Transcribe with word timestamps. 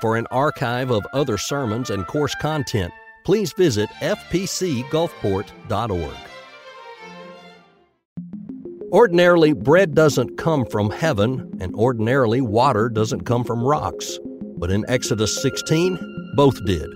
For 0.00 0.16
an 0.16 0.28
archive 0.30 0.92
of 0.92 1.04
other 1.12 1.38
sermons 1.38 1.90
and 1.90 2.06
course 2.06 2.36
content, 2.36 2.92
please 3.24 3.52
visit 3.52 3.88
fpcgulfport.org. 4.00 6.16
Ordinarily, 8.92 9.52
bread 9.52 9.94
doesn't 9.94 10.38
come 10.38 10.64
from 10.64 10.90
heaven, 10.90 11.58
and 11.60 11.74
ordinarily, 11.74 12.40
water 12.40 12.88
doesn't 12.88 13.24
come 13.24 13.44
from 13.44 13.62
rocks. 13.62 14.18
But 14.56 14.70
in 14.70 14.88
Exodus 14.88 15.42
16, 15.42 16.32
both 16.36 16.64
did. 16.64 16.88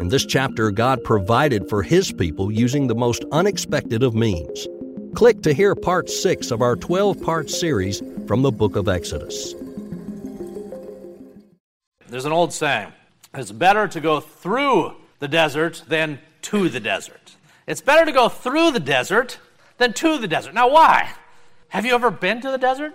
In 0.00 0.08
this 0.08 0.24
chapter, 0.24 0.70
God 0.70 1.04
provided 1.04 1.68
for 1.68 1.82
His 1.82 2.12
people 2.12 2.52
using 2.52 2.86
the 2.86 2.94
most 2.94 3.24
unexpected 3.32 4.02
of 4.02 4.14
means. 4.14 4.66
Click 5.14 5.42
to 5.42 5.52
hear 5.52 5.74
part 5.74 6.08
6 6.08 6.50
of 6.50 6.62
our 6.62 6.76
12 6.76 7.20
part 7.20 7.50
series 7.50 8.00
from 8.26 8.40
the 8.42 8.52
book 8.52 8.76
of 8.76 8.88
Exodus. 8.88 9.54
There's 12.08 12.24
an 12.24 12.32
old 12.32 12.52
saying 12.52 12.92
it's 13.32 13.50
better 13.50 13.88
to 13.88 14.00
go 14.00 14.20
through 14.20 14.94
the 15.18 15.28
desert 15.28 15.82
than 15.88 16.20
to 16.42 16.68
the 16.68 16.80
desert. 16.80 17.36
It's 17.66 17.80
better 17.80 18.04
to 18.04 18.12
go 18.12 18.28
through 18.28 18.72
the 18.72 18.80
desert 18.80 19.38
than 19.78 19.92
to 19.94 20.18
the 20.18 20.28
desert. 20.28 20.54
Now, 20.54 20.70
why? 20.70 21.10
Have 21.68 21.86
you 21.86 21.94
ever 21.94 22.10
been 22.10 22.40
to 22.42 22.50
the 22.50 22.58
desert? 22.58 22.94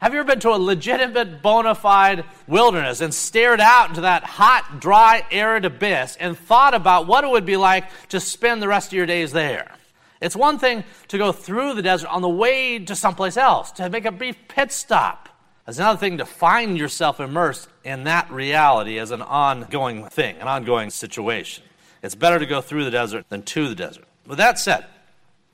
Have 0.00 0.12
you 0.12 0.20
ever 0.20 0.26
been 0.26 0.40
to 0.40 0.50
a 0.50 0.56
legitimate, 0.56 1.42
bona 1.42 1.74
fide 1.74 2.24
wilderness 2.46 3.00
and 3.00 3.12
stared 3.12 3.60
out 3.60 3.88
into 3.88 4.02
that 4.02 4.24
hot, 4.24 4.80
dry, 4.80 5.24
arid 5.30 5.64
abyss 5.64 6.16
and 6.20 6.36
thought 6.36 6.74
about 6.74 7.06
what 7.06 7.24
it 7.24 7.30
would 7.30 7.46
be 7.46 7.56
like 7.56 7.86
to 8.08 8.20
spend 8.20 8.62
the 8.62 8.68
rest 8.68 8.88
of 8.88 8.92
your 8.94 9.06
days 9.06 9.32
there? 9.32 9.72
It's 10.20 10.36
one 10.36 10.58
thing 10.58 10.84
to 11.08 11.18
go 11.18 11.32
through 11.32 11.74
the 11.74 11.82
desert 11.82 12.08
on 12.08 12.22
the 12.22 12.28
way 12.28 12.78
to 12.78 12.94
someplace 12.94 13.36
else, 13.36 13.72
to 13.72 13.90
make 13.90 14.04
a 14.04 14.12
brief 14.12 14.36
pit 14.48 14.72
stop. 14.72 15.28
It's 15.66 15.78
another 15.78 15.98
thing 15.98 16.18
to 16.18 16.26
find 16.26 16.76
yourself 16.76 17.20
immersed 17.20 17.68
in 17.84 18.04
that 18.04 18.30
reality 18.30 18.98
as 18.98 19.10
an 19.10 19.22
ongoing 19.22 20.06
thing, 20.06 20.36
an 20.36 20.46
ongoing 20.46 20.90
situation. 20.90 21.64
It's 22.02 22.14
better 22.14 22.38
to 22.38 22.44
go 22.44 22.60
through 22.60 22.84
the 22.84 22.90
desert 22.90 23.24
than 23.30 23.42
to 23.44 23.68
the 23.68 23.74
desert. 23.74 24.04
With 24.26 24.36
that 24.38 24.58
said, 24.58 24.84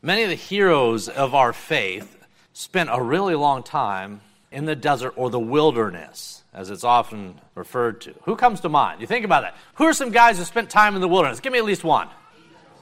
many 0.03 0.25
of 0.25 0.29
the 0.29 0.35
heroes 0.35 1.09
of 1.09 1.35
our 1.35 1.53
faith 1.53 2.19
spent 2.53 2.91
a 2.93 3.01
really 3.01 3.37
long 3.37 3.63
time 3.63 4.21
in 4.51 4.65
the 4.65 4.75
desert 4.75 5.13
or 5.15 5.31
the 5.31 5.39
wilderness, 5.39 6.43
as 6.53 6.71
it's 6.71 6.83
often 6.83 7.41
referred 7.55 8.01
to. 8.01 8.15
Who 8.25 8.35
comes 8.35 8.61
to 8.63 8.69
mind? 8.69 9.01
You 9.01 9.07
think 9.07 9.25
about 9.25 9.43
that. 9.43 9.57
Who 9.75 9.85
are 9.85 9.93
some 9.93 10.11
guys 10.11 10.39
who 10.39 10.45
spent 10.45 10.71
time 10.71 10.97
in 10.97 11.01
the 11.01 11.09
wilderness? 11.09 11.39
Give 11.39 11.53
me 11.53 11.61
at 11.61 11.65
least 11.65 11.85
one. 11.85 12.09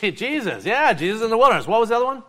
Jesus, 0.00 0.64
yeah, 0.64 0.94
Jesus 0.94 1.22
in 1.22 1.28
the 1.28 1.36
wilderness. 1.36 1.66
What 1.66 1.80
was 1.80 1.90
the 1.90 1.96
other 1.96 2.06
one? 2.06 2.22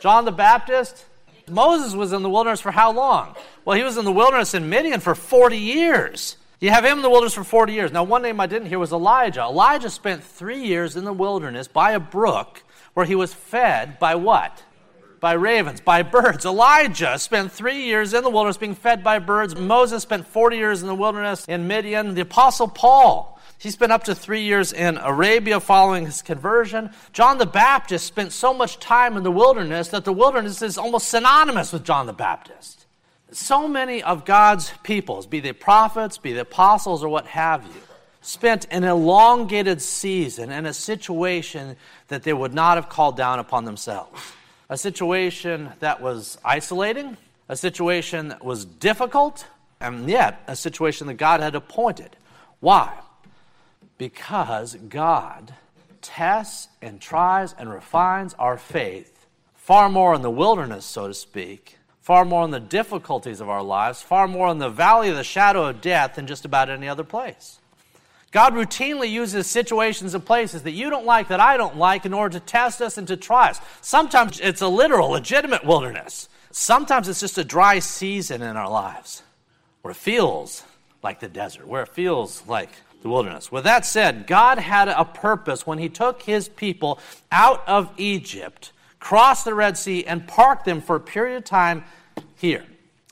John 0.00 0.24
the 0.24 0.32
Baptist. 0.32 1.04
Moses 1.52 1.94
was 1.94 2.12
in 2.12 2.22
the 2.22 2.30
wilderness 2.30 2.60
for 2.60 2.70
how 2.70 2.92
long? 2.92 3.34
Well, 3.64 3.76
he 3.76 3.84
was 3.84 3.96
in 3.96 4.04
the 4.04 4.12
wilderness 4.12 4.54
in 4.54 4.68
Midian 4.68 5.00
for 5.00 5.14
40 5.14 5.56
years. 5.56 6.36
You 6.60 6.70
have 6.70 6.84
him 6.84 6.98
in 6.98 7.02
the 7.02 7.10
wilderness 7.10 7.34
for 7.34 7.44
40 7.44 7.72
years. 7.72 7.92
Now, 7.92 8.04
one 8.04 8.22
name 8.22 8.40
I 8.40 8.46
didn't 8.46 8.68
hear 8.68 8.78
was 8.78 8.92
Elijah. 8.92 9.42
Elijah 9.42 9.90
spent 9.90 10.22
three 10.22 10.62
years 10.64 10.96
in 10.96 11.04
the 11.04 11.12
wilderness 11.12 11.68
by 11.68 11.92
a 11.92 12.00
brook 12.00 12.62
where 12.94 13.06
he 13.06 13.14
was 13.14 13.34
fed 13.34 13.98
by 13.98 14.14
what? 14.14 14.62
by 15.22 15.32
ravens, 15.34 15.80
by 15.80 16.02
birds. 16.02 16.44
Elijah 16.44 17.16
spent 17.16 17.52
three 17.52 17.84
years 17.84 18.12
in 18.12 18.24
the 18.24 18.28
wilderness 18.28 18.56
being 18.58 18.74
fed 18.74 19.04
by 19.04 19.20
birds. 19.20 19.54
Moses 19.54 20.02
spent 20.02 20.26
40 20.26 20.56
years 20.56 20.82
in 20.82 20.88
the 20.88 20.96
wilderness 20.96 21.46
in 21.46 21.68
Midian. 21.68 22.14
The 22.14 22.22
Apostle 22.22 22.66
Paul, 22.66 23.40
he 23.62 23.70
spent 23.70 23.92
up 23.92 24.02
to 24.04 24.14
three 24.14 24.42
years 24.42 24.72
in 24.72 24.96
Arabia 24.96 25.60
following 25.60 26.04
his 26.04 26.20
conversion. 26.20 26.90
John 27.12 27.38
the 27.38 27.46
Baptist 27.46 28.04
spent 28.04 28.32
so 28.32 28.52
much 28.52 28.80
time 28.80 29.16
in 29.16 29.22
the 29.22 29.30
wilderness 29.30 29.86
that 29.90 30.04
the 30.04 30.12
wilderness 30.12 30.62
is 30.62 30.76
almost 30.76 31.08
synonymous 31.08 31.72
with 31.72 31.84
John 31.84 32.06
the 32.06 32.12
Baptist. 32.12 32.86
So 33.30 33.68
many 33.68 34.02
of 34.02 34.24
God's 34.24 34.72
peoples, 34.82 35.28
be 35.28 35.38
they 35.38 35.52
prophets, 35.52 36.18
be 36.18 36.32
they 36.32 36.40
apostles, 36.40 37.04
or 37.04 37.08
what 37.08 37.26
have 37.28 37.64
you, 37.64 37.80
spent 38.20 38.66
an 38.72 38.82
elongated 38.82 39.80
season 39.80 40.50
in 40.50 40.66
a 40.66 40.74
situation 40.74 41.76
that 42.08 42.24
they 42.24 42.32
would 42.32 42.52
not 42.52 42.76
have 42.76 42.88
called 42.88 43.16
down 43.16 43.38
upon 43.38 43.64
themselves 43.64 44.20
a 44.70 44.76
situation 44.76 45.68
that 45.80 46.00
was 46.00 46.38
isolating, 46.44 47.16
a 47.48 47.54
situation 47.54 48.28
that 48.28 48.42
was 48.42 48.64
difficult, 48.64 49.46
and 49.80 50.08
yet 50.08 50.42
a 50.48 50.56
situation 50.56 51.06
that 51.06 51.14
God 51.14 51.40
had 51.40 51.54
appointed. 51.54 52.16
Why? 52.58 52.92
Because 54.02 54.74
God 54.88 55.54
tests 56.00 56.66
and 56.82 57.00
tries 57.00 57.52
and 57.52 57.70
refines 57.70 58.34
our 58.34 58.58
faith 58.58 59.26
far 59.54 59.88
more 59.88 60.12
in 60.16 60.22
the 60.22 60.28
wilderness, 60.30 60.84
so 60.84 61.06
to 61.06 61.14
speak, 61.14 61.78
far 62.00 62.24
more 62.24 62.44
in 62.44 62.50
the 62.50 62.58
difficulties 62.58 63.40
of 63.40 63.48
our 63.48 63.62
lives, 63.62 64.02
far 64.02 64.26
more 64.26 64.48
in 64.48 64.58
the 64.58 64.68
valley 64.68 65.08
of 65.08 65.14
the 65.14 65.22
shadow 65.22 65.68
of 65.68 65.80
death 65.80 66.16
than 66.16 66.26
just 66.26 66.44
about 66.44 66.68
any 66.68 66.88
other 66.88 67.04
place. 67.04 67.60
God 68.32 68.54
routinely 68.54 69.08
uses 69.08 69.46
situations 69.46 70.14
and 70.14 70.26
places 70.26 70.64
that 70.64 70.72
you 70.72 70.90
don't 70.90 71.06
like, 71.06 71.28
that 71.28 71.38
I 71.38 71.56
don't 71.56 71.76
like, 71.76 72.04
in 72.04 72.12
order 72.12 72.40
to 72.40 72.44
test 72.44 72.82
us 72.82 72.98
and 72.98 73.06
to 73.06 73.16
try 73.16 73.50
us. 73.50 73.60
Sometimes 73.82 74.40
it's 74.40 74.62
a 74.62 74.66
literal, 74.66 75.10
legitimate 75.10 75.64
wilderness. 75.64 76.28
Sometimes 76.50 77.08
it's 77.08 77.20
just 77.20 77.38
a 77.38 77.44
dry 77.44 77.78
season 77.78 78.42
in 78.42 78.56
our 78.56 78.68
lives 78.68 79.22
where 79.82 79.92
it 79.92 79.96
feels 79.96 80.64
like 81.04 81.20
the 81.20 81.28
desert, 81.28 81.68
where 81.68 81.84
it 81.84 81.90
feels 81.90 82.44
like 82.48 82.70
the 83.02 83.08
wilderness. 83.08 83.52
With 83.52 83.64
that 83.64 83.84
said, 83.84 84.26
God 84.26 84.58
had 84.58 84.88
a 84.88 85.04
purpose 85.04 85.66
when 85.66 85.78
He 85.78 85.88
took 85.88 86.22
His 86.22 86.48
people 86.48 86.98
out 87.30 87.62
of 87.66 87.92
Egypt, 87.96 88.72
crossed 89.00 89.44
the 89.44 89.54
Red 89.54 89.76
Sea, 89.76 90.06
and 90.06 90.26
parked 90.26 90.64
them 90.64 90.80
for 90.80 90.96
a 90.96 91.00
period 91.00 91.36
of 91.36 91.44
time 91.44 91.84
here 92.36 92.64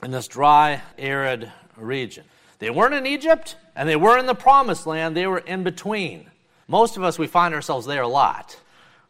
in 0.03 0.11
this 0.11 0.27
dry, 0.27 0.81
arid 0.97 1.51
region. 1.77 2.23
They 2.59 2.69
weren't 2.69 2.93
in 2.93 3.05
Egypt 3.05 3.55
and 3.75 3.87
they 3.87 3.95
were 3.95 4.17
in 4.17 4.25
the 4.25 4.35
promised 4.35 4.85
land, 4.85 5.15
they 5.15 5.27
were 5.27 5.39
in 5.39 5.63
between. 5.63 6.29
Most 6.67 6.97
of 6.97 7.03
us, 7.03 7.17
we 7.17 7.27
find 7.27 7.53
ourselves 7.53 7.85
there 7.85 8.01
a 8.01 8.07
lot. 8.07 8.57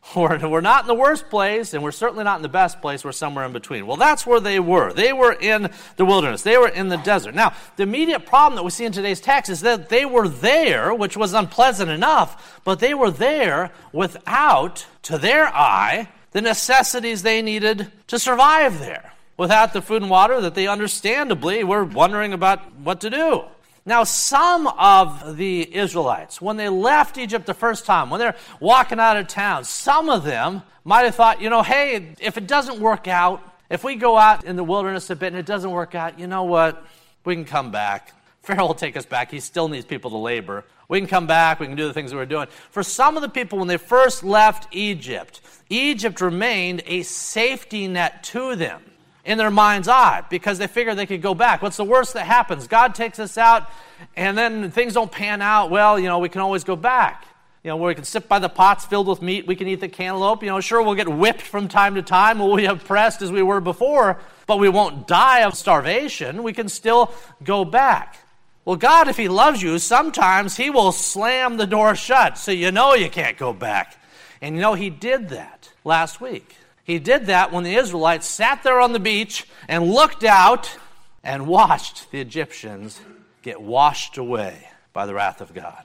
We're, 0.16 0.48
we're 0.48 0.62
not 0.62 0.84
in 0.84 0.88
the 0.88 0.96
worst 0.96 1.30
place, 1.30 1.74
and 1.74 1.84
we're 1.84 1.92
certainly 1.92 2.24
not 2.24 2.38
in 2.38 2.42
the 2.42 2.50
best 2.50 2.82
place. 2.82 3.06
We're 3.06 3.12
somewhere 3.12 3.46
in 3.46 3.54
between. 3.54 3.86
Well, 3.86 3.98
that's 3.98 4.26
where 4.26 4.40
they 4.40 4.60
were. 4.60 4.92
They 4.92 5.14
were 5.14 5.32
in 5.32 5.70
the 5.96 6.06
wilderness, 6.06 6.42
they 6.42 6.58
were 6.58 6.68
in 6.68 6.90
the 6.90 6.98
desert. 6.98 7.36
Now, 7.36 7.54
the 7.78 7.84
immediate 7.84 8.26
problem 8.26 8.56
that 8.56 8.64
we 8.64 8.72
see 8.72 8.86
in 8.86 8.92
today's 8.92 9.22
text 9.22 9.50
is 9.50 9.62
that 9.62 9.90
they 9.90 10.06
were 10.06 10.28
there, 10.28 10.94
which 10.94 11.16
was 11.16 11.34
unpleasant 11.34 11.90
enough, 11.90 12.62
but 12.64 12.80
they 12.80 12.94
were 12.94 13.12
there 13.12 13.72
without, 13.94 14.86
to 15.04 15.18
their 15.18 15.48
eye, 15.48 16.10
the 16.32 16.42
necessities 16.42 17.24
they 17.24 17.42
needed 17.42 17.92
to 18.08 18.20
survive 18.20 18.80
there. 18.80 19.14
Without 19.38 19.74
the 19.74 19.82
food 19.82 20.02
and 20.02 20.12
water 20.12 20.42
that 20.42 20.56
they 20.56 20.68
understandably 20.68 21.64
were 21.64 21.84
wondering 21.84 22.34
about 22.34 22.74
what 22.76 23.02
to 23.02 23.10
do. 23.10 23.44
Now, 23.86 24.04
some 24.04 24.68
of 24.68 25.38
the 25.38 25.76
Israelites, 25.76 26.40
when 26.40 26.58
they 26.58 26.70
left 26.70 27.18
Egypt 27.18 27.48
the 27.48 27.54
first 27.56 27.86
time, 27.86 28.12
when 28.12 28.20
they're 28.20 28.36
walking 28.60 29.00
out 29.00 29.18
of 29.18 29.28
town, 29.28 29.64
some 29.64 30.10
of 30.10 30.24
them 30.24 30.62
might 30.84 31.02
have 31.02 31.16
thought, 31.16 31.42
you 31.42 31.50
know, 31.50 31.64
hey, 31.64 32.14
if 32.20 32.38
it 32.38 32.46
doesn't 32.46 32.80
work 32.80 33.08
out, 33.08 33.42
if 33.72 33.84
we 33.84 33.96
go 33.96 34.18
out 34.18 34.44
in 34.44 34.56
the 34.56 34.64
wilderness 34.64 35.10
a 35.10 35.16
bit 35.16 35.28
and 35.28 35.38
it 35.38 35.48
doesn't 35.48 35.72
work 35.72 35.96
out, 35.96 36.20
you 36.20 36.28
know 36.28 36.44
what? 36.44 36.86
We 37.26 37.34
can 37.36 37.46
come 37.46 37.72
back. 37.72 38.14
Pharaoh 38.44 38.68
will 38.68 38.74
take 38.76 38.98
us 38.98 39.06
back. 39.06 39.32
He 39.32 39.40
still 39.40 39.68
needs 39.68 39.86
people 39.86 40.12
to 40.12 40.18
labor. 40.18 40.66
We 40.88 41.00
can 41.00 41.08
come 41.08 41.26
back. 41.26 41.60
We 41.60 41.68
can 41.68 41.76
do 41.76 41.88
the 41.88 41.94
things 41.94 42.12
that 42.12 42.18
we're 42.18 42.26
doing. 42.26 42.48
For 42.70 42.84
some 42.84 43.16
of 43.16 43.22
the 43.22 43.30
people, 43.30 43.58
when 43.58 43.68
they 43.68 43.78
first 43.78 44.24
left 44.24 44.68
Egypt, 44.76 45.42
Egypt 45.70 46.22
remained 46.22 46.84
a 46.86 47.02
safety 47.04 47.88
net 47.88 48.24
to 48.26 48.56
them 48.56 48.84
in 49.24 49.38
their 49.38 49.52
mind's 49.52 49.88
eye 49.88 50.24
because 50.30 50.58
they 50.58 50.68
figure 50.68 50.96
they 50.96 51.06
could 51.06 51.22
go 51.22 51.34
back. 51.34 51.62
What's 51.62 51.78
the 51.78 51.84
worst 51.84 52.14
that 52.14 52.26
happens? 52.26 52.68
God 52.68 52.96
takes 52.96 53.20
us 53.20 53.38
out 53.38 53.70
and 54.16 54.38
then 54.38 54.72
things 54.72 54.94
don't 54.94 55.12
pan 55.12 55.42
out. 55.42 55.70
Well, 55.70 56.00
you 56.00 56.08
know, 56.08 56.20
we 56.20 56.30
can 56.30 56.42
always 56.42 56.64
go 56.64 56.76
back. 56.76 57.26
You 57.64 57.70
know, 57.70 57.78
where 57.78 57.90
we 57.90 57.96
can 57.96 58.06
sit 58.06 58.28
by 58.28 58.40
the 58.40 58.50
pots 58.50 58.86
filled 58.86 59.08
with 59.08 59.22
meat, 59.22 59.46
we 59.46 59.56
can 59.56 59.68
eat 59.68 59.82
the 59.82 59.88
cantaloupe. 59.88 60.42
You 60.42 60.50
know, 60.50 60.60
sure, 60.62 60.82
we'll 60.82 60.96
get 60.96 61.08
whipped 61.08 61.44
from 61.44 61.68
time 61.68 61.94
to 61.94 62.02
time, 62.02 62.40
we'll 62.40 62.56
be 62.56 62.66
oppressed 62.66 63.22
as 63.22 63.32
we 63.32 63.44
were 63.44 63.62
before, 63.62 64.20
but 64.48 64.58
we 64.58 64.68
won't 64.68 65.08
die 65.08 65.42
of 65.44 65.54
starvation. 65.56 66.42
We 66.42 66.54
can 66.54 66.68
still 66.70 67.14
go 67.44 67.64
back. 67.64 68.18
Well, 68.66 68.78
God, 68.78 69.08
if 69.10 69.18
He 69.18 69.28
loves 69.28 69.62
you, 69.62 69.78
sometimes 69.78 70.58
He 70.58 70.72
will 70.72 70.92
slam 70.92 71.58
the 71.58 71.68
door 71.68 71.96
shut 71.96 72.40
so 72.40 72.52
you 72.52 72.72
know 72.72 72.96
you 72.96 73.12
can't 73.12 73.38
go 73.38 73.54
back. 73.54 73.96
And 74.42 74.56
you 74.56 74.62
know, 74.62 74.74
He 74.74 74.90
did 74.90 75.30
that 75.30 75.70
last 75.84 76.20
week. 76.20 76.56
He 76.92 77.00
did 77.00 77.28
that 77.28 77.54
when 77.54 77.64
the 77.64 77.76
Israelites 77.76 78.28
sat 78.28 78.64
there 78.64 78.82
on 78.82 78.92
the 78.92 79.00
beach 79.00 79.48
and 79.70 79.90
looked 79.90 80.26
out 80.26 80.78
and 81.24 81.48
watched 81.48 82.12
the 82.12 82.20
Egyptians 82.20 83.00
get 83.44 83.62
washed 83.62 84.18
away 84.18 84.68
by 84.92 85.06
the 85.06 85.14
wrath 85.14 85.40
of 85.40 85.54
God. 85.54 85.84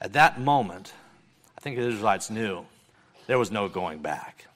At 0.00 0.14
that 0.14 0.40
moment, 0.40 0.94
I 1.58 1.60
think 1.60 1.76
the 1.76 1.86
Israelites 1.86 2.30
knew 2.30 2.64
there 3.26 3.38
was 3.38 3.50
no 3.50 3.68
going 3.68 3.98
back. 3.98 4.46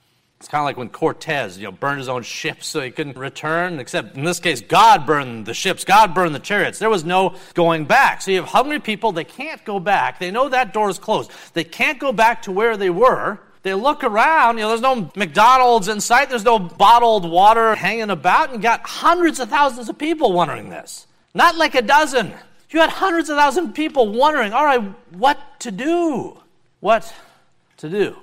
It's 0.41 0.49
kind 0.49 0.62
of 0.62 0.65
like 0.65 0.79
when 0.79 0.89
Cortez, 0.89 1.59
you 1.59 1.65
know, 1.65 1.73
burned 1.73 1.99
his 1.99 2.09
own 2.09 2.23
ships 2.23 2.69
so 2.69 2.81
he 2.81 2.91
couldn't 2.91 3.19
return, 3.19 3.79
except 3.79 4.17
in 4.17 4.25
this 4.25 4.41
case, 4.41 4.62
God 4.62 5.05
burned 5.05 5.44
the 5.44 5.53
ships, 5.53 5.85
God 5.85 6.15
burned 6.15 6.35
the 6.35 6.41
chariots. 6.41 6.79
There 6.79 6.89
was 6.89 7.05
no 7.05 7.35
going 7.53 7.85
back. 7.85 8.23
So 8.23 8.31
you 8.31 8.39
have 8.39 8.49
hungry 8.49 8.81
people, 8.81 9.12
they 9.12 9.25
can't 9.25 9.62
go 9.67 9.79
back. 9.79 10.21
They 10.21 10.31
know 10.31 10.49
that 10.49 10.73
door 10.73 10.89
is 10.89 10.99
closed. 10.99 11.31
They 11.53 11.65
can't 11.65 11.99
go 11.99 12.15
back 12.15 12.41
to 12.43 12.50
where 12.50 12.79
they 12.79 12.89
were 12.89 13.41
they 13.62 13.75
look 13.75 14.03
around, 14.03 14.56
you 14.56 14.62
know, 14.62 14.69
there's 14.69 14.81
no 14.81 15.11
McDonald's 15.14 15.88
in 15.88 16.00
sight, 16.00 16.31
there's 16.31 16.44
no 16.44 16.59
bottled 16.59 17.29
water 17.29 17.75
hanging 17.75 18.11
about, 18.11 18.53
and 18.53 18.61
got 18.61 18.81
hundreds 18.85 19.38
of 19.38 19.49
thousands 19.49 19.88
of 19.88 19.97
people 19.99 20.32
wondering 20.32 20.69
this. 20.69 21.06
Not 21.35 21.56
like 21.56 21.75
a 21.75 21.82
dozen. 21.82 22.32
You 22.70 22.81
had 22.81 22.91
hundreds 22.91 23.29
of 23.29 23.37
thousands 23.37 23.69
of 23.69 23.75
people 23.75 24.12
wondering, 24.12 24.53
all 24.53 24.64
right, 24.64 24.82
what 25.12 25.38
to 25.61 25.70
do? 25.70 26.38
What 26.81 27.12
to 27.79 27.88
do? 27.88 28.17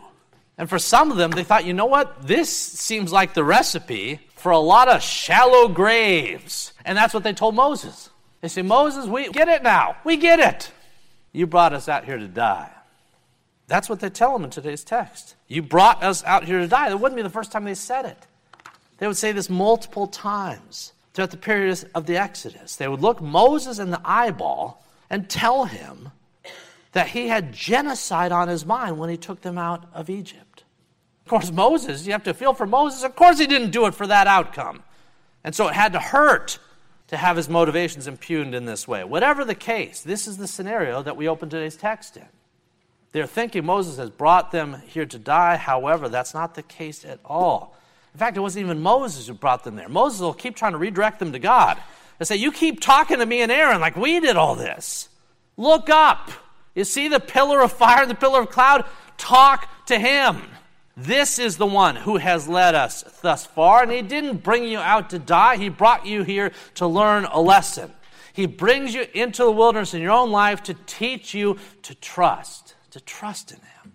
And 0.58 0.70
for 0.70 0.78
some 0.78 1.12
of 1.12 1.18
them, 1.18 1.32
they 1.32 1.44
thought, 1.44 1.66
you 1.66 1.74
know 1.74 1.86
what? 1.86 2.28
This 2.28 2.56
seems 2.56 3.14
like 3.14 3.34
the 3.34 3.44
recipe 3.44 4.20
for 4.36 4.52
a 4.52 4.60
lot 4.60 4.90
of 4.90 5.02
shallow 5.02 5.70
graves. 5.70 6.74
And 6.84 6.98
that's 6.98 7.14
what 7.14 7.24
they 7.24 7.32
told 7.32 7.56
Moses. 7.56 8.10
They 8.42 8.50
say, 8.50 8.62
Moses, 8.62 9.06
we 9.06 9.30
get 9.30 9.48
it 9.48 9.64
now. 9.64 9.96
We 10.04 10.18
get 10.18 10.40
it. 10.40 10.72
You 11.32 11.48
brought 11.48 11.72
us 11.72 11.88
out 11.88 12.04
here 12.04 12.18
to 12.18 12.28
die. 12.28 12.72
That's 13.70 13.88
what 13.88 14.00
they 14.00 14.10
tell 14.10 14.36
him 14.36 14.44
in 14.44 14.50
today's 14.50 14.84
text. 14.84 15.36
You 15.48 15.62
brought 15.62 16.04
us 16.04 16.24
out 16.24 16.44
here 16.44 16.60
to 16.60 16.68
die. 16.68 16.90
That 16.90 16.98
wouldn't 16.98 17.16
be 17.16 17.22
the 17.22 17.30
first 17.30 17.52
time 17.52 17.66
they 17.66 17.76
said 17.76 18.06
it. 18.06 18.18
They 18.98 19.08
would 19.08 19.16
say 19.16 19.32
this 19.32 19.50
multiple 19.50 20.08
times 20.08 20.92
throughout 21.14 21.32
the 21.32 21.38
period 21.38 21.90
of 21.94 22.08
the 22.08 22.18
Exodus. 22.18 22.76
They 22.76 22.88
would 22.88 23.02
look 23.02 23.22
Moses 23.22 23.78
in 23.78 23.92
the 23.92 24.02
eyeball 24.04 24.84
and 25.10 25.30
tell 25.30 25.66
him 25.66 26.10
that 26.94 27.10
he 27.10 27.28
had 27.28 27.54
genocide 27.54 28.32
on 28.32 28.48
his 28.48 28.66
mind 28.66 28.98
when 28.98 29.12
he 29.12 29.18
took 29.18 29.42
them 29.42 29.58
out 29.58 29.86
of 29.94 30.10
Egypt. 30.10 30.64
Of 31.26 31.30
course, 31.30 31.52
Moses, 31.52 32.08
you 32.08 32.12
have 32.12 32.24
to 32.24 32.34
feel 32.34 32.56
for 32.56 32.66
Moses. 32.66 33.04
Of 33.04 33.16
course, 33.16 33.38
he 33.38 33.46
didn't 33.46 33.70
do 33.70 33.86
it 33.86 33.94
for 33.94 34.08
that 34.08 34.26
outcome. 34.26 34.82
And 35.44 35.54
so 35.54 35.68
it 35.68 35.76
had 35.76 35.94
to 35.94 36.00
hurt 36.00 36.58
to 37.10 37.18
have 37.18 37.38
his 37.38 37.48
motivations 37.48 38.08
impugned 38.08 38.56
in 38.56 38.66
this 38.66 38.88
way. 38.88 39.04
Whatever 39.04 39.46
the 39.46 39.54
case, 39.54 40.02
this 40.02 40.28
is 40.28 40.38
the 40.38 40.48
scenario 40.48 41.04
that 41.04 41.16
we 41.16 41.28
open 41.28 41.50
today's 41.50 41.76
text 41.76 42.18
in. 42.18 42.26
They're 43.12 43.28
thinking 43.28 43.66
Moses 43.66 43.98
has 43.98 44.10
brought 44.10 44.52
them 44.52 44.82
here 44.88 45.06
to 45.06 45.18
die. 45.18 45.58
However, 45.58 46.10
that's 46.10 46.34
not 46.34 46.56
the 46.56 46.62
case 46.62 47.04
at 47.06 47.20
all. 47.26 47.76
In 48.14 48.20
fact, 48.20 48.38
it 48.38 48.42
wasn't 48.42 48.66
even 48.66 48.82
Moses 48.82 49.28
who 49.28 49.34
brought 49.34 49.64
them 49.64 49.76
there. 49.76 49.90
Moses 49.90 50.22
will 50.22 50.34
keep 50.34 50.56
trying 50.56 50.74
to 50.74 50.78
redirect 50.78 51.20
them 51.20 51.32
to 51.32 51.40
God. 51.40 51.78
and 52.20 52.28
say, 52.28 52.36
You 52.36 52.52
keep 52.52 52.82
talking 52.82 53.20
to 53.20 53.26
me 53.26 53.42
and 53.42 53.52
Aaron 53.52 53.82
like 53.82 53.96
we 53.96 54.20
did 54.20 54.36
all 54.36 54.56
this. 54.56 55.10
Look 55.58 55.90
up. 55.90 56.32
You 56.76 56.84
see 56.84 57.08
the 57.08 57.20
pillar 57.20 57.62
of 57.62 57.72
fire 57.72 58.02
and 58.02 58.12
the 58.12 58.16
pillar 58.16 58.42
of 58.42 58.50
cloud? 58.50 58.86
Talk 59.18 59.68
to 59.88 60.00
him. 60.00 60.42
This 60.96 61.40
is 61.40 61.58
the 61.58 61.66
one 61.66 61.96
who 61.96 62.18
has 62.18 62.48
led 62.48 62.76
us 62.76 63.04
thus 63.22 63.46
far, 63.46 63.84
and 63.84 63.92
he 63.92 64.02
didn't 64.02 64.44
bring 64.44 64.66
you 64.66 64.80
out 64.80 65.12
to 65.12 65.20
die. 65.20 65.56
He 65.56 65.70
brought 65.70 66.06
you 66.06 66.24
here 66.24 66.52
to 66.76 66.88
learn 66.88 67.26
a 67.26 67.40
lesson. 67.40 67.92
He 68.34 68.46
brings 68.46 68.94
you 68.94 69.06
into 69.14 69.44
the 69.44 69.52
wilderness 69.52 69.94
in 69.94 70.02
your 70.02 70.12
own 70.12 70.32
life 70.32 70.64
to 70.64 70.74
teach 70.86 71.34
you 71.34 71.58
to 71.84 71.96
trust, 71.96 72.76
to 72.92 73.00
trust 73.00 73.52
in 73.52 73.58
him. 73.58 73.94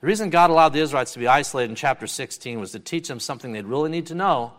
The 0.00 0.06
reason 0.06 0.30
God 0.30 0.50
allowed 0.50 0.74
the 0.74 0.80
Israelites 0.80 1.12
to 1.14 1.18
be 1.18 1.28
isolated 1.28 1.70
in 1.70 1.76
chapter 1.76 2.06
16 2.06 2.60
was 2.60 2.72
to 2.72 2.78
teach 2.78 3.08
them 3.08 3.20
something 3.20 3.52
they'd 3.52 3.64
really 3.64 3.90
need 3.90 4.06
to 4.06 4.14
know 4.14 4.52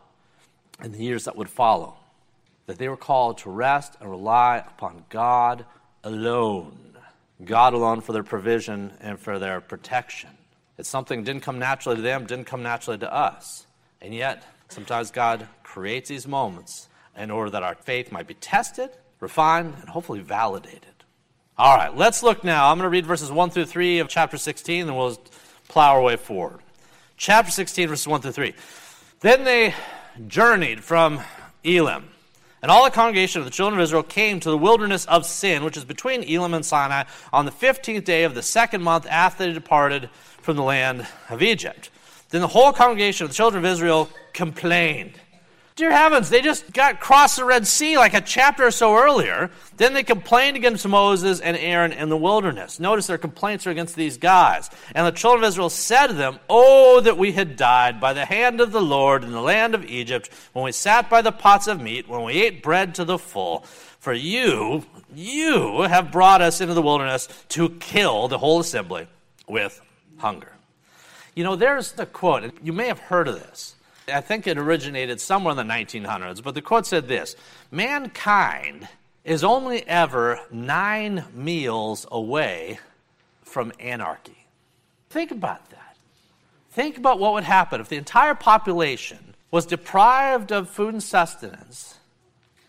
in 0.84 0.92
the 0.92 1.04
years 1.04 1.26
that 1.26 1.36
would 1.36 1.50
follow 1.50 1.98
that 2.66 2.78
they 2.78 2.90
were 2.90 2.98
called 2.98 3.38
to 3.40 3.50
rest 3.50 3.96
and 4.00 4.10
rely 4.10 4.58
upon 4.58 5.06
God 5.10 5.66
alone. 6.04 6.78
God 7.44 7.74
alone 7.74 8.02
for 8.02 8.14
their 8.14 8.24
provision 8.24 8.94
and 9.02 9.20
for 9.20 9.40
their 9.40 9.62
protection. 9.62 10.30
It's 10.78 10.90
something 10.90 11.24
didn't 11.24 11.44
come 11.44 11.60
naturally 11.60 11.98
to 11.98 12.02
them, 12.02 12.26
didn't 12.26 12.46
come 12.46 12.64
naturally 12.64 12.98
to 13.00 13.14
us. 13.14 13.68
And 14.02 14.14
yet, 14.14 14.44
sometimes 14.70 15.12
God 15.12 15.48
creates 15.64 16.10
these 16.10 16.28
moments 16.28 16.88
in 17.18 17.32
order 17.32 17.52
that 17.52 17.64
our 17.64 17.76
faith 17.76 18.12
might 18.12 18.28
be 18.28 18.34
tested, 18.34 18.90
refined, 19.20 19.76
and 19.80 19.90
hopefully 19.90 20.22
validated. 20.22 20.95
All 21.58 21.78
right, 21.78 21.96
let's 21.96 22.22
look 22.22 22.44
now. 22.44 22.70
I'm 22.70 22.78
going 22.78 22.84
to 22.84 22.90
read 22.90 23.06
verses 23.06 23.32
1 23.32 23.50
through 23.50 23.68
3 23.68 24.00
of 24.00 24.10
chapter 24.10 24.38
16, 24.38 24.90
and 24.90 24.98
we'll 24.98 25.18
plow 25.70 25.94
our 25.94 26.02
way 26.02 26.18
forward. 26.18 26.60
Chapter 27.16 27.50
16, 27.50 27.88
verses 27.88 28.06
1 28.06 28.20
through 28.20 28.34
3. 28.34 28.54
Then 29.22 29.46
they 29.46 29.74
journeyed 30.28 30.84
from 30.84 31.22
Elim. 31.64 32.10
And 32.62 32.70
all 32.70 32.84
the 32.84 32.92
congregation 32.92 33.40
of 33.40 33.46
the 33.46 33.52
children 33.52 33.80
of 33.80 33.84
Israel 33.86 34.04
came 34.04 34.42
to 34.42 34.50
the 34.50 34.58
wilderness 34.58 35.06
of 35.06 35.26
Sin, 35.26 35.64
which 35.64 35.78
is 35.78 35.86
between 35.86 36.24
Elim 36.24 36.54
and 36.54 36.66
Sinai, 36.66 37.06
on 37.32 37.46
the 37.46 37.52
15th 37.52 38.04
day 38.04 38.26
of 38.26 38.36
the 38.36 38.42
second 38.42 38.84
month 38.84 39.08
after 39.10 39.46
they 39.46 39.54
departed 39.54 40.10
from 40.42 40.58
the 40.58 40.64
land 40.64 41.08
of 41.30 41.42
Egypt. 41.42 41.90
Then 42.32 42.42
the 42.42 42.48
whole 42.48 42.74
congregation 42.74 43.24
of 43.24 43.30
the 43.30 43.36
children 43.36 43.64
of 43.64 43.72
Israel 43.72 44.10
complained 44.34 45.14
Dear 45.76 45.92
heavens, 45.92 46.30
they 46.30 46.42
just 46.42 46.72
got 46.72 46.94
across 46.94 47.36
the 47.36 47.44
Red 47.44 47.68
Sea 47.68 47.98
like 47.98 48.14
a 48.14 48.22
chapter 48.22 48.68
or 48.68 48.72
so 48.72 48.96
earlier. 48.96 49.52
Then 49.76 49.94
they 49.94 50.04
complained 50.04 50.56
against 50.56 50.88
Moses 50.88 51.42
and 51.42 51.58
Aaron 51.58 51.92
in 51.92 52.08
the 52.08 52.16
wilderness. 52.16 52.80
Notice 52.80 53.08
their 53.08 53.18
complaints 53.18 53.68
are 53.68 53.72
against 53.72 53.94
these 53.98 54.18
guys. 54.18 54.70
And 54.94 55.06
the 55.06 55.12
children 55.12 55.44
of 55.44 55.50
Israel 55.50 55.70
said 55.70 56.08
to 56.08 56.14
them, 56.14 56.40
Oh, 56.50 57.02
that 57.02 57.18
we 57.18 57.34
had 57.34 57.58
died 57.58 58.00
by 58.00 58.14
the 58.14 58.24
hand 58.24 58.62
of 58.62 58.72
the 58.72 58.82
Lord 58.82 59.26
in 59.26 59.34
the 59.34 59.42
land 59.42 59.76
of 59.76 59.84
Egypt, 59.84 60.30
when 60.54 60.64
we 60.64 60.72
sat 60.72 61.10
by 61.10 61.22
the 61.22 61.34
pots 61.34 61.68
of 61.68 61.82
meat, 61.82 62.08
when 62.08 62.24
we 62.24 62.42
ate 62.42 62.64
bread 62.64 62.96
to 62.96 63.04
the 63.04 63.20
full. 63.20 63.66
For 64.00 64.14
you, 64.14 64.86
you 65.14 65.82
have 65.82 66.10
brought 66.10 66.42
us 66.42 66.62
into 66.62 66.74
the 66.74 66.82
wilderness 66.82 67.28
to 67.50 67.72
kill 67.82 68.30
the 68.30 68.38
whole 68.38 68.62
assembly 68.62 69.10
with 69.46 69.82
hunger. 70.20 70.54
You 71.36 71.44
know, 71.44 71.58
there's 71.58 71.92
the 71.92 72.06
quote, 72.06 72.44
and 72.44 72.54
you 72.64 72.72
may 72.72 72.88
have 72.88 73.00
heard 73.00 73.28
of 73.28 73.36
this. 73.36 73.75
I 74.08 74.22
think 74.22 74.48
it 74.48 74.58
originated 74.58 75.20
somewhere 75.20 75.52
in 75.52 75.58
the 75.58 75.74
1900s, 75.74 76.44
but 76.44 76.54
the 76.54 76.62
quote 76.62 76.86
said 76.86 77.08
this 77.08 77.36
Mankind 77.72 78.88
is 79.24 79.44
only 79.44 79.88
ever 79.88 80.40
nine 80.52 81.26
meals 81.34 82.06
away 82.12 82.80
from 83.44 83.74
anarchy. 83.80 84.46
Think 85.10 85.32
about 85.32 85.70
that. 85.72 85.98
Think 86.72 86.98
about 86.98 87.20
what 87.20 87.34
would 87.34 87.46
happen 87.46 87.82
if 87.82 87.90
the 87.90 87.96
entire 87.96 88.36
population 88.36 89.34
was 89.50 89.66
deprived 89.66 90.52
of 90.52 90.70
food 90.70 90.94
and 90.94 91.04
sustenance 91.04 91.96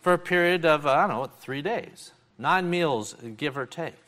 for 0.00 0.12
a 0.12 0.18
period 0.18 0.64
of, 0.64 0.86
I 0.86 1.06
don't 1.06 1.16
know, 1.16 1.30
three 1.40 1.62
days. 1.62 2.12
Nine 2.38 2.70
meals, 2.70 3.16
give 3.36 3.58
or 3.58 3.66
take 3.66 4.05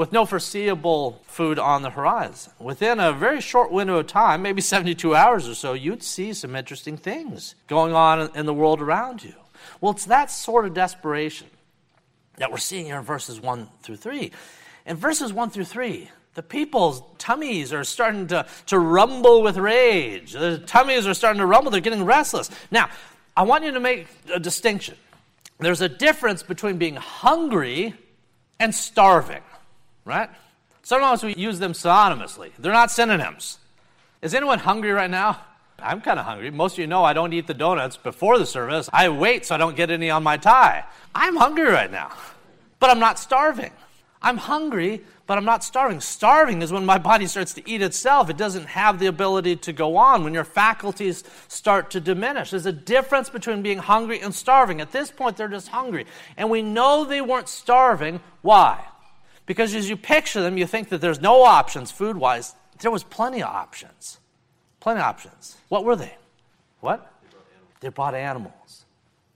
with 0.00 0.12
no 0.12 0.24
foreseeable 0.24 1.20
food 1.26 1.58
on 1.58 1.82
the 1.82 1.90
horizon. 1.90 2.50
Within 2.58 2.98
a 2.98 3.12
very 3.12 3.38
short 3.38 3.70
window 3.70 3.98
of 3.98 4.06
time, 4.06 4.40
maybe 4.40 4.62
72 4.62 5.14
hours 5.14 5.46
or 5.46 5.54
so, 5.54 5.74
you'd 5.74 6.02
see 6.02 6.32
some 6.32 6.56
interesting 6.56 6.96
things 6.96 7.54
going 7.66 7.92
on 7.92 8.34
in 8.34 8.46
the 8.46 8.54
world 8.54 8.80
around 8.80 9.22
you. 9.22 9.34
Well, 9.78 9.92
it's 9.92 10.06
that 10.06 10.30
sort 10.30 10.64
of 10.64 10.72
desperation 10.72 11.48
that 12.38 12.50
we're 12.50 12.56
seeing 12.56 12.86
here 12.86 12.96
in 12.96 13.04
verses 13.04 13.42
1 13.42 13.68
through 13.82 13.96
3. 13.96 14.32
In 14.86 14.96
verses 14.96 15.34
1 15.34 15.50
through 15.50 15.66
3, 15.66 16.10
the 16.32 16.42
people's 16.42 17.02
tummies 17.18 17.70
are 17.74 17.84
starting 17.84 18.26
to, 18.28 18.46
to 18.68 18.78
rumble 18.78 19.42
with 19.42 19.58
rage. 19.58 20.32
Their 20.32 20.56
tummies 20.56 21.06
are 21.06 21.12
starting 21.12 21.40
to 21.40 21.46
rumble. 21.46 21.70
They're 21.70 21.82
getting 21.82 22.06
restless. 22.06 22.48
Now, 22.70 22.88
I 23.36 23.42
want 23.42 23.64
you 23.64 23.72
to 23.72 23.80
make 23.80 24.06
a 24.32 24.40
distinction. 24.40 24.96
There's 25.58 25.82
a 25.82 25.90
difference 25.90 26.42
between 26.42 26.78
being 26.78 26.96
hungry 26.96 27.92
and 28.58 28.74
starving 28.74 29.42
right? 30.10 30.28
Sometimes 30.82 31.22
we 31.22 31.34
use 31.34 31.58
them 31.58 31.72
synonymously. 31.72 32.50
They're 32.58 32.72
not 32.72 32.90
synonyms. 32.90 33.58
Is 34.22 34.34
anyone 34.34 34.58
hungry 34.58 34.90
right 34.90 35.10
now? 35.10 35.40
I'm 35.78 36.00
kind 36.00 36.18
of 36.18 36.26
hungry. 36.26 36.50
Most 36.50 36.74
of 36.74 36.78
you 36.80 36.86
know 36.86 37.04
I 37.04 37.12
don't 37.12 37.32
eat 37.32 37.46
the 37.46 37.54
donuts 37.54 37.96
before 37.96 38.38
the 38.38 38.44
service. 38.46 38.90
I 38.92 39.08
wait 39.08 39.46
so 39.46 39.54
I 39.54 39.58
don't 39.58 39.76
get 39.76 39.90
any 39.90 40.10
on 40.10 40.22
my 40.22 40.36
tie. 40.36 40.84
I'm 41.14 41.36
hungry 41.36 41.70
right 41.70 41.90
now, 41.90 42.12
but 42.80 42.90
I'm 42.90 42.98
not 42.98 43.18
starving. 43.18 43.72
I'm 44.22 44.36
hungry, 44.36 45.02
but 45.26 45.38
I'm 45.38 45.46
not 45.46 45.64
starving. 45.64 46.00
Starving 46.00 46.60
is 46.60 46.70
when 46.70 46.84
my 46.84 46.98
body 46.98 47.26
starts 47.26 47.54
to 47.54 47.70
eat 47.70 47.80
itself. 47.80 48.28
It 48.28 48.36
doesn't 48.36 48.66
have 48.66 48.98
the 48.98 49.06
ability 49.06 49.56
to 49.56 49.72
go 49.72 49.96
on, 49.96 50.24
when 50.24 50.34
your 50.34 50.44
faculties 50.44 51.24
start 51.48 51.90
to 51.92 52.00
diminish. 52.00 52.50
There's 52.50 52.66
a 52.66 52.72
difference 52.72 53.30
between 53.30 53.62
being 53.62 53.78
hungry 53.78 54.20
and 54.20 54.34
starving. 54.34 54.82
At 54.82 54.92
this 54.92 55.10
point, 55.10 55.38
they're 55.38 55.48
just 55.48 55.68
hungry. 55.68 56.04
And 56.36 56.50
we 56.50 56.60
know 56.60 57.04
they 57.04 57.22
weren't 57.22 57.48
starving. 57.48 58.20
Why? 58.42 58.84
Because 59.50 59.74
as 59.74 59.90
you 59.90 59.96
picture 59.96 60.40
them, 60.40 60.56
you 60.56 60.64
think 60.64 60.90
that 60.90 61.00
there's 61.00 61.20
no 61.20 61.42
options 61.42 61.90
food 61.90 62.16
wise. 62.16 62.54
There 62.78 62.90
was 62.92 63.02
plenty 63.02 63.42
of 63.42 63.48
options. 63.48 64.20
Plenty 64.78 65.00
of 65.00 65.06
options. 65.06 65.56
What 65.68 65.84
were 65.84 65.96
they? 65.96 66.14
What? 66.78 67.12
They 67.80 67.88
brought 67.88 68.14
animals. 68.14 68.84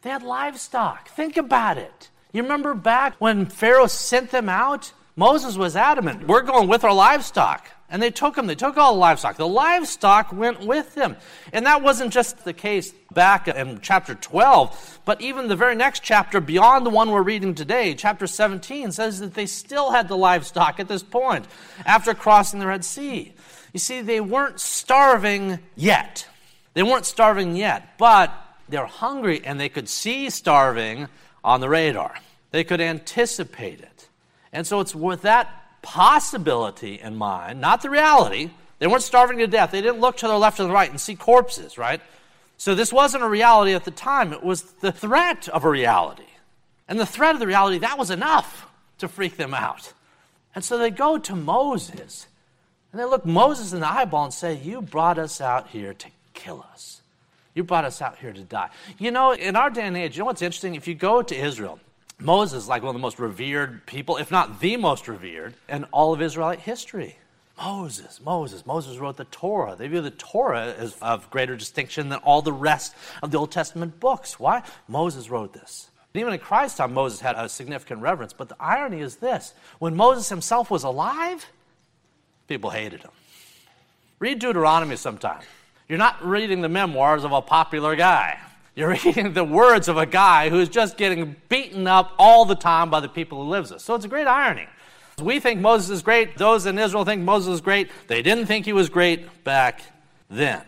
They 0.03 0.11
had 0.11 0.23
livestock. 0.23 1.09
Think 1.09 1.37
about 1.37 1.79
it. 1.79 2.11
You 2.33 2.43
remember 2.45 2.75
back 2.75 3.17
when 3.19 3.47
Pharaoh 3.47 3.89
sent 3.89 4.31
them 4.31 4.49
out? 4.49 4.93
Moses 5.17 5.57
was 5.57 5.75
adamant. 5.75 6.29
We're 6.29 6.43
going 6.43 6.69
with 6.69 6.85
our 6.85 6.95
livestock. 6.95 7.69
And 7.91 8.03
they 8.03 8.11
took 8.11 8.35
them, 8.35 8.47
they 8.47 8.55
took 8.55 8.77
all 8.77 8.95
the 8.95 9.01
livestock. 9.01 9.37
The 9.37 9.47
livestock 9.47 10.33
went 10.33 10.61
with 10.61 10.95
them. 10.95 11.17
And 11.53 11.67
that 11.67 11.83
wasn't 11.83 12.13
just 12.13 12.45
the 12.45 12.53
case 12.53 12.93
back 13.13 13.47
in 13.47 13.81
chapter 13.83 14.15
12, 14.15 15.01
but 15.05 15.21
even 15.21 15.49
the 15.49 15.57
very 15.57 15.77
next 15.77 16.03
chapter 16.03 16.41
beyond 16.41 16.85
the 16.85 16.91
one 16.91 17.11
we're 17.11 17.23
reading 17.23 17.55
today, 17.55 17.95
chapter 17.95 18.27
17, 18.27 18.91
says 18.91 19.21
that 19.21 19.35
they 19.35 19.47
still 19.47 19.93
had 19.93 20.09
the 20.09 20.17
livestock 20.17 20.81
at 20.81 20.89
this 20.89 21.03
point 21.03 21.47
after 21.87 22.15
crossing 22.15 22.59
the 22.59 22.67
Red 22.67 22.85
Sea. 22.85 23.33
You 23.73 23.81
see, 23.81 24.01
they 24.01 24.21
weren't 24.21 24.61
starving 24.61 25.61
yet. 25.77 26.27
They 26.73 26.83
weren't 26.83 27.07
starving 27.07 27.55
yet, 27.55 27.99
but 27.99 28.33
they're 28.69 28.87
hungry 28.87 29.43
and 29.45 29.61
they 29.61 29.69
could 29.69 29.89
see 29.89 30.31
starving 30.31 31.09
on 31.45 31.61
the 31.61 31.69
radar. 31.69 32.15
They 32.51 32.65
could 32.65 32.81
anticipate 32.81 33.81
it. 33.81 34.09
And 34.53 34.67
so 34.67 34.81
it's 34.81 34.95
with 34.95 35.23
that 35.23 35.64
possibility 35.85 36.99
in 37.01 37.17
mind, 37.17 37.61
not 37.61 37.83
the 37.83 37.91
reality. 37.91 38.51
They 38.79 38.87
weren't 38.87 39.03
starving 39.03 39.39
to 39.39 39.47
death. 39.47 39.71
They 39.71 39.81
didn't 39.81 40.01
look 40.01 40.17
to 40.19 40.29
their 40.29 40.37
left 40.37 40.59
and 40.59 40.69
the 40.69 40.75
right 40.75 40.91
and 40.91 41.01
see 41.01 41.15
corpses, 41.15 41.79
right? 41.79 42.01
So 42.57 42.75
this 42.75 42.93
wasn't 42.93 43.23
a 43.23 43.29
reality 43.29 43.73
at 43.73 43.85
the 43.85 43.91
time. 43.91 44.33
It 44.33 44.43
was 44.43 44.63
the 44.63 44.93
threat 44.93 45.49
of 45.49 45.65
a 45.65 45.71
reality. 45.71 46.25
And 46.89 46.99
the 46.99 47.07
threat 47.07 47.35
of 47.35 47.41
the 47.41 47.47
reality, 47.47 47.79
that 47.79 47.99
was 47.99 48.11
enough 48.11 48.67
to 48.99 49.09
freak 49.09 49.37
them 49.37 49.55
out. 49.55 49.93
And 50.55 50.65
so 50.65 50.79
they 50.79 50.91
go 50.91 51.19
to 51.19 51.35
Moses 51.35 52.27
and 52.93 53.01
they 53.01 53.07
look 53.07 53.27
Moses 53.27 53.73
in 53.73 53.81
the 53.81 53.91
eyeball 53.91 54.27
and 54.27 54.33
say, 54.33 54.55
You 54.55 54.81
brought 54.81 55.19
us 55.19 55.41
out 55.41 55.69
here 55.69 55.95
to 55.95 56.09
kill 56.33 56.65
us. 56.73 57.03
You 57.53 57.65
brought 57.65 57.85
us 57.85 58.01
out 58.01 58.19
here 58.19 58.33
to 58.33 58.43
die. 58.43 58.71
You 58.99 59.11
know, 59.11 59.33
in 59.33 59.57
our 59.57 59.69
day 59.69 59.83
and 59.83 59.97
age, 59.97 60.17
you 60.17 60.21
know 60.21 60.27
what's 60.27 60.43
interesting? 60.43 60.77
If 60.77 60.87
you 60.87 60.95
go 60.95 61.21
to 61.21 61.35
Israel, 61.35 61.81
Moses 62.25 62.63
is 62.63 62.69
like 62.69 62.83
one 62.83 62.89
of 62.89 62.95
the 62.95 63.03
most 63.03 63.19
revered 63.19 63.85
people, 63.85 64.17
if 64.17 64.31
not 64.31 64.59
the 64.61 64.79
most 64.79 65.09
revered, 65.09 65.55
in 65.69 65.85
all 65.93 66.15
of 66.15 66.23
Israelite 66.23 66.61
history. 66.61 67.19
Moses, 67.59 68.19
Moses, 68.25 68.65
Moses 68.65 68.97
wrote 68.97 69.19
the 69.19 69.27
Torah. 69.27 69.77
They 69.77 69.87
view 69.89 70.01
the 70.01 70.11
Torah 70.11 70.73
as 70.73 70.97
of 71.03 71.31
greater 71.31 71.55
distinction 71.55 72.09
than 72.09 72.21
all 72.21 72.41
the 72.41 72.53
rest 72.53 72.95
of 73.23 73.31
the 73.31 73.39
Old 73.39 73.53
Testament 73.53 74.01
books. 74.01 74.41
Why? 74.41 74.63
Moses 74.89 75.29
wrote 75.29 75.53
this. 75.53 75.91
Even 76.15 76.33
in 76.33 76.39
Christ's 76.39 76.79
time, 76.79 76.95
Moses 76.95 77.21
had 77.21 77.37
a 77.37 77.49
significant 77.49 78.01
reverence. 78.01 78.33
But 78.33 78.49
the 78.49 78.57
irony 78.59 79.01
is 79.01 79.17
this 79.17 79.53
when 79.79 79.95
Moses 79.95 80.31
himself 80.31 80.71
was 80.71 80.83
alive, 80.83 81.47
people 82.49 82.71
hated 82.71 83.03
him. 83.03 83.11
Read 84.19 84.39
Deuteronomy 84.39 84.97
sometime. 84.97 85.43
You're 85.89 85.99
not 85.99 86.25
reading 86.25 86.63
the 86.63 86.69
memoirs 86.71 87.25
of 87.25 87.33
a 87.33 87.43
popular 87.43 87.95
guy. 87.95 88.39
You're 88.75 88.91
reading 89.05 89.33
the 89.33 89.45
words 89.45 89.89
of 89.89 89.97
a 89.97 90.07
guy 90.07 90.51
who's 90.51 90.69
just 90.69 90.97
getting 90.97 91.37
beaten 91.49 91.87
up 91.87 92.13
all 92.19 92.45
the 92.45 92.55
time 92.55 92.91
by 92.91 93.01
the 93.01 93.09
people 93.09 93.43
who 93.43 93.51
lives 93.51 93.73
with. 93.73 93.83
So 93.83 93.95
it's 93.95 94.05
a 94.05 94.09
great 94.09 94.27
irony. 94.27 94.67
We 95.23 95.39
think 95.39 95.61
Moses 95.61 95.91
is 95.91 96.03
great. 96.03 96.37
Those 96.37 96.67
in 96.67 96.79
Israel 96.79 97.05
think 97.05 97.23
Moses 97.23 97.55
is 97.55 97.61
great. 97.61 97.91
They 98.09 98.23
didn't 98.23 98.47
think 98.47 98.65
he 98.65 98.73
was 98.73 98.89
great 98.89 99.45
back 99.45 99.83
then. 100.29 100.63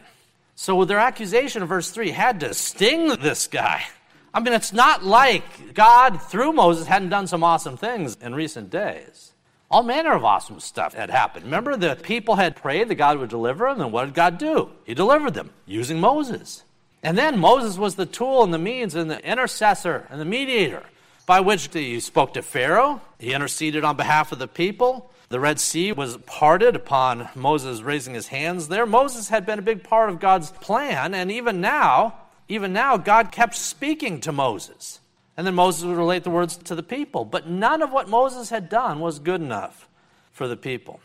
So 0.54 0.84
their 0.84 0.98
accusation 0.98 1.62
of 1.62 1.68
verse 1.68 1.90
3 1.90 2.10
had 2.10 2.40
to 2.40 2.54
sting 2.54 3.08
this 3.16 3.46
guy. 3.48 3.84
I 4.32 4.40
mean, 4.40 4.52
it's 4.52 4.72
not 4.72 5.02
like 5.02 5.74
God, 5.74 6.22
through 6.22 6.52
Moses, 6.52 6.86
hadn't 6.86 7.08
done 7.08 7.26
some 7.26 7.42
awesome 7.42 7.76
things 7.76 8.16
in 8.20 8.34
recent 8.34 8.70
days. 8.70 9.32
All 9.70 9.82
manner 9.82 10.14
of 10.14 10.24
awesome 10.24 10.60
stuff 10.60 10.94
had 10.94 11.10
happened. 11.10 11.46
Remember, 11.46 11.76
the 11.76 11.96
people 11.96 12.36
had 12.36 12.54
prayed 12.54 12.88
that 12.88 12.94
God 12.94 13.18
would 13.18 13.30
deliver 13.30 13.66
them, 13.66 13.80
and 13.80 13.92
what 13.92 14.04
did 14.04 14.14
God 14.14 14.38
do? 14.38 14.70
He 14.84 14.94
delivered 14.94 15.34
them 15.34 15.50
using 15.66 16.00
Moses. 16.00 16.62
And 17.02 17.16
then 17.16 17.38
Moses 17.38 17.78
was 17.78 17.94
the 17.94 18.06
tool 18.06 18.42
and 18.42 18.52
the 18.52 18.58
means 18.58 18.94
and 18.94 19.10
the 19.10 19.24
intercessor 19.24 20.06
and 20.10 20.20
the 20.20 20.24
mediator 20.24 20.84
by 21.26 21.40
which 21.40 21.68
he 21.72 22.00
spoke 22.00 22.34
to 22.34 22.42
Pharaoh. 22.42 23.00
He 23.18 23.32
interceded 23.32 23.84
on 23.84 23.96
behalf 23.96 24.32
of 24.32 24.38
the 24.38 24.48
people. 24.48 25.10
The 25.28 25.40
Red 25.40 25.58
Sea 25.58 25.90
was 25.92 26.16
parted 26.18 26.76
upon 26.76 27.28
Moses 27.34 27.82
raising 27.82 28.14
his 28.14 28.28
hands 28.28 28.68
there. 28.68 28.86
Moses 28.86 29.28
had 29.28 29.44
been 29.44 29.58
a 29.58 29.62
big 29.62 29.82
part 29.82 30.08
of 30.08 30.20
God's 30.20 30.52
plan, 30.52 31.14
and 31.14 31.32
even 31.32 31.60
now, 31.60 32.14
even 32.48 32.72
now, 32.72 32.96
God 32.96 33.32
kept 33.32 33.56
speaking 33.56 34.20
to 34.20 34.30
Moses. 34.30 35.00
And 35.36 35.44
then 35.46 35.56
Moses 35.56 35.84
would 35.84 35.96
relate 35.96 36.22
the 36.22 36.30
words 36.30 36.56
to 36.56 36.74
the 36.76 36.82
people. 36.82 37.24
But 37.24 37.48
none 37.48 37.82
of 37.82 37.92
what 37.92 38.08
Moses 38.08 38.50
had 38.50 38.68
done 38.68 39.00
was 39.00 39.18
good 39.18 39.40
enough 39.40 39.88
for 40.32 40.46
the 40.46 40.56
people. 40.56 41.00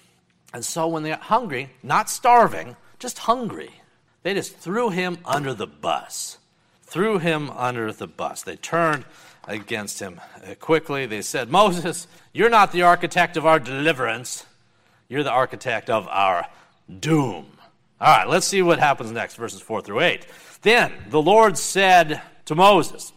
And 0.53 0.63
so 0.63 0.88
when 0.88 1.03
they 1.03 1.10
got 1.10 1.21
hungry, 1.21 1.71
not 1.81 2.10
starving, 2.10 2.75
just 3.00 3.19
hungry, 3.19 3.81
they 4.24 4.34
just 4.34 4.58
threw 4.58 4.90
him 4.90 5.18
under 5.25 5.54
the 5.54 5.68
bus. 5.68 6.38
Threw 6.84 7.20
him 7.20 7.50
under 7.51 7.92
the 7.92 8.08
bus. 8.08 8.44
They 8.44 8.56
turned 8.56 9.06
against 9.48 10.00
him. 10.00 10.20
Uh, 10.46 10.56
quickly, 10.56 11.06
they 11.06 11.22
said, 11.22 11.50
Moses, 11.50 12.08
you're 12.34 12.50
not 12.50 12.72
the 12.72 12.84
architect 12.84 13.38
of 13.38 13.46
our 13.46 13.60
deliverance, 13.60 14.46
you're 15.08 15.24
the 15.24 15.32
architect 15.32 15.90
of 15.90 16.08
our 16.08 16.46
doom. 17.00 17.48
All 18.00 18.18
right, 18.18 18.28
let's 18.28 18.48
see 18.48 18.62
what 18.62 18.80
happens 18.80 19.12
next, 19.12 19.36
verses 19.36 19.62
4 19.62 19.82
through 19.82 20.01
8. 20.01 20.25
Then 20.62 20.92
the 21.10 21.22
Lord 21.22 21.58
said 21.58 22.22
to 22.46 22.56
Moses, 22.56 23.13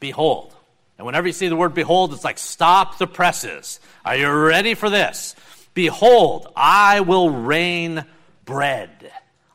Behold. 0.00 0.54
And 0.98 1.06
whenever 1.06 1.26
you 1.26 1.32
see 1.32 1.48
the 1.48 1.56
word 1.56 1.74
behold, 1.74 2.12
it's 2.12 2.24
like 2.24 2.38
stop 2.38 2.98
the 2.98 3.06
presses. 3.06 3.80
Are 4.04 4.16
you 4.16 4.30
ready 4.30 4.74
for 4.74 4.90
this? 4.90 5.34
Behold, 5.74 6.52
I 6.54 7.00
will 7.00 7.30
rain 7.30 8.04
bread. 8.44 9.10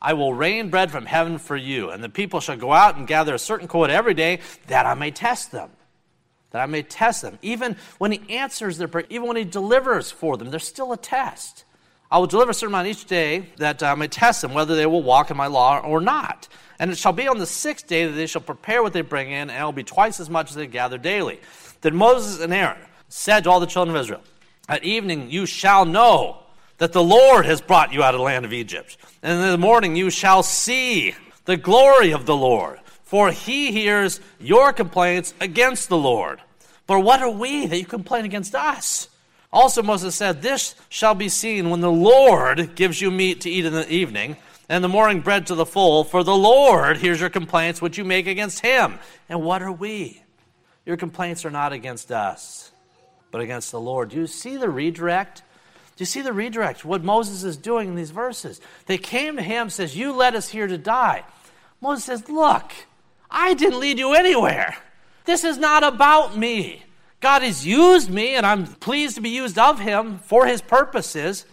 I 0.08 0.14
will 0.14 0.34
rain 0.34 0.70
bread 0.70 0.90
from 0.90 1.06
heaven 1.06 1.38
for 1.38 1.58
you, 1.58 1.90
and 1.90 2.02
the 2.02 2.08
people 2.08 2.40
shall 2.40 2.56
go 2.56 2.72
out 2.72 2.96
and 2.96 3.06
gather 3.06 3.34
a 3.34 3.40
certain 3.40 3.68
quota 3.68 3.92
every 3.92 4.14
day, 4.14 4.40
that 4.68 4.86
I 4.86 4.94
may 4.94 5.12
test 5.12 5.52
them 5.52 5.72
that 6.52 6.62
I 6.62 6.66
may 6.66 6.82
test 6.82 7.24
them. 7.24 7.38
Even 7.42 7.76
when 7.98 8.14
he 8.14 8.22
answers 8.38 8.78
their 8.78 8.88
prayer, 8.88 9.06
even 9.10 9.28
when 9.28 9.36
he 9.36 9.44
delivers 9.44 10.12
for 10.12 10.38
them, 10.38 10.50
there's 10.50 10.66
still 10.66 10.94
a 10.94 10.98
test. 10.98 11.66
I 12.10 12.20
will 12.20 12.28
deliver 12.28 12.52
a 12.52 12.54
certain 12.54 12.74
amount 12.74 12.88
each 12.88 13.04
day 13.04 13.50
that 13.58 13.84
I 13.84 13.94
may 13.96 14.08
test 14.08 14.44
them 14.44 14.54
whether 14.54 14.74
they 14.74 14.86
will 14.86 15.04
walk 15.04 15.30
in 15.30 15.36
my 15.36 15.48
law 15.48 15.82
or 15.82 16.00
not. 16.00 16.48
And 16.80 16.90
it 16.90 16.98
shall 16.98 17.12
be 17.12 17.28
on 17.28 17.38
the 17.38 17.46
sixth 17.46 17.88
day 17.88 18.06
that 18.06 18.14
they 18.14 18.28
shall 18.28 18.42
prepare 18.42 18.82
what 18.82 18.94
they 18.94 19.02
bring 19.02 19.30
in, 19.30 19.50
and 19.50 19.62
it 19.62 19.64
will 19.64 19.74
be 19.74 19.84
twice 19.84 20.22
as 20.22 20.30
much 20.30 20.52
as 20.52 20.56
they 20.56 20.68
gather 20.68 20.98
daily. 20.98 21.42
Then 21.82 21.98
Moses 21.98 22.40
and 22.40 22.54
Aaron 22.54 22.80
said 23.10 23.44
to 23.44 23.50
all 23.50 23.60
the 23.60 23.68
children 23.68 23.96
of 23.98 24.02
Israel, 24.02 24.22
At 24.70 24.86
evening 24.86 25.30
you 25.30 25.46
shall 25.46 25.84
know 25.84 26.44
that 26.78 26.94
the 26.94 27.04
Lord 27.04 27.46
has 27.46 27.62
brought 27.62 27.94
you 27.94 28.04
out 28.04 28.14
of 28.14 28.20
the 28.20 28.26
land 28.26 28.46
of 28.46 28.54
Egypt. 28.54 28.98
And 29.24 29.42
in 29.42 29.52
the 29.52 29.58
morning 29.58 29.96
you 29.96 30.10
shall 30.10 30.44
see 30.44 31.16
the 31.46 31.58
glory 31.58 32.12
of 32.12 32.26
the 32.26 32.36
Lord 32.36 32.80
for 33.08 33.32
he 33.32 33.72
hears 33.72 34.20
your 34.38 34.74
complaints 34.74 35.34
against 35.40 35.88
the 35.88 35.98
Lord. 35.98 36.42
But 36.88 37.00
what 37.00 37.22
are 37.22 37.30
we 37.30 37.66
that 37.66 37.80
you 37.80 37.86
complain 37.86 38.26
against 38.26 38.54
us? 38.54 39.08
Also, 39.52 39.82
Moses 39.82 40.14
said, 40.14 40.42
This 40.42 40.76
shall 40.90 41.16
be 41.16 41.30
seen 41.30 41.70
when 41.70 41.80
the 41.80 41.92
Lord 41.92 42.76
gives 42.76 43.02
you 43.02 43.10
meat 43.10 43.42
to 43.42 43.50
eat 43.50 43.64
in 43.64 43.72
the 43.72 43.90
evening, 43.90 44.36
and 44.68 44.84
the 44.84 44.90
morning 44.90 45.22
bread 45.22 45.48
to 45.48 45.56
the 45.56 45.66
full, 45.66 46.04
for 46.04 46.22
the 46.22 46.36
Lord 46.36 46.98
hears 46.98 47.22
your 47.22 47.30
complaints 47.30 47.82
which 47.82 47.98
you 47.98 48.04
make 48.04 48.28
against 48.28 48.60
him. 48.60 49.00
And 49.30 49.42
what 49.42 49.62
are 49.62 49.72
we? 49.72 50.22
Your 50.86 50.98
complaints 50.98 51.46
are 51.46 51.50
not 51.50 51.72
against 51.72 52.12
us, 52.12 52.74
but 53.32 53.40
against 53.40 53.72
the 53.72 53.80
Lord. 53.80 54.10
Do 54.10 54.18
you 54.18 54.28
see 54.28 54.58
the 54.58 54.70
redirect? 54.70 55.44
Do 55.98 56.04
you 56.04 56.06
see 56.06 56.22
the 56.22 56.32
redirect? 56.32 56.86
What 56.86 57.04
Moses 57.04 57.44
is 57.44 57.58
doing 57.58 57.90
in 57.90 57.96
these 57.96 58.12
verses? 58.12 58.62
They 58.86 59.00
came 59.00 59.36
to 59.36 59.42
him, 59.42 59.72
says, 59.72 59.98
You 59.98 60.14
led 60.14 60.36
us 60.36 60.50
here 60.50 60.68
to 60.68 60.78
die. 60.78 61.26
Moses 61.82 62.06
says, 62.06 62.30
Look, 62.30 62.72
I 63.32 63.56
didn't 63.56 63.80
lead 63.80 63.98
you 63.98 64.14
anywhere. 64.14 64.78
This 65.26 65.44
is 65.44 65.58
not 65.58 65.84
about 65.84 66.38
me. 66.38 66.84
God 67.20 67.42
has 67.42 67.66
used 67.66 68.12
me, 68.12 68.36
and 68.36 68.46
I'm 68.46 68.68
pleased 68.68 69.16
to 69.16 69.22
be 69.22 69.32
used 69.32 69.58
of 69.58 69.80
Him 69.80 70.20
for 70.20 70.46
His 70.46 70.62
purposes, 70.62 71.48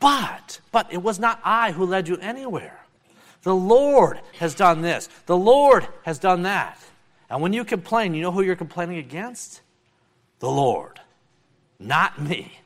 but, 0.00 0.60
but 0.72 0.92
it 0.92 1.00
was 1.00 1.20
not 1.20 1.40
I 1.44 1.70
who 1.70 1.86
led 1.86 2.08
you 2.08 2.16
anywhere. 2.16 2.80
The 3.42 3.54
Lord 3.54 4.20
has 4.38 4.56
done 4.56 4.82
this, 4.82 5.08
the 5.26 5.36
Lord 5.36 5.86
has 6.02 6.18
done 6.18 6.42
that. 6.42 6.78
And 7.30 7.40
when 7.40 7.52
you 7.52 7.64
complain, 7.64 8.12
you 8.12 8.22
know 8.22 8.32
who 8.32 8.42
you're 8.42 8.56
complaining 8.56 8.98
against? 8.98 9.60
The 10.40 10.50
Lord, 10.50 10.98
not 11.78 12.20
me. 12.20 12.58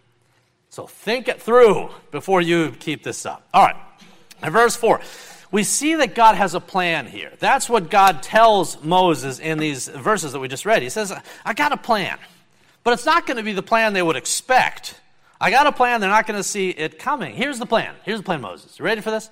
So 0.78 0.86
think 0.86 1.26
it 1.26 1.42
through 1.42 1.90
before 2.12 2.40
you 2.40 2.70
keep 2.70 3.02
this 3.02 3.26
up. 3.26 3.42
All 3.52 3.64
right, 3.64 3.74
in 4.44 4.52
verse 4.52 4.76
4 4.76 5.00
we 5.50 5.64
see 5.64 5.96
that 5.96 6.14
God 6.14 6.36
has 6.36 6.54
a 6.54 6.60
plan 6.60 7.08
here. 7.08 7.32
That's 7.40 7.68
what 7.68 7.90
God 7.90 8.22
tells 8.22 8.80
Moses 8.84 9.40
in 9.40 9.58
these 9.58 9.88
verses 9.88 10.34
that 10.34 10.38
we 10.38 10.46
just 10.46 10.64
read. 10.64 10.82
He 10.82 10.88
says, 10.88 11.12
I 11.44 11.52
got 11.52 11.72
a 11.72 11.76
plan, 11.76 12.16
but 12.84 12.92
it's 12.92 13.04
not 13.04 13.26
going 13.26 13.38
to 13.38 13.42
be 13.42 13.54
the 13.54 13.62
plan 13.62 13.92
they 13.92 14.02
would 14.02 14.14
expect. 14.14 14.94
I 15.40 15.50
got 15.50 15.66
a 15.66 15.72
plan, 15.72 16.00
they're 16.00 16.10
not 16.10 16.28
going 16.28 16.38
to 16.38 16.44
see 16.44 16.70
it 16.70 17.00
coming. 17.00 17.34
Here's 17.34 17.58
the 17.58 17.66
plan. 17.66 17.96
Here's 18.04 18.20
the 18.20 18.24
plan, 18.24 18.40
Moses. 18.40 18.78
You 18.78 18.84
ready 18.84 19.00
for 19.00 19.10
this? 19.10 19.30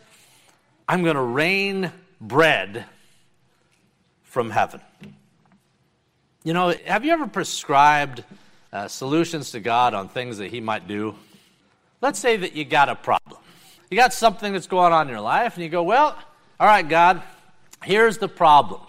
I'm 0.88 1.04
going 1.04 1.14
to 1.14 1.22
rain 1.22 1.92
bread 2.20 2.86
from 4.24 4.50
heaven. 4.50 4.80
You 6.42 6.54
know, 6.54 6.74
have 6.86 7.04
you 7.04 7.12
ever 7.12 7.28
prescribed 7.28 8.24
uh, 8.72 8.88
solutions 8.88 9.52
to 9.52 9.60
God 9.60 9.94
on 9.94 10.08
things 10.08 10.38
that 10.38 10.50
He 10.50 10.60
might 10.60 10.88
do? 10.88 11.14
Let's 12.06 12.20
say 12.20 12.36
that 12.36 12.54
you 12.54 12.64
got 12.64 12.88
a 12.88 12.94
problem. 12.94 13.40
You 13.90 13.96
got 13.96 14.12
something 14.12 14.52
that's 14.52 14.68
going 14.68 14.92
on 14.92 15.08
in 15.08 15.10
your 15.10 15.20
life, 15.20 15.54
and 15.54 15.64
you 15.64 15.68
go, 15.68 15.82
Well, 15.82 16.16
all 16.60 16.66
right, 16.68 16.88
God, 16.88 17.20
here's 17.82 18.18
the 18.18 18.28
problem. 18.28 18.80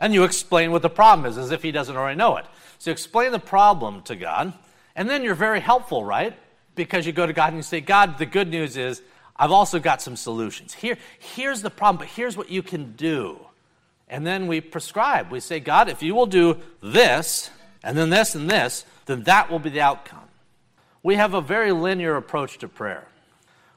And 0.00 0.12
you 0.12 0.24
explain 0.24 0.72
what 0.72 0.82
the 0.82 0.90
problem 0.90 1.24
is 1.24 1.38
as 1.38 1.52
if 1.52 1.62
He 1.62 1.70
doesn't 1.70 1.96
already 1.96 2.18
know 2.18 2.36
it. 2.36 2.46
So 2.80 2.90
you 2.90 2.92
explain 2.92 3.30
the 3.30 3.38
problem 3.38 4.02
to 4.02 4.16
God, 4.16 4.54
and 4.96 5.08
then 5.08 5.22
you're 5.22 5.36
very 5.36 5.60
helpful, 5.60 6.04
right? 6.04 6.36
Because 6.74 7.06
you 7.06 7.12
go 7.12 7.28
to 7.28 7.32
God 7.32 7.50
and 7.50 7.58
you 7.58 7.62
say, 7.62 7.80
God, 7.80 8.18
the 8.18 8.26
good 8.26 8.48
news 8.48 8.76
is 8.76 9.02
I've 9.36 9.52
also 9.52 9.78
got 9.78 10.02
some 10.02 10.16
solutions. 10.16 10.74
Here, 10.74 10.98
here's 11.20 11.62
the 11.62 11.70
problem, 11.70 11.98
but 11.98 12.08
here's 12.08 12.36
what 12.36 12.50
you 12.50 12.64
can 12.64 12.94
do. 12.96 13.38
And 14.08 14.26
then 14.26 14.48
we 14.48 14.60
prescribe. 14.60 15.30
We 15.30 15.38
say, 15.38 15.60
God, 15.60 15.88
if 15.88 16.02
you 16.02 16.16
will 16.16 16.26
do 16.26 16.56
this, 16.82 17.50
and 17.84 17.96
then 17.96 18.10
this 18.10 18.34
and 18.34 18.50
this, 18.50 18.84
then 19.06 19.22
that 19.22 19.48
will 19.48 19.60
be 19.60 19.70
the 19.70 19.80
outcome. 19.80 20.23
We 21.04 21.16
have 21.16 21.34
a 21.34 21.42
very 21.42 21.70
linear 21.70 22.16
approach 22.16 22.58
to 22.58 22.68
prayer. 22.68 23.06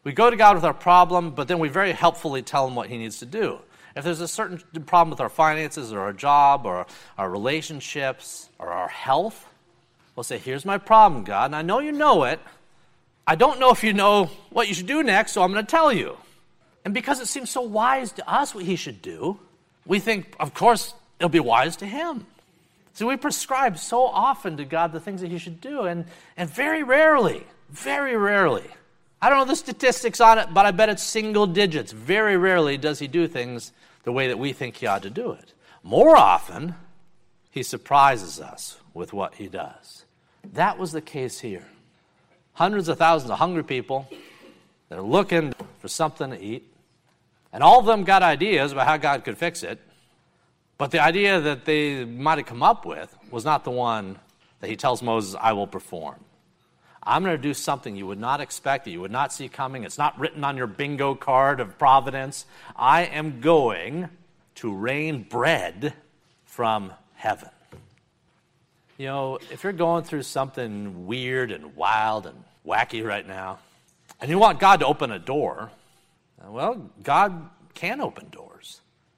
We 0.06 0.14
go 0.14 0.30
to 0.30 0.38
God 0.38 0.56
with 0.56 0.64
our 0.64 0.74
problem, 0.74 1.32
but 1.32 1.50
then 1.50 1.60
we 1.60 1.68
very 1.68 1.92
helpfully 1.92 2.42
tell 2.42 2.66
him 2.66 2.74
what 2.74 2.88
he 2.88 2.98
needs 2.98 3.20
to 3.20 3.26
do. 3.26 3.60
If 3.98 4.06
there's 4.06 4.22
a 4.22 4.28
certain 4.30 4.60
problem 4.86 5.10
with 5.10 5.20
our 5.20 5.28
finances 5.28 5.92
or 5.92 6.00
our 6.00 6.14
job 6.14 6.66
or 6.66 6.88
our 7.18 7.30
relationships 7.30 8.48
or 8.58 8.70
our 8.70 8.88
health, 8.88 9.46
we'll 10.16 10.24
say, 10.24 10.38
Here's 10.38 10.64
my 10.64 10.78
problem, 10.78 11.26
God, 11.26 11.48
and 11.48 11.56
I 11.56 11.64
know 11.64 11.80
you 11.80 11.92
know 11.92 12.24
it. 12.24 12.40
I 13.28 13.36
don't 13.36 13.60
know 13.60 13.72
if 13.72 13.84
you 13.84 13.92
know 13.92 14.32
what 14.50 14.70
you 14.70 14.74
should 14.74 14.88
do 14.88 15.04
next, 15.04 15.34
so 15.34 15.44
I'm 15.44 15.52
going 15.52 15.66
to 15.66 15.70
tell 15.70 15.92
you. 15.92 16.16
And 16.86 16.94
because 16.94 17.20
it 17.20 17.28
seems 17.28 17.50
so 17.50 17.62
wise 17.62 18.14
to 18.14 18.32
us 18.32 18.56
what 18.56 18.64
he 18.64 18.78
should 18.78 19.02
do, 19.02 19.38
we 19.86 20.00
think, 20.00 20.34
of 20.40 20.54
course, 20.54 20.94
it'll 21.20 21.28
be 21.28 21.42
wise 21.42 21.76
to 21.78 21.86
him. 21.86 22.26
See, 22.98 23.06
we 23.06 23.16
prescribe 23.16 23.78
so 23.78 24.08
often 24.08 24.58
to 24.58 24.66
God 24.66 24.92
the 24.92 25.00
things 25.00 25.22
that 25.22 25.30
He 25.30 25.38
should 25.38 25.62
do, 25.62 25.84
and, 25.84 26.06
and 26.36 26.50
very 26.50 26.82
rarely, 26.82 27.46
very 27.70 28.18
rarely, 28.18 28.66
I 29.22 29.30
don't 29.30 29.38
know 29.38 29.46
the 29.46 29.56
statistics 29.56 30.20
on 30.20 30.40
it, 30.40 30.52
but 30.52 30.66
I 30.66 30.72
bet 30.72 30.90
it's 30.90 31.04
single 31.04 31.46
digits. 31.46 31.92
Very 31.92 32.38
rarely 32.38 32.76
does 32.76 32.98
He 32.98 33.08
do 33.08 33.28
things 33.28 33.72
the 34.02 34.12
way 34.12 34.30
that 34.30 34.40
we 34.40 34.52
think 34.52 34.78
He 34.78 34.88
ought 34.88 35.04
to 35.04 35.12
do 35.12 35.32
it. 35.32 35.54
More 35.84 36.18
often, 36.18 36.74
He 37.52 37.62
surprises 37.62 38.40
us 38.40 38.80
with 38.96 39.14
what 39.14 39.36
He 39.36 39.46
does. 39.46 40.06
That 40.54 40.80
was 40.80 40.92
the 40.92 41.00
case 41.00 41.40
here. 41.42 41.68
Hundreds 42.54 42.88
of 42.88 42.98
thousands 42.98 43.30
of 43.30 43.38
hungry 43.38 43.64
people 43.64 44.10
that 44.90 44.98
are 44.98 45.04
looking 45.04 45.54
for 45.78 45.88
something 45.88 46.32
to 46.32 46.42
eat, 46.42 46.74
and 47.54 47.62
all 47.62 47.80
of 47.80 47.86
them 47.86 48.06
got 48.06 48.24
ideas 48.24 48.72
about 48.72 48.88
how 48.88 48.98
God 48.98 49.24
could 49.24 49.38
fix 49.38 49.62
it. 49.62 49.80
But 50.78 50.92
the 50.92 51.00
idea 51.00 51.40
that 51.42 51.66
they 51.66 52.06
might 52.06 52.38
have 52.38 52.48
come 52.48 52.62
up 52.62 52.86
with 52.86 53.16
was 53.32 53.44
not 53.44 53.64
the 53.64 53.72
one 53.72 54.20
that 54.60 54.70
he 54.70 54.76
tells 54.76 55.02
Moses, 55.02 55.36
I 55.40 55.54
will 55.54 55.68
perform. 55.68 56.24
I'm 57.02 57.24
going 57.24 57.36
to 57.36 57.42
do 57.42 57.54
something 57.54 57.96
you 57.96 58.06
would 58.08 58.20
not 58.20 58.42
expect, 58.42 58.86
that 58.86 58.92
you 58.92 59.00
would 59.00 59.12
not 59.12 59.32
see 59.32 59.48
coming. 59.48 59.86
It's 59.86 59.98
not 59.98 60.20
written 60.20 60.44
on 60.44 60.58
your 60.58 60.68
bingo 60.68 61.16
card 61.16 61.60
of 61.60 61.78
providence. 61.78 62.46
I 62.76 63.06
am 63.06 63.40
going 63.40 64.10
to 64.56 64.74
rain 64.74 65.24
bread 65.24 65.94
from 66.46 66.92
heaven. 67.16 67.50
You 68.98 69.06
know, 69.06 69.40
if 69.52 69.64
you're 69.64 69.74
going 69.74 70.04
through 70.04 70.24
something 70.24 71.06
weird 71.06 71.52
and 71.52 71.76
wild 71.76 72.26
and 72.26 72.44
wacky 72.66 73.06
right 73.06 73.26
now, 73.26 73.60
and 74.20 74.30
you 74.30 74.40
want 74.40 74.60
God 74.60 74.80
to 74.82 74.88
open 74.88 75.12
a 75.12 75.20
door, 75.20 75.72
well, 76.46 76.90
God 77.04 77.50
can 77.74 78.02
open 78.02 78.30
doors. 78.30 78.57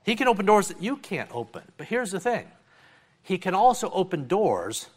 He 0.10 0.16
can 0.16 0.28
open 0.28 0.48
doors 0.48 0.70
that 0.70 0.82
you 0.82 0.98
can't 0.98 1.30
open. 1.32 1.62
But 1.78 1.86
here's 1.86 2.10
the 2.10 2.20
thing 2.20 2.48
He 3.22 3.38
can 3.38 3.54
also 3.54 3.92
open 3.92 4.28
doors 4.28 4.88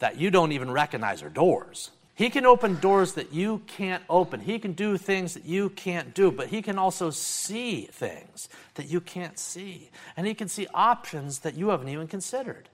that 0.00 0.18
you 0.18 0.28
don't 0.28 0.50
even 0.50 0.72
recognize 0.72 1.22
are 1.22 1.28
doors. 1.28 1.92
He 2.16 2.30
can 2.30 2.44
open 2.44 2.80
doors 2.80 3.12
that 3.12 3.32
you 3.32 3.62
can't 3.68 4.02
open. 4.10 4.40
He 4.40 4.58
can 4.58 4.72
do 4.72 4.98
things 4.98 5.34
that 5.34 5.44
you 5.44 5.70
can't 5.70 6.14
do, 6.14 6.32
but 6.32 6.48
he 6.48 6.62
can 6.62 6.78
also 6.78 7.10
see 7.10 7.82
things 7.92 8.48
that 8.74 8.88
you 8.88 9.00
can't 9.00 9.38
see. 9.38 9.88
And 10.16 10.26
he 10.26 10.34
can 10.34 10.48
see 10.48 10.66
options 10.74 11.40
that 11.40 11.54
you 11.54 11.68
haven't 11.68 11.90
even 11.90 12.08
considered. 12.08 12.68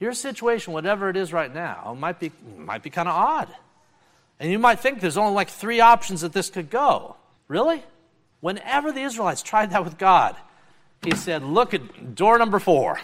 Your 0.00 0.14
situation, 0.14 0.72
whatever 0.72 1.08
it 1.08 1.16
is 1.16 1.32
right 1.32 1.54
now, 1.54 1.96
might 1.96 2.18
be, 2.18 2.32
might 2.58 2.82
be 2.82 2.90
kind 2.90 3.08
of 3.08 3.14
odd. 3.14 3.48
And 4.40 4.50
you 4.50 4.58
might 4.58 4.80
think 4.80 4.98
there's 4.98 5.18
only 5.18 5.34
like 5.34 5.50
three 5.50 5.78
options 5.78 6.22
that 6.22 6.32
this 6.32 6.50
could 6.50 6.68
go. 6.68 7.14
Really? 7.46 7.80
Whenever 8.40 8.90
the 8.90 9.02
Israelites 9.02 9.44
tried 9.44 9.70
that 9.70 9.84
with 9.84 9.98
God, 9.98 10.34
he 11.04 11.14
said, 11.16 11.42
Look 11.42 11.74
at 11.74 12.14
door 12.14 12.38
number 12.38 12.58
four. 12.58 13.00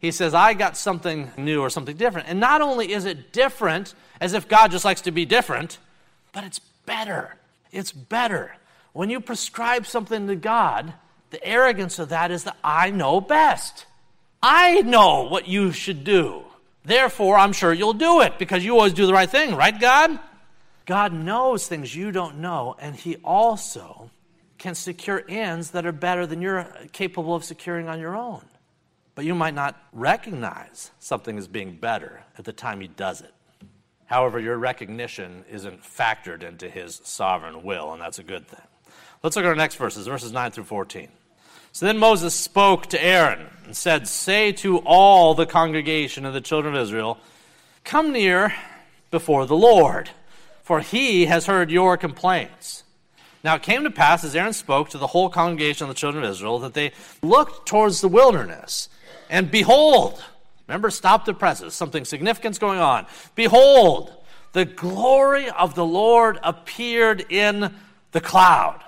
He 0.00 0.10
says, 0.10 0.34
I 0.34 0.54
got 0.54 0.76
something 0.76 1.30
new 1.36 1.60
or 1.60 1.70
something 1.70 1.96
different. 1.96 2.28
And 2.28 2.38
not 2.38 2.60
only 2.60 2.92
is 2.92 3.06
it 3.06 3.32
different, 3.32 3.94
as 4.20 4.34
if 4.34 4.48
God 4.48 4.70
just 4.70 4.84
likes 4.84 5.00
to 5.02 5.10
be 5.10 5.24
different, 5.24 5.78
but 6.32 6.44
it's 6.44 6.58
better. 6.58 7.36
It's 7.72 7.90
better. 7.92 8.54
When 8.92 9.08
you 9.08 9.20
prescribe 9.20 9.86
something 9.86 10.26
to 10.26 10.36
God, 10.36 10.92
the 11.30 11.44
arrogance 11.44 11.98
of 11.98 12.10
that 12.10 12.30
is 12.30 12.44
that 12.44 12.56
I 12.62 12.90
know 12.90 13.20
best. 13.20 13.86
I 14.42 14.82
know 14.82 15.22
what 15.22 15.48
you 15.48 15.72
should 15.72 16.04
do. 16.04 16.42
Therefore, 16.84 17.38
I'm 17.38 17.54
sure 17.54 17.72
you'll 17.72 17.94
do 17.94 18.20
it 18.20 18.38
because 18.38 18.64
you 18.64 18.74
always 18.74 18.92
do 18.92 19.06
the 19.06 19.12
right 19.14 19.28
thing, 19.28 19.56
right, 19.56 19.78
God? 19.80 20.18
God 20.84 21.14
knows 21.14 21.66
things 21.66 21.96
you 21.96 22.12
don't 22.12 22.38
know, 22.38 22.76
and 22.78 22.94
He 22.94 23.16
also 23.24 24.10
can 24.64 24.74
secure 24.74 25.22
ends 25.28 25.72
that 25.72 25.84
are 25.84 25.92
better 25.92 26.26
than 26.26 26.40
you're 26.40 26.66
capable 26.94 27.34
of 27.34 27.44
securing 27.44 27.86
on 27.86 28.00
your 28.00 28.16
own. 28.16 28.42
But 29.14 29.26
you 29.26 29.34
might 29.34 29.52
not 29.52 29.78
recognize 29.92 30.90
something 30.98 31.36
as 31.36 31.46
being 31.46 31.76
better 31.76 32.22
at 32.38 32.46
the 32.46 32.52
time 32.54 32.80
he 32.80 32.88
does 32.88 33.20
it. 33.20 33.34
However, 34.06 34.40
your 34.40 34.56
recognition 34.56 35.44
isn't 35.50 35.82
factored 35.82 36.42
into 36.42 36.70
his 36.70 37.02
sovereign 37.04 37.62
will, 37.62 37.92
and 37.92 38.00
that's 38.00 38.18
a 38.18 38.22
good 38.22 38.48
thing. 38.48 38.62
Let's 39.22 39.36
look 39.36 39.44
at 39.44 39.48
our 39.50 39.54
next 39.54 39.74
verses, 39.74 40.06
verses 40.06 40.32
9 40.32 40.50
through 40.50 40.64
14. 40.64 41.08
So 41.72 41.84
then 41.84 41.98
Moses 41.98 42.34
spoke 42.34 42.86
to 42.86 43.04
Aaron 43.04 43.46
and 43.66 43.76
said, 43.76 44.08
Say 44.08 44.50
to 44.52 44.78
all 44.78 45.34
the 45.34 45.44
congregation 45.44 46.24
of 46.24 46.32
the 46.32 46.40
children 46.40 46.74
of 46.74 46.80
Israel, 46.80 47.18
Come 47.84 48.14
near 48.14 48.54
before 49.10 49.44
the 49.44 49.56
Lord, 49.56 50.08
for 50.62 50.80
he 50.80 51.26
has 51.26 51.44
heard 51.44 51.70
your 51.70 51.98
complaints. 51.98 52.83
Now 53.44 53.56
it 53.56 53.62
came 53.62 53.84
to 53.84 53.90
pass, 53.90 54.24
as 54.24 54.34
Aaron 54.34 54.54
spoke 54.54 54.88
to 54.90 54.98
the 54.98 55.06
whole 55.06 55.28
congregation 55.28 55.84
of 55.84 55.88
the 55.88 55.94
children 55.94 56.24
of 56.24 56.30
Israel, 56.30 56.58
that 56.60 56.72
they 56.72 56.92
looked 57.22 57.68
towards 57.68 58.00
the 58.00 58.08
wilderness, 58.08 58.88
and 59.28 59.50
behold, 59.50 60.24
remember, 60.66 60.90
stop 60.90 61.26
the 61.26 61.34
presses, 61.34 61.74
something 61.74 62.06
significant's 62.06 62.58
going 62.58 62.78
on. 62.78 63.06
Behold, 63.34 64.12
the 64.52 64.64
glory 64.64 65.50
of 65.50 65.74
the 65.74 65.84
Lord 65.84 66.38
appeared 66.42 67.30
in 67.30 67.74
the 68.12 68.20
cloud. 68.20 68.80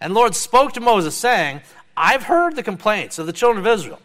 And 0.00 0.14
Lord 0.14 0.34
spoke 0.34 0.72
to 0.72 0.80
Moses, 0.80 1.14
saying, 1.14 1.60
I've 1.96 2.24
heard 2.24 2.56
the 2.56 2.62
complaints 2.62 3.18
of 3.20 3.26
the 3.26 3.32
children 3.32 3.64
of 3.64 3.72
Israel. 3.72 4.00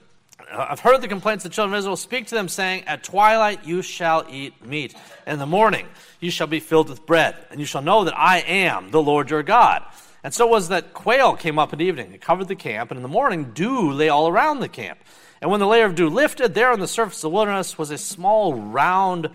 I've 0.53 0.81
heard 0.81 1.01
the 1.01 1.07
complaints 1.07 1.45
of 1.45 1.51
the 1.51 1.55
children 1.55 1.73
of 1.73 1.79
Israel. 1.79 1.95
Speak 1.95 2.27
to 2.27 2.35
them, 2.35 2.49
saying, 2.49 2.83
At 2.85 3.03
twilight 3.03 3.65
you 3.65 3.81
shall 3.81 4.25
eat 4.29 4.65
meat. 4.65 4.95
In 5.25 5.39
the 5.39 5.45
morning 5.45 5.87
you 6.19 6.29
shall 6.29 6.47
be 6.47 6.59
filled 6.59 6.89
with 6.89 7.05
bread, 7.05 7.35
and 7.49 7.59
you 7.59 7.65
shall 7.65 7.81
know 7.81 8.03
that 8.03 8.17
I 8.17 8.39
am 8.39 8.91
the 8.91 9.01
Lord 9.01 9.29
your 9.29 9.43
God. 9.43 9.83
And 10.23 10.33
so 10.33 10.47
it 10.47 10.51
was 10.51 10.69
that 10.69 10.93
quail 10.93 11.35
came 11.35 11.57
up 11.57 11.71
the 11.71 11.83
evening 11.83 12.11
and 12.11 12.21
covered 12.21 12.47
the 12.47 12.55
camp, 12.55 12.91
and 12.91 12.97
in 12.97 13.01
the 13.01 13.09
morning 13.09 13.51
dew 13.53 13.91
lay 13.91 14.09
all 14.09 14.27
around 14.27 14.59
the 14.59 14.67
camp. 14.67 14.99
And 15.41 15.49
when 15.49 15.59
the 15.59 15.67
layer 15.67 15.85
of 15.85 15.95
dew 15.95 16.09
lifted, 16.09 16.53
there 16.53 16.71
on 16.71 16.79
the 16.79 16.87
surface 16.87 17.17
of 17.19 17.21
the 17.23 17.29
wilderness 17.29 17.77
was 17.77 17.89
a 17.89 17.97
small 17.97 18.53
round 18.53 19.29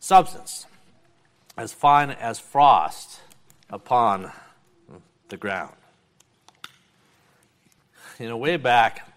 substance, 0.00 0.66
as 1.56 1.72
fine 1.72 2.10
as 2.10 2.38
frost 2.38 3.20
upon 3.70 4.30
the 5.28 5.36
ground. 5.36 5.74
You 8.18 8.28
know, 8.28 8.36
way 8.36 8.56
back 8.56 9.08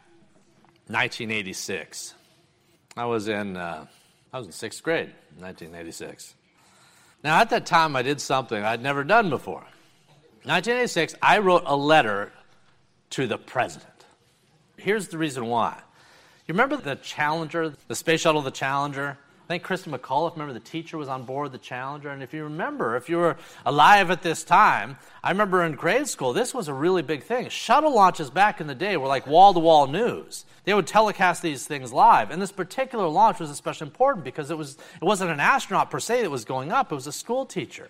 1986, 0.89 2.15
I 2.97 3.05
was 3.05 3.27
in 3.27 3.55
uh, 3.55 3.85
I 4.33 4.37
was 4.37 4.47
in 4.47 4.51
sixth 4.51 4.81
grade, 4.81 5.13
1986. 5.37 6.33
Now, 7.23 7.39
at 7.39 7.51
that 7.51 7.67
time, 7.67 7.95
I 7.95 8.01
did 8.01 8.19
something 8.19 8.63
I'd 8.63 8.81
never 8.81 9.03
done 9.03 9.29
before. 9.29 9.65
1986, 10.45 11.13
I 11.21 11.39
wrote 11.39 11.63
a 11.67 11.75
letter 11.75 12.31
to 13.11 13.27
the 13.27 13.37
president. 13.37 13.93
Here's 14.77 15.09
the 15.09 15.19
reason 15.19 15.45
why. 15.45 15.79
You 16.47 16.53
remember 16.53 16.77
the 16.77 16.95
Challenger, 16.95 17.73
the 17.87 17.95
space 17.95 18.21
shuttle, 18.21 18.41
the 18.41 18.49
Challenger? 18.49 19.17
I 19.49 19.53
think 19.53 19.63
Kristen 19.63 19.91
McAuliffe, 19.91 20.33
remember 20.33 20.53
the 20.53 20.59
teacher 20.59 20.95
was 20.95 21.07
on 21.07 21.23
board 21.23 21.51
the 21.51 21.57
Challenger. 21.57 22.09
And 22.09 22.21
if 22.21 22.35
you 22.35 22.43
remember, 22.43 22.95
if 22.95 23.09
you 23.09 23.17
were 23.17 23.35
alive 23.65 24.11
at 24.11 24.21
this 24.21 24.43
time, 24.43 24.97
I 25.23 25.31
remember 25.31 25.63
in 25.63 25.71
grade 25.71 26.07
school, 26.07 26.33
this 26.33 26.53
was 26.53 26.67
a 26.67 26.73
really 26.73 27.01
big 27.01 27.23
thing. 27.23 27.49
Shuttle 27.49 27.95
launches 27.95 28.29
back 28.29 28.61
in 28.61 28.67
the 28.67 28.75
day 28.75 28.95
were 28.95 29.07
like 29.07 29.25
wall 29.25 29.55
to 29.55 29.59
wall 29.59 29.87
news. 29.87 30.45
They 30.65 30.75
would 30.75 30.85
telecast 30.85 31.41
these 31.41 31.65
things 31.65 31.91
live. 31.91 32.29
And 32.29 32.39
this 32.39 32.51
particular 32.51 33.07
launch 33.07 33.39
was 33.39 33.49
especially 33.49 33.87
important 33.87 34.23
because 34.23 34.51
it, 34.51 34.57
was, 34.57 34.77
it 35.01 35.03
wasn't 35.03 35.31
an 35.31 35.39
astronaut 35.39 35.89
per 35.89 35.99
se 35.99 36.21
that 36.21 36.29
was 36.29 36.45
going 36.45 36.71
up, 36.71 36.91
it 36.91 36.95
was 36.95 37.07
a 37.07 37.11
school 37.11 37.43
teacher. 37.43 37.89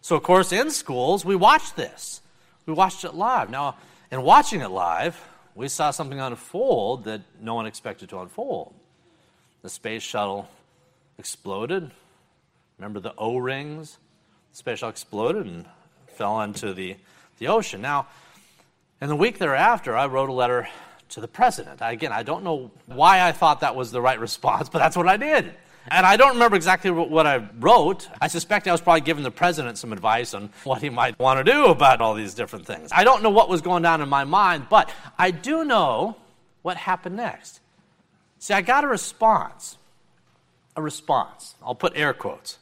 So, 0.00 0.14
of 0.14 0.22
course, 0.22 0.52
in 0.52 0.70
schools, 0.70 1.24
we 1.24 1.34
watched 1.34 1.74
this. 1.74 2.20
We 2.66 2.72
watched 2.72 3.02
it 3.02 3.14
live. 3.14 3.50
Now, 3.50 3.78
in 4.12 4.22
watching 4.22 4.60
it 4.60 4.70
live, 4.70 5.20
we 5.56 5.66
saw 5.66 5.90
something 5.90 6.20
unfold 6.20 7.02
that 7.06 7.22
no 7.40 7.56
one 7.56 7.66
expected 7.66 8.10
to 8.10 8.20
unfold. 8.20 8.72
The 9.62 9.68
space 9.68 10.04
shuttle 10.04 10.48
exploded. 11.18 11.90
Remember 12.78 13.00
the 13.00 13.14
O 13.16 13.36
rings? 13.36 13.98
The 14.52 14.58
space 14.58 14.78
shuttle 14.78 14.90
exploded 14.90 15.46
and 15.46 15.66
fell 16.06 16.40
into 16.40 16.72
the, 16.74 16.96
the 17.38 17.48
ocean. 17.48 17.80
Now, 17.80 18.06
in 19.00 19.08
the 19.08 19.16
week 19.16 19.38
thereafter, 19.38 19.96
I 19.96 20.06
wrote 20.06 20.28
a 20.28 20.32
letter 20.32 20.68
to 21.10 21.20
the 21.20 21.28
president. 21.28 21.80
Again, 21.82 22.12
I 22.12 22.22
don't 22.22 22.44
know 22.44 22.70
why 22.86 23.26
I 23.26 23.32
thought 23.32 23.60
that 23.60 23.76
was 23.76 23.90
the 23.90 24.00
right 24.00 24.18
response, 24.18 24.68
but 24.68 24.78
that's 24.78 24.96
what 24.96 25.08
I 25.08 25.16
did. 25.16 25.54
And 25.88 26.06
I 26.06 26.16
don't 26.16 26.34
remember 26.34 26.56
exactly 26.56 26.90
what 26.90 27.26
I 27.26 27.46
wrote. 27.60 28.08
I 28.20 28.28
suspect 28.28 28.66
I 28.66 28.72
was 28.72 28.80
probably 28.80 29.02
giving 29.02 29.22
the 29.22 29.30
president 29.30 29.76
some 29.76 29.92
advice 29.92 30.32
on 30.32 30.48
what 30.64 30.80
he 30.80 30.88
might 30.88 31.18
want 31.18 31.44
to 31.44 31.52
do 31.52 31.66
about 31.66 32.00
all 32.00 32.14
these 32.14 32.32
different 32.32 32.64
things. 32.64 32.90
I 32.90 33.04
don't 33.04 33.22
know 33.22 33.30
what 33.30 33.50
was 33.50 33.60
going 33.60 33.84
on 33.84 34.00
in 34.00 34.08
my 34.08 34.24
mind, 34.24 34.68
but 34.70 34.90
I 35.18 35.30
do 35.30 35.62
know 35.62 36.16
what 36.62 36.78
happened 36.78 37.16
next. 37.16 37.60
See, 38.38 38.54
I 38.54 38.62
got 38.62 38.84
a 38.84 38.86
response. 38.86 39.76
A 40.76 40.82
response. 40.82 41.54
I'll 41.62 41.74
put 41.74 41.92
air 41.96 42.12
quotes. 42.12 42.58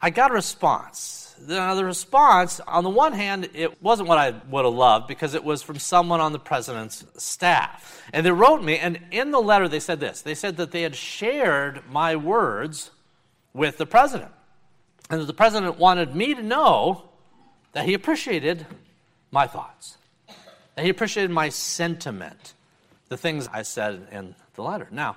I 0.00 0.10
got 0.10 0.30
a 0.30 0.34
response 0.34 1.26
the, 1.38 1.74
the 1.74 1.84
response, 1.84 2.60
on 2.60 2.84
the 2.84 2.90
one 2.90 3.12
hand, 3.12 3.50
it 3.54 3.82
wasn't 3.82 4.08
what 4.08 4.18
I 4.18 4.34
would 4.48 4.64
have 4.64 4.74
loved 4.74 5.06
because 5.06 5.34
it 5.34 5.44
was 5.44 5.62
from 5.62 5.78
someone 5.78 6.20
on 6.20 6.32
the 6.32 6.38
president's 6.38 7.04
staff. 7.16 8.02
And 8.12 8.24
they 8.24 8.30
wrote 8.30 8.62
me, 8.62 8.78
and 8.78 9.00
in 9.10 9.30
the 9.30 9.40
letter 9.40 9.68
they 9.68 9.80
said 9.80 10.00
this 10.00 10.22
they 10.22 10.34
said 10.34 10.56
that 10.56 10.72
they 10.72 10.82
had 10.82 10.96
shared 10.96 11.82
my 11.90 12.16
words 12.16 12.90
with 13.52 13.78
the 13.78 13.86
president. 13.86 14.32
And 15.10 15.20
that 15.20 15.26
the 15.26 15.34
president 15.34 15.78
wanted 15.78 16.14
me 16.14 16.34
to 16.34 16.42
know 16.42 17.10
that 17.72 17.84
he 17.84 17.94
appreciated 17.94 18.66
my 19.30 19.46
thoughts, 19.46 19.98
that 20.74 20.84
he 20.84 20.90
appreciated 20.90 21.30
my 21.30 21.48
sentiment, 21.48 22.54
the 23.08 23.16
things 23.16 23.48
I 23.52 23.62
said 23.62 24.08
in 24.10 24.34
the 24.54 24.62
letter. 24.62 24.88
Now, 24.90 25.16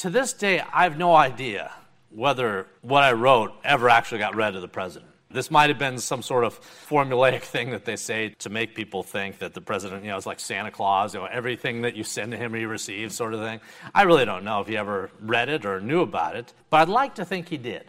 to 0.00 0.08
this 0.08 0.32
day, 0.32 0.60
I 0.60 0.84
have 0.84 0.96
no 0.96 1.14
idea 1.14 1.70
whether 2.08 2.66
what 2.80 3.02
I 3.02 3.12
wrote 3.12 3.52
ever 3.62 3.90
actually 3.90 4.18
got 4.18 4.34
read 4.34 4.54
to 4.54 4.60
the 4.60 4.68
president. 4.68 5.10
This 5.30 5.50
might 5.50 5.68
have 5.68 5.78
been 5.78 5.98
some 5.98 6.22
sort 6.22 6.44
of 6.44 6.58
formulaic 6.88 7.42
thing 7.42 7.70
that 7.72 7.84
they 7.84 7.96
say 7.96 8.30
to 8.38 8.48
make 8.48 8.74
people 8.74 9.02
think 9.02 9.40
that 9.40 9.52
the 9.52 9.60
president, 9.60 10.02
you 10.02 10.10
know, 10.10 10.16
is 10.16 10.24
like 10.24 10.40
Santa 10.40 10.70
Claus, 10.70 11.12
you 11.12 11.20
know, 11.20 11.26
everything 11.26 11.82
that 11.82 11.96
you 11.96 12.02
send 12.02 12.32
to 12.32 12.38
him 12.38 12.54
he 12.54 12.64
receives, 12.64 13.14
sort 13.14 13.34
of 13.34 13.40
thing. 13.40 13.60
I 13.94 14.04
really 14.04 14.24
don't 14.24 14.42
know 14.42 14.62
if 14.62 14.68
he 14.68 14.76
ever 14.78 15.10
read 15.20 15.50
it 15.50 15.66
or 15.66 15.82
knew 15.82 16.00
about 16.00 16.34
it, 16.34 16.54
but 16.70 16.78
I'd 16.78 16.88
like 16.88 17.16
to 17.16 17.26
think 17.26 17.50
he 17.50 17.58
did. 17.58 17.84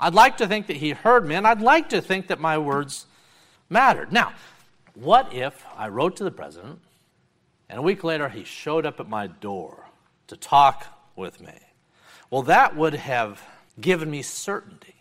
I'd 0.00 0.14
like 0.14 0.38
to 0.38 0.48
think 0.48 0.66
that 0.66 0.76
he 0.76 0.90
heard 0.90 1.24
me, 1.24 1.36
and 1.36 1.46
I'd 1.46 1.60
like 1.60 1.90
to 1.90 2.00
think 2.00 2.26
that 2.26 2.40
my 2.40 2.58
words 2.58 3.06
mattered. 3.70 4.12
Now, 4.12 4.32
what 4.94 5.32
if 5.32 5.64
I 5.76 5.88
wrote 5.88 6.16
to 6.16 6.24
the 6.24 6.32
president, 6.32 6.80
and 7.68 7.78
a 7.78 7.82
week 7.82 8.02
later 8.02 8.28
he 8.28 8.42
showed 8.42 8.84
up 8.84 8.98
at 8.98 9.08
my 9.08 9.28
door 9.28 9.86
to 10.26 10.36
talk 10.36 10.91
with 11.16 11.40
me? 11.40 11.58
Well, 12.30 12.42
that 12.42 12.76
would 12.76 12.94
have 12.94 13.42
given 13.80 14.10
me 14.10 14.22
certainty 14.22 14.94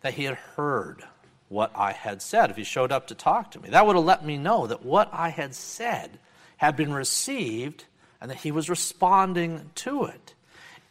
that 0.00 0.14
he 0.14 0.24
had 0.24 0.34
heard 0.34 1.04
what 1.48 1.70
I 1.74 1.92
had 1.92 2.20
said 2.20 2.50
if 2.50 2.56
he 2.56 2.64
showed 2.64 2.92
up 2.92 3.06
to 3.08 3.14
talk 3.14 3.52
to 3.52 3.60
me. 3.60 3.70
That 3.70 3.86
would 3.86 3.96
have 3.96 4.04
let 4.04 4.24
me 4.24 4.36
know 4.36 4.66
that 4.66 4.84
what 4.84 5.08
I 5.12 5.28
had 5.28 5.54
said 5.54 6.18
had 6.56 6.76
been 6.76 6.92
received 6.92 7.84
and 8.20 8.30
that 8.30 8.38
he 8.38 8.50
was 8.50 8.70
responding 8.70 9.70
to 9.76 10.04
it. 10.04 10.34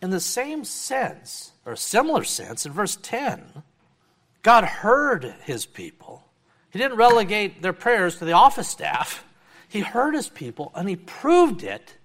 In 0.02 0.10
the 0.10 0.20
same 0.20 0.64
sense, 0.64 1.52
or 1.66 1.76
similar 1.76 2.24
sense, 2.24 2.66
in 2.66 2.72
verse 2.74 2.98
10, 3.02 3.64
God 4.42 4.64
heard 4.66 5.36
his 5.44 5.66
people. 5.66 6.26
He 6.70 6.80
didn't 6.80 6.98
relegate 6.98 7.62
their 7.62 7.74
prayers 7.74 8.18
to 8.18 8.26
the 8.26 8.34
office 8.34 8.68
staff. 8.68 9.24
He 9.68 9.80
heard 9.80 10.14
his 10.14 10.30
people 10.30 10.72
and 10.76 10.90
he 10.90 10.96
proved 10.96 11.64
it 11.64 11.96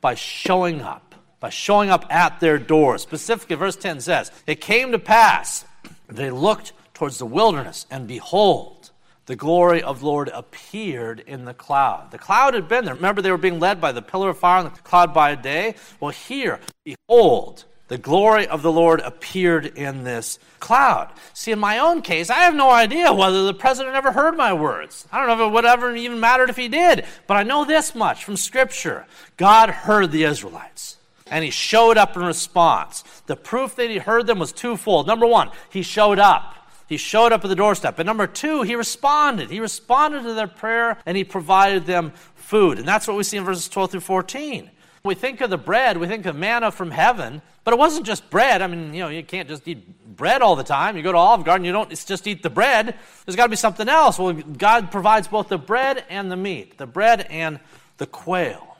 by 0.00 0.14
showing 0.14 0.80
up, 0.80 1.11
by 1.42 1.50
showing 1.50 1.90
up 1.90 2.06
at 2.08 2.38
their 2.38 2.56
door. 2.56 2.96
Specifically, 2.98 3.56
verse 3.56 3.74
10 3.74 4.00
says, 4.00 4.30
It 4.46 4.60
came 4.60 4.92
to 4.92 4.98
pass, 4.98 5.64
they 6.08 6.30
looked 6.30 6.72
towards 6.94 7.18
the 7.18 7.26
wilderness, 7.26 7.84
and 7.90 8.06
behold, 8.06 8.92
the 9.26 9.34
glory 9.34 9.82
of 9.82 10.00
the 10.00 10.06
Lord 10.06 10.28
appeared 10.28 11.18
in 11.18 11.44
the 11.44 11.52
cloud. 11.52 12.12
The 12.12 12.18
cloud 12.18 12.54
had 12.54 12.68
been 12.68 12.84
there. 12.84 12.94
Remember, 12.94 13.20
they 13.20 13.32
were 13.32 13.38
being 13.38 13.58
led 13.58 13.80
by 13.80 13.90
the 13.90 14.02
pillar 14.02 14.30
of 14.30 14.38
fire 14.38 14.64
and 14.64 14.72
the 14.72 14.80
cloud 14.82 15.12
by 15.12 15.34
day? 15.34 15.74
Well, 15.98 16.12
here, 16.12 16.60
behold, 16.84 17.64
the 17.88 17.98
glory 17.98 18.46
of 18.46 18.62
the 18.62 18.70
Lord 18.70 19.00
appeared 19.00 19.66
in 19.66 20.04
this 20.04 20.38
cloud. 20.60 21.10
See, 21.34 21.50
in 21.50 21.58
my 21.58 21.78
own 21.78 22.02
case, 22.02 22.30
I 22.30 22.44
have 22.44 22.54
no 22.54 22.70
idea 22.70 23.12
whether 23.12 23.44
the 23.44 23.54
president 23.54 23.96
ever 23.96 24.12
heard 24.12 24.36
my 24.36 24.52
words. 24.52 25.08
I 25.10 25.18
don't 25.18 25.26
know 25.26 25.44
if 25.44 25.50
it 25.50 25.52
would 25.52 25.64
ever 25.64 25.94
even 25.96 26.20
mattered 26.20 26.50
if 26.50 26.56
he 26.56 26.68
did, 26.68 27.04
but 27.26 27.36
I 27.36 27.42
know 27.42 27.64
this 27.64 27.96
much 27.96 28.24
from 28.24 28.36
Scripture 28.36 29.06
God 29.36 29.70
heard 29.70 30.12
the 30.12 30.22
Israelites. 30.22 30.98
And 31.32 31.42
he 31.42 31.50
showed 31.50 31.96
up 31.96 32.14
in 32.14 32.22
response. 32.22 33.02
The 33.26 33.36
proof 33.36 33.74
that 33.76 33.88
he 33.88 33.96
heard 33.96 34.26
them 34.26 34.38
was 34.38 34.52
twofold. 34.52 35.06
Number 35.06 35.26
one, 35.26 35.50
he 35.70 35.80
showed 35.80 36.18
up. 36.18 36.54
He 36.86 36.98
showed 36.98 37.32
up 37.32 37.42
at 37.42 37.48
the 37.48 37.56
doorstep. 37.56 37.98
And 37.98 38.06
number 38.06 38.26
two, 38.26 38.60
he 38.60 38.74
responded. 38.74 39.50
He 39.50 39.58
responded 39.58 40.24
to 40.24 40.34
their 40.34 40.46
prayer 40.46 40.98
and 41.06 41.16
he 41.16 41.24
provided 41.24 41.86
them 41.86 42.12
food. 42.34 42.78
And 42.78 42.86
that's 42.86 43.08
what 43.08 43.16
we 43.16 43.24
see 43.24 43.38
in 43.38 43.44
verses 43.44 43.66
12 43.70 43.92
through 43.92 44.00
14. 44.00 44.70
We 45.04 45.14
think 45.14 45.40
of 45.40 45.48
the 45.48 45.56
bread, 45.56 45.96
we 45.96 46.06
think 46.06 46.26
of 46.26 46.36
manna 46.36 46.70
from 46.70 46.90
heaven, 46.90 47.40
but 47.64 47.72
it 47.72 47.78
wasn't 47.78 48.04
just 48.04 48.28
bread. 48.28 48.60
I 48.60 48.66
mean, 48.66 48.92
you 48.92 49.00
know, 49.00 49.08
you 49.08 49.24
can't 49.24 49.48
just 49.48 49.66
eat 49.66 50.14
bread 50.14 50.42
all 50.42 50.54
the 50.54 50.62
time. 50.62 50.98
You 50.98 51.02
go 51.02 51.12
to 51.12 51.18
Olive 51.18 51.46
Garden, 51.46 51.64
you 51.64 51.72
don't 51.72 51.88
just 51.88 52.26
eat 52.26 52.42
the 52.42 52.50
bread. 52.50 52.94
There's 53.24 53.36
got 53.36 53.44
to 53.44 53.50
be 53.50 53.56
something 53.56 53.88
else. 53.88 54.18
Well, 54.18 54.34
God 54.34 54.92
provides 54.92 55.28
both 55.28 55.48
the 55.48 55.58
bread 55.58 56.04
and 56.10 56.30
the 56.30 56.36
meat, 56.36 56.76
the 56.76 56.86
bread 56.86 57.22
and 57.30 57.58
the 57.96 58.06
quail. 58.06 58.71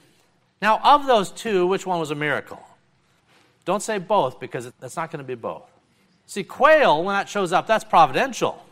Now, 0.63 0.81
of 0.85 1.07
those 1.07 1.33
two, 1.33 1.67
which 1.67 1.85
one 1.85 1.99
was 1.99 2.13
a 2.13 2.15
miracle? 2.15 2.63
Don't 3.65 3.83
say 3.83 3.99
both 3.99 4.39
because 4.39 4.73
it's 4.81 4.97
not 4.97 5.11
going 5.11 5.23
to 5.23 5.27
be 5.27 5.35
both. 5.35 5.69
See, 6.27 6.45
quail, 6.45 7.03
when 7.03 7.15
that 7.15 7.29
shows 7.29 7.53
up, 7.53 7.67
that's 7.67 7.85
providential. 7.85 8.65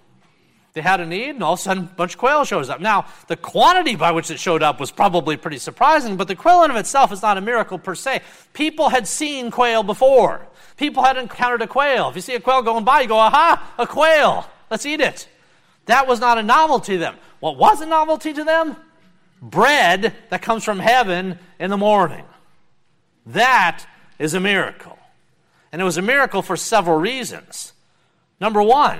They 0.73 0.83
had 0.83 1.01
a 1.01 1.07
need, 1.07 1.31
and 1.31 1.43
all 1.43 1.55
of 1.55 1.59
a 1.59 1.63
sudden, 1.63 1.85
a 1.85 1.87
bunch 1.87 2.15
of 2.15 2.19
quail 2.19 2.45
shows 2.45 2.71
up. 2.71 2.81
Now, 2.81 3.07
the 3.27 3.37
quantity 3.37 3.97
by 3.97 4.13
which 4.13 4.31
it 4.31 4.39
showed 4.39 4.63
up 4.63 4.79
was 4.79 4.93
probably 4.93 5.37
pretty 5.37 5.59
surprising, 5.59 6.17
but 6.17 6.29
the 6.29 6.37
quail 6.37 6.63
in 6.63 6.71
of 6.71 6.77
itself 6.77 7.11
is 7.11 7.23
not 7.23 7.37
a 7.37 7.41
miracle 7.41 7.77
per 7.77 7.97
se. 7.97 8.23
People 8.53 8.91
had 8.91 9.09
seen 9.09 9.51
quail 9.51 9.83
before. 9.83 10.47
People 10.77 11.03
had 11.03 11.17
encountered 11.17 11.63
a 11.63 11.67
quail. 11.67 12.09
If 12.09 12.15
you 12.15 12.23
see 12.23 12.37
a 12.37 12.41
quail 12.41 12.63
going 12.63 12.85
by, 12.85 13.01
you 13.01 13.09
go, 13.09 13.19
aha, 13.19 13.75
a 13.79 13.87
quail. 13.87 14.49
Let's 14.71 14.87
eat 14.87 15.01
it. 15.01 15.29
That 15.87 16.07
was 16.07 16.21
not 16.21 16.39
a 16.39 16.43
novelty 16.43 16.93
to 16.93 16.99
them. 16.99 17.17
What 17.41 17.57
was 17.57 17.81
a 17.81 17.87
novelty 17.87 18.33
to 18.33 18.45
them? 18.45 18.77
Bread 19.43 20.15
that 20.29 20.43
comes 20.43 20.65
from 20.65 20.79
heaven 20.79 21.39
in 21.59 21.71
the 21.71 21.77
morning. 21.77 22.25
That 23.27 23.87
is 24.19 24.35
a 24.35 24.41
miracle. 24.41 24.99
And 25.73 25.81
it 25.81 25.85
was 25.85 25.97
a 25.97 26.03
miracle 26.03 26.43
for 26.43 26.57
several 26.57 26.99
reasons. 26.99 27.73
Number 28.41 28.63
one, 28.63 28.99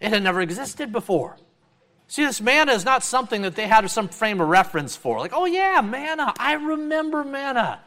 it 0.00 0.08
had 0.08 0.22
never 0.22 0.40
existed 0.40 0.92
before. 0.92 1.36
See, 2.06 2.24
this 2.24 2.40
manna 2.40 2.72
is 2.72 2.84
not 2.84 3.04
something 3.04 3.42
that 3.42 3.54
they 3.54 3.68
had 3.68 3.88
some 3.90 4.08
frame 4.08 4.40
of 4.40 4.48
reference 4.48 4.96
for. 4.96 5.18
Like, 5.18 5.32
oh 5.34 5.44
yeah, 5.44 5.80
manna. 5.80 6.32
I 6.38 6.54
remember 6.54 7.22
manna. 7.22 7.80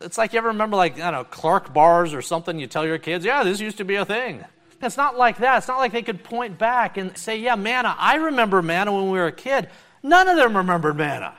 It's 0.00 0.18
like 0.18 0.34
you 0.34 0.38
ever 0.38 0.48
remember, 0.48 0.76
like, 0.76 1.00
I 1.00 1.10
don't 1.10 1.12
know, 1.12 1.24
Clark 1.24 1.72
bars 1.72 2.12
or 2.12 2.20
something. 2.20 2.58
You 2.58 2.66
tell 2.66 2.86
your 2.86 2.98
kids, 2.98 3.24
yeah, 3.24 3.44
this 3.44 3.60
used 3.60 3.78
to 3.78 3.84
be 3.84 3.94
a 3.94 4.04
thing. 4.04 4.44
It's 4.82 4.98
not 4.98 5.16
like 5.16 5.38
that. 5.38 5.58
It's 5.58 5.68
not 5.68 5.78
like 5.78 5.92
they 5.92 6.02
could 6.02 6.22
point 6.22 6.58
back 6.58 6.98
and 6.98 7.16
say, 7.16 7.38
yeah, 7.38 7.54
manna. 7.54 7.96
I 7.98 8.16
remember 8.16 8.60
manna 8.60 8.92
when 8.92 9.10
we 9.10 9.18
were 9.18 9.28
a 9.28 9.32
kid. 9.32 9.70
None 10.06 10.28
of 10.28 10.36
them 10.36 10.56
remembered 10.56 10.96
manna. 10.96 11.34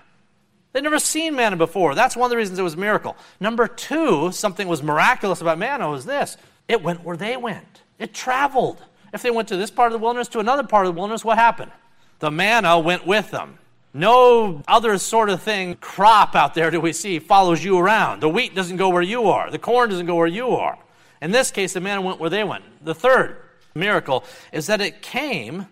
They'd 0.74 0.84
never 0.84 1.00
seen 1.00 1.36
manna 1.36 1.56
before. 1.56 1.96
That's 1.96 2.18
one 2.18 2.26
of 2.26 2.32
the 2.32 2.36
reasons 2.36 2.60
it 2.60 2.64
was 2.64 2.74
a 2.74 2.78
miracle. 2.78 3.16
Number 3.40 3.66
two, 3.66 4.34
something 4.34 4.68
was 4.68 4.84
miraculous 4.84 5.40
about 5.40 5.58
manna 5.58 5.90
was 5.90 6.06
this 6.06 6.36
it 6.68 6.84
went 6.84 7.02
where 7.06 7.16
they 7.16 7.38
went, 7.38 7.82
it 7.98 8.14
traveled. 8.14 8.84
If 9.14 9.22
they 9.22 9.32
went 9.32 9.48
to 9.48 9.56
this 9.56 9.72
part 9.72 9.94
of 9.94 9.98
the 9.98 10.04
wilderness 10.04 10.28
to 10.30 10.40
another 10.40 10.64
part 10.64 10.86
of 10.86 10.94
the 10.94 11.00
wilderness, 11.00 11.24
what 11.24 11.38
happened? 11.38 11.72
The 12.20 12.30
manna 12.30 12.78
went 12.78 13.08
with 13.08 13.32
them. 13.32 13.58
No 13.94 14.62
other 14.68 14.98
sort 14.98 15.30
of 15.30 15.42
thing, 15.42 15.76
crop 15.76 16.36
out 16.36 16.54
there 16.54 16.70
do 16.70 16.82
we 16.82 16.92
see 16.92 17.20
follows 17.20 17.64
you 17.64 17.80
around. 17.80 18.22
The 18.22 18.28
wheat 18.28 18.54
doesn't 18.54 18.76
go 18.76 18.90
where 18.90 19.02
you 19.02 19.30
are, 19.30 19.50
the 19.50 19.58
corn 19.58 19.90
doesn't 19.90 20.08
go 20.08 20.16
where 20.16 20.28
you 20.28 20.50
are. 20.50 20.78
In 21.22 21.32
this 21.32 21.52
case, 21.52 21.72
the 21.72 21.80
manna 21.80 22.02
went 22.02 22.20
where 22.20 22.30
they 22.30 22.44
went. 22.44 22.66
The 22.84 22.94
third 22.94 23.38
miracle 23.74 24.26
is 24.52 24.68
that 24.68 24.82
it 24.82 25.02
came 25.02 25.68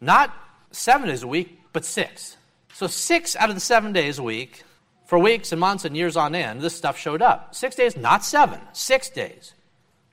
not 0.00 0.34
seven 0.70 1.08
days 1.08 1.22
a 1.22 1.28
week, 1.28 1.60
but 1.74 1.84
six. 1.84 2.37
So, 2.78 2.86
six 2.86 3.34
out 3.34 3.48
of 3.48 3.56
the 3.56 3.60
seven 3.60 3.92
days 3.92 4.20
a 4.20 4.22
week, 4.22 4.62
for 5.04 5.18
weeks 5.18 5.50
and 5.50 5.58
months 5.58 5.84
and 5.84 5.96
years 5.96 6.16
on 6.16 6.32
end, 6.36 6.60
this 6.60 6.76
stuff 6.76 6.96
showed 6.96 7.20
up. 7.20 7.52
Six 7.52 7.74
days, 7.74 7.96
not 7.96 8.24
seven, 8.24 8.60
six 8.72 9.10
days. 9.10 9.52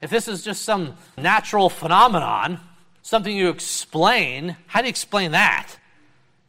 If 0.01 0.09
this 0.09 0.27
is 0.27 0.43
just 0.43 0.63
some 0.63 0.95
natural 1.15 1.69
phenomenon, 1.69 2.59
something 3.03 3.37
you 3.37 3.49
explain, 3.49 4.57
how 4.65 4.81
do 4.81 4.87
you 4.87 4.89
explain 4.89 5.33
that? 5.33 5.73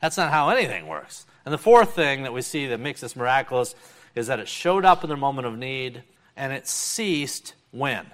That's 0.00 0.16
not 0.16 0.32
how 0.32 0.48
anything 0.48 0.86
works. 0.86 1.26
And 1.44 1.52
the 1.52 1.58
fourth 1.58 1.94
thing 1.94 2.22
that 2.22 2.32
we 2.32 2.40
see 2.40 2.68
that 2.68 2.80
makes 2.80 3.02
this 3.02 3.14
miraculous 3.14 3.74
is 4.14 4.28
that 4.28 4.40
it 4.40 4.48
showed 4.48 4.86
up 4.86 5.04
in 5.04 5.08
their 5.08 5.18
moment 5.18 5.46
of 5.46 5.58
need 5.58 6.02
and 6.34 6.50
it 6.50 6.66
ceased 6.66 7.52
when? 7.72 8.06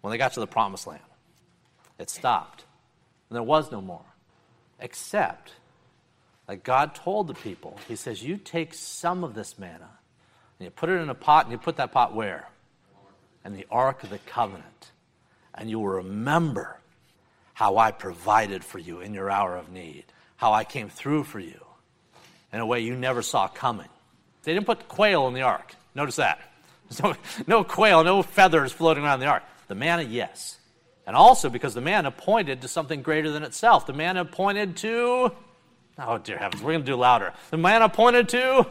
When 0.00 0.10
they 0.10 0.18
got 0.18 0.32
to 0.32 0.40
the 0.40 0.48
promised 0.48 0.88
land. 0.88 1.00
It 1.96 2.10
stopped. 2.10 2.64
And 3.30 3.36
there 3.36 3.44
was 3.44 3.70
no 3.70 3.80
more. 3.80 4.04
Except 4.80 5.52
like 6.48 6.62
God 6.62 6.94
told 6.94 7.28
the 7.28 7.34
people, 7.34 7.78
He 7.88 7.96
says, 7.96 8.22
You 8.22 8.36
take 8.36 8.74
some 8.74 9.24
of 9.24 9.34
this 9.34 9.58
manna 9.58 9.90
and 10.58 10.66
you 10.66 10.70
put 10.70 10.88
it 10.88 11.00
in 11.00 11.08
a 11.08 11.14
pot, 11.14 11.46
and 11.46 11.52
you 11.52 11.58
put 11.58 11.76
that 11.76 11.92
pot 11.92 12.14
where? 12.14 12.48
In 13.44 13.54
the 13.54 13.66
Ark 13.70 14.04
of 14.04 14.10
the 14.10 14.18
Covenant. 14.18 14.92
And 15.54 15.68
you 15.68 15.78
will 15.78 15.88
remember 15.88 16.78
how 17.54 17.76
I 17.76 17.90
provided 17.90 18.64
for 18.64 18.78
you 18.78 19.00
in 19.00 19.14
your 19.14 19.30
hour 19.30 19.56
of 19.56 19.70
need, 19.70 20.04
how 20.36 20.52
I 20.52 20.64
came 20.64 20.88
through 20.88 21.24
for 21.24 21.40
you 21.40 21.60
in 22.52 22.60
a 22.60 22.66
way 22.66 22.80
you 22.80 22.94
never 22.94 23.22
saw 23.22 23.48
coming. 23.48 23.88
They 24.44 24.54
didn't 24.54 24.66
put 24.66 24.88
quail 24.88 25.26
in 25.28 25.34
the 25.34 25.42
ark. 25.42 25.74
Notice 25.94 26.16
that. 26.16 26.40
No 27.46 27.64
quail, 27.64 28.04
no 28.04 28.22
feathers 28.22 28.70
floating 28.70 29.04
around 29.04 29.20
the 29.20 29.26
ark. 29.26 29.42
The 29.66 29.74
manna, 29.74 30.02
yes. 30.02 30.58
And 31.06 31.16
also 31.16 31.48
because 31.48 31.74
the 31.74 31.80
manna 31.80 32.10
pointed 32.10 32.62
to 32.62 32.68
something 32.68 33.02
greater 33.02 33.30
than 33.30 33.42
itself. 33.42 33.86
The 33.86 33.92
manna 33.92 34.24
pointed 34.24 34.76
to 34.78 35.32
Oh, 35.98 36.18
dear 36.18 36.38
heavens, 36.38 36.62
we're 36.62 36.72
going 36.72 36.84
to 36.84 36.90
do 36.90 36.96
louder. 36.96 37.32
The 37.50 37.56
manna 37.56 37.88
pointed 37.88 38.28
to 38.30 38.66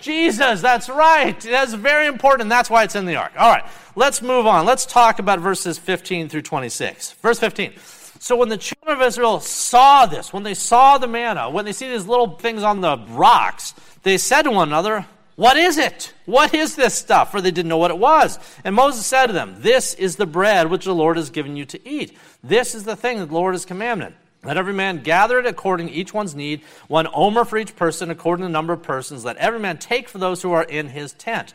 Jesus. 0.00 0.60
That's 0.60 0.88
right. 0.88 1.38
That's 1.40 1.72
very 1.74 2.06
important. 2.06 2.48
That's 2.48 2.68
why 2.68 2.82
it's 2.82 2.96
in 2.96 3.06
the 3.06 3.14
ark. 3.14 3.32
All 3.38 3.50
right, 3.50 3.64
let's 3.94 4.22
move 4.22 4.46
on. 4.46 4.66
Let's 4.66 4.84
talk 4.84 5.20
about 5.20 5.38
verses 5.38 5.78
15 5.78 6.28
through 6.28 6.42
26. 6.42 7.12
Verse 7.12 7.38
15. 7.38 7.74
So 8.18 8.36
when 8.36 8.48
the 8.48 8.56
children 8.56 9.00
of 9.00 9.06
Israel 9.06 9.38
saw 9.38 10.06
this, 10.06 10.32
when 10.32 10.42
they 10.42 10.54
saw 10.54 10.98
the 10.98 11.06
manna, 11.06 11.48
when 11.48 11.64
they 11.64 11.72
see 11.72 11.88
these 11.88 12.06
little 12.06 12.36
things 12.36 12.64
on 12.64 12.80
the 12.80 12.98
rocks, 13.10 13.74
they 14.02 14.18
said 14.18 14.42
to 14.42 14.50
one 14.50 14.68
another, 14.68 15.06
What 15.36 15.56
is 15.56 15.78
it? 15.78 16.12
What 16.26 16.52
is 16.54 16.74
this 16.74 16.94
stuff? 16.94 17.30
For 17.30 17.40
they 17.40 17.52
didn't 17.52 17.68
know 17.68 17.78
what 17.78 17.92
it 17.92 17.98
was. 17.98 18.40
And 18.64 18.74
Moses 18.74 19.06
said 19.06 19.28
to 19.28 19.32
them, 19.32 19.54
This 19.58 19.94
is 19.94 20.16
the 20.16 20.26
bread 20.26 20.68
which 20.68 20.86
the 20.86 20.94
Lord 20.94 21.16
has 21.16 21.30
given 21.30 21.56
you 21.56 21.64
to 21.66 21.88
eat. 21.88 22.18
This 22.42 22.74
is 22.74 22.82
the 22.82 22.96
thing 22.96 23.20
that 23.20 23.26
the 23.26 23.34
Lord 23.34 23.54
has 23.54 23.64
commanded. 23.64 24.14
Let 24.44 24.56
every 24.56 24.72
man 24.72 25.02
gather 25.02 25.38
it 25.38 25.46
according 25.46 25.88
to 25.88 25.92
each 25.92 26.14
one's 26.14 26.34
need, 26.34 26.62
one 26.86 27.08
omer 27.12 27.44
for 27.44 27.58
each 27.58 27.74
person, 27.74 28.10
according 28.10 28.42
to 28.42 28.48
the 28.48 28.52
number 28.52 28.72
of 28.72 28.82
persons. 28.82 29.24
Let 29.24 29.36
every 29.38 29.58
man 29.58 29.78
take 29.78 30.08
for 30.08 30.18
those 30.18 30.42
who 30.42 30.52
are 30.52 30.62
in 30.62 30.88
his 30.88 31.12
tent. 31.12 31.54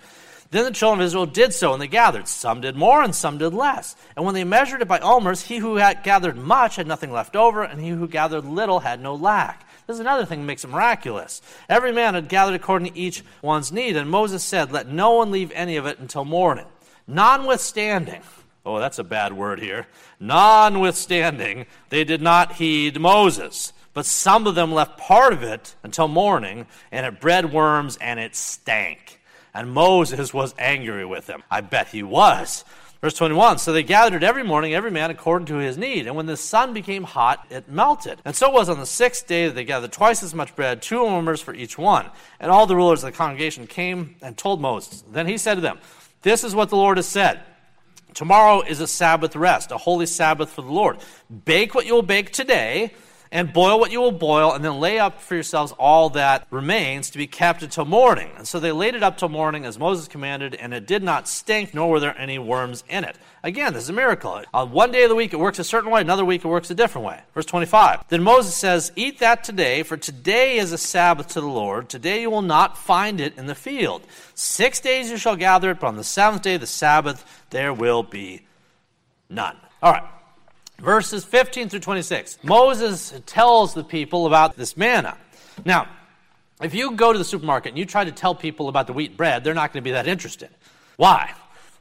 Then 0.52 0.66
the 0.66 0.72
children 0.72 1.00
of 1.00 1.06
Israel 1.08 1.26
did 1.26 1.52
so, 1.52 1.74
and 1.74 1.82
they 1.82 1.88
gathered. 1.88 2.28
Some 2.28 2.62
did 2.62 2.76
more, 2.76 3.02
and 3.02 3.16
some 3.16 3.40
did 3.40 3.54
less. 3.56 3.96
And 4.16 4.24
when 4.24 4.36
they 4.36 4.44
measured 4.44 4.84
it 4.84 4.88
by 4.88 5.00
omers, 5.00 5.42
he 5.42 5.58
who 5.58 5.78
had 5.78 6.04
gathered 6.04 6.38
much 6.38 6.76
had 6.76 6.86
nothing 6.86 7.12
left 7.12 7.36
over, 7.36 7.64
and 7.64 7.82
he 7.82 7.90
who 7.90 8.08
gathered 8.08 8.46
little 8.46 8.82
had 8.82 9.02
no 9.02 9.16
lack. 9.16 9.68
This 9.88 9.96
is 9.96 10.00
another 10.00 10.26
thing 10.26 10.42
that 10.42 10.46
makes 10.46 10.64
it 10.64 10.70
miraculous. 10.70 11.42
Every 11.68 11.92
man 11.92 12.14
had 12.14 12.30
gathered 12.30 12.54
according 12.54 12.94
to 12.94 13.00
each 13.00 13.24
one's 13.42 13.72
need, 13.72 13.98
and 13.98 14.10
Moses 14.10 14.44
said, 14.44 14.72
Let 14.72 14.88
no 14.88 15.14
one 15.14 15.32
leave 15.32 15.52
any 15.56 15.76
of 15.78 15.88
it 15.88 15.98
until 15.98 16.24
morning. 16.24 16.66
Notwithstanding, 17.08 18.22
oh, 18.66 18.80
that's 18.80 19.00
a 19.00 19.04
bad 19.04 19.34
word 19.34 19.60
here. 19.60 19.88
Notwithstanding, 20.20 21.66
they 21.90 22.04
did 22.04 22.22
not 22.22 22.54
heed 22.54 23.00
Moses. 23.00 23.74
But 23.94 24.06
some 24.06 24.48
of 24.48 24.56
them 24.56 24.72
left 24.72 24.98
part 24.98 25.34
of 25.34 25.44
it 25.44 25.76
until 25.84 26.08
morning, 26.08 26.66
and 26.92 27.06
it 27.06 27.22
bred 27.22 27.54
worms 27.54 27.98
and 27.98 28.20
it 28.20 28.36
stank. 28.36 29.20
And 29.54 29.72
Moses 29.72 30.34
was 30.34 30.56
angry 30.58 31.06
with 31.06 31.28
them. 31.28 31.44
I 31.52 31.62
bet 31.62 31.90
he 31.90 32.02
was. 32.02 32.66
Verse 33.02 33.14
21 33.14 33.60
So 33.60 33.72
they 33.72 33.84
gathered 33.84 34.24
every 34.24 34.44
morning, 34.44 34.74
every 34.74 34.90
man 34.90 35.12
according 35.12 35.46
to 35.48 35.58
his 35.58 35.78
need. 35.78 36.08
And 36.08 36.16
when 36.16 36.26
the 36.26 36.38
sun 36.38 36.74
became 36.74 37.04
hot, 37.04 37.46
it 37.52 37.70
melted. 37.70 38.20
And 38.26 38.36
so 38.36 38.48
it 38.48 38.54
was 38.54 38.70
on 38.70 38.80
the 38.80 38.86
sixth 38.86 39.28
day 39.28 39.46
that 39.46 39.54
they 39.54 39.66
gathered 39.66 39.92
twice 39.92 40.24
as 40.24 40.34
much 40.34 40.56
bread, 40.56 40.82
two 40.82 41.02
omers 41.02 41.42
for 41.42 41.54
each 41.54 41.78
one. 41.78 42.10
And 42.40 42.50
all 42.50 42.66
the 42.66 42.76
rulers 42.76 43.04
of 43.04 43.12
the 43.12 43.18
congregation 43.18 43.68
came 43.68 44.16
and 44.22 44.36
told 44.36 44.60
Moses. 44.60 45.04
Then 45.12 45.28
he 45.28 45.38
said 45.38 45.56
to 45.56 45.62
them, 45.62 45.80
This 46.24 46.44
is 46.44 46.56
what 46.56 46.70
the 46.70 46.78
Lord 46.78 46.98
has 46.98 47.08
said. 47.08 47.42
Tomorrow 48.14 48.62
is 48.62 48.80
a 48.80 48.88
Sabbath 48.88 49.36
rest, 49.36 49.72
a 49.72 49.78
holy 49.78 50.06
Sabbath 50.06 50.50
for 50.50 50.62
the 50.62 50.72
Lord. 50.72 50.98
Bake 51.46 51.74
what 51.74 51.86
you 51.86 51.94
will 51.94 52.02
bake 52.02 52.32
today 52.32 52.94
and 53.34 53.52
boil 53.52 53.80
what 53.80 53.92
you 53.92 54.00
will 54.00 54.12
boil, 54.12 54.54
and 54.54 54.64
then 54.64 54.80
lay 54.80 55.00
up 55.00 55.20
for 55.20 55.34
yourselves 55.34 55.74
all 55.80 56.12
that 56.12 56.46
remains 56.52 57.10
to 57.10 57.18
be 57.18 57.26
kept 57.26 57.64
until 57.64 57.84
morning. 57.84 58.30
And 58.38 58.48
so 58.48 58.60
they 58.60 58.72
laid 58.72 58.94
it 58.94 59.02
up 59.02 59.18
till 59.18 59.28
morning 59.28 59.66
as 59.66 59.80
Moses 59.80 60.08
commanded, 60.08 60.54
and 60.54 60.72
it 60.72 60.86
did 60.86 61.02
not 61.02 61.28
stink, 61.28 61.74
nor 61.74 61.90
were 61.90 62.00
there 62.00 62.16
any 62.16 62.38
worms 62.38 62.84
in 62.88 63.04
it. 63.04 63.18
Again, 63.42 63.74
this 63.74 63.84
is 63.84 63.90
a 63.90 63.94
miracle. 63.94 64.44
On 64.54 64.72
one 64.72 64.92
day 64.92 65.02
of 65.02 65.10
the 65.10 65.16
week 65.16 65.34
it 65.34 65.40
works 65.40 65.58
a 65.58 65.64
certain 65.64 65.90
way, 65.90 66.00
another 66.00 66.24
week 66.24 66.46
it 66.46 66.48
works 66.48 66.70
a 66.70 66.76
different 66.76 67.08
way. 67.08 67.22
Verse 67.34 67.48
25. 67.48 68.08
Then 68.08 68.22
Moses 68.22 68.56
says, 68.56 68.92
Eat 68.96 69.18
that 69.18 69.44
today, 69.44 69.82
for 69.82 69.98
today 69.98 70.58
is 70.58 70.72
a 70.72 70.78
Sabbath 70.78 71.30
to 71.30 71.42
the 71.42 71.48
Lord. 71.48 71.90
Today 71.90 72.22
you 72.22 72.30
will 72.30 72.44
not 72.44 72.78
find 72.78 73.20
it 73.20 73.36
in 73.36 73.48
the 73.48 73.56
field. 73.56 74.04
Six 74.36 74.80
days 74.80 75.10
you 75.10 75.18
shall 75.18 75.36
gather 75.36 75.72
it, 75.72 75.80
but 75.80 75.88
on 75.88 75.98
the 75.98 76.04
seventh 76.04 76.44
day, 76.44 76.58
the 76.58 76.68
Sabbath, 76.68 77.44
there 77.50 77.74
will 77.74 78.04
be 78.04 78.44
none. 79.28 79.58
All 79.82 79.92
right 79.92 80.04
verses 80.80 81.24
15 81.24 81.70
through 81.70 81.80
26. 81.80 82.40
Moses 82.44 83.14
tells 83.26 83.74
the 83.74 83.84
people 83.84 84.28
about 84.28 84.56
this 84.56 84.76
manna. 84.78 85.18
Now, 85.66 85.88
if 86.62 86.74
you 86.74 86.92
go 86.92 87.12
to 87.12 87.20
the 87.20 87.26
supermarket 87.26 87.70
and 87.70 87.78
you 87.78 87.86
try 87.86 88.04
to 88.04 88.12
tell 88.12 88.36
people 88.36 88.70
about 88.70 88.88
the 88.88 88.94
wheat 88.94 89.18
bread, 89.18 89.44
they're 89.44 89.54
not 89.54 89.74
going 89.74 89.84
to 89.84 89.88
be 89.88 89.92
that 89.92 90.08
interested. 90.08 90.50
Why? 90.98 91.34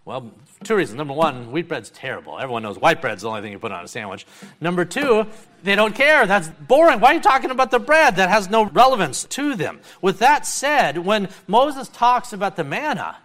Well, 0.04 0.32
two 0.64 0.74
reasons. 0.74 0.96
Number 0.96 1.14
one, 1.14 1.52
wheat 1.52 1.68
bread's 1.68 1.90
terrible. 1.90 2.38
Everyone 2.38 2.62
knows 2.62 2.78
white 2.78 3.00
bread's 3.00 3.22
the 3.22 3.28
only 3.28 3.42
thing 3.42 3.52
you 3.52 3.58
put 3.58 3.70
on 3.70 3.84
a 3.84 3.88
sandwich. 3.88 4.26
Number 4.60 4.84
two, 4.84 5.26
they 5.62 5.76
don't 5.76 5.94
care. 5.94 6.26
That's 6.26 6.48
boring. 6.48 6.98
Why 6.98 7.12
are 7.12 7.14
you 7.14 7.20
talking 7.20 7.50
about 7.50 7.70
the 7.70 7.78
bread? 7.78 8.16
That 8.16 8.28
has 8.28 8.50
no 8.50 8.64
relevance 8.64 9.24
to 9.24 9.54
them. 9.54 9.80
With 10.00 10.18
that 10.18 10.46
said, 10.46 10.98
when 10.98 11.28
Moses 11.46 11.88
talks 11.88 12.32
about 12.32 12.56
the 12.56 12.64
manna, 12.64 13.16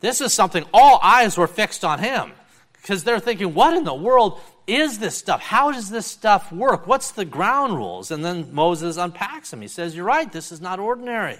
this 0.00 0.20
is 0.20 0.32
something 0.32 0.64
all 0.72 0.98
eyes 1.02 1.36
were 1.36 1.46
fixed 1.46 1.84
on 1.84 1.98
him 1.98 2.32
because 2.72 3.04
they're 3.04 3.20
thinking, 3.20 3.54
what 3.54 3.76
in 3.76 3.84
the 3.84 3.94
world 3.94 4.40
is 4.66 4.98
this 4.98 5.16
stuff? 5.16 5.40
How 5.40 5.72
does 5.72 5.90
this 5.90 6.06
stuff 6.06 6.52
work? 6.52 6.86
What's 6.86 7.12
the 7.12 7.24
ground 7.24 7.76
rules? 7.76 8.10
And 8.10 8.24
then 8.24 8.54
Moses 8.54 8.96
unpacks 8.96 9.50
them. 9.50 9.60
He 9.60 9.68
says, 9.68 9.96
You're 9.96 10.04
right, 10.04 10.30
this 10.30 10.52
is 10.52 10.60
not 10.60 10.78
ordinary. 10.78 11.38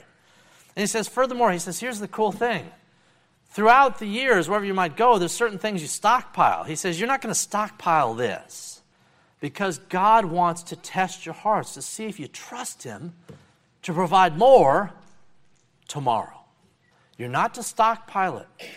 And 0.75 0.83
he 0.83 0.87
says, 0.87 1.07
furthermore, 1.07 1.53
he 1.53 1.59
says, 1.59 1.79
Here's 1.79 2.01
the 2.01 2.09
cool 2.09 2.33
thing. 2.33 2.71
Throughout 3.51 3.99
the 3.99 4.07
years, 4.07 4.49
wherever 4.49 4.65
you 4.65 4.75
might 4.75 4.97
go, 4.97 5.19
there's 5.19 5.33
certain 5.33 5.59
things 5.59 5.83
you 5.83 5.89
stockpile. 5.89 6.65
He 6.65 6.75
says, 6.75 6.99
You're 6.99 7.09
not 7.09 7.21
going 7.21 7.35
to 7.35 7.39
stockpile 7.39 8.15
this 8.15 8.81
because 9.41 9.79
God 9.79 10.25
wants 10.25 10.63
to 10.65 10.77
test 10.77 11.27
your 11.27 11.35
hearts 11.35 11.75
to 11.75 11.83
see 11.83 12.07
if 12.07 12.19
you 12.19 12.29
trust 12.29 12.83
Him 12.83 13.13
to 13.83 13.93
provide 13.93 14.39
more 14.39 14.93
tomorrow. 15.89 16.41
You're 17.19 17.29
not 17.29 17.55
to 17.55 17.63
stockpile 17.63 18.39
it. 18.39 18.69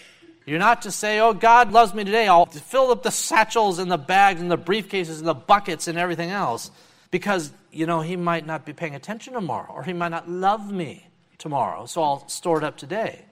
You're 0.45 0.59
not 0.59 0.83
to 0.83 0.91
say, 0.91 1.19
oh, 1.19 1.33
God 1.33 1.71
loves 1.71 1.93
me 1.93 2.03
today. 2.03 2.27
I'll 2.27 2.45
fill 2.45 2.91
up 2.91 3.01
the 3.01 3.11
satchels 3.11 3.79
and 3.79 3.91
the 3.91 3.97
bags 3.97 4.39
and 4.39 4.51
the 4.51 4.57
briefcases 4.57 5.17
and 5.17 5.27
the 5.27 5.33
buckets 5.33 5.87
and 5.87 5.97
everything 5.97 6.29
else 6.29 6.69
because, 7.09 7.51
you 7.71 7.87
know, 7.87 8.01
he 8.01 8.15
might 8.15 8.45
not 8.45 8.63
be 8.63 8.73
paying 8.73 8.93
attention 8.93 9.33
tomorrow 9.33 9.71
or 9.73 9.83
he 9.83 9.93
might 9.93 10.09
not 10.09 10.29
love 10.29 10.71
me 10.71 11.07
tomorrow. 11.39 11.87
So 11.87 12.03
I'll 12.03 12.27
store 12.27 12.59
it 12.59 12.63
up 12.63 12.77
today. 12.77 13.25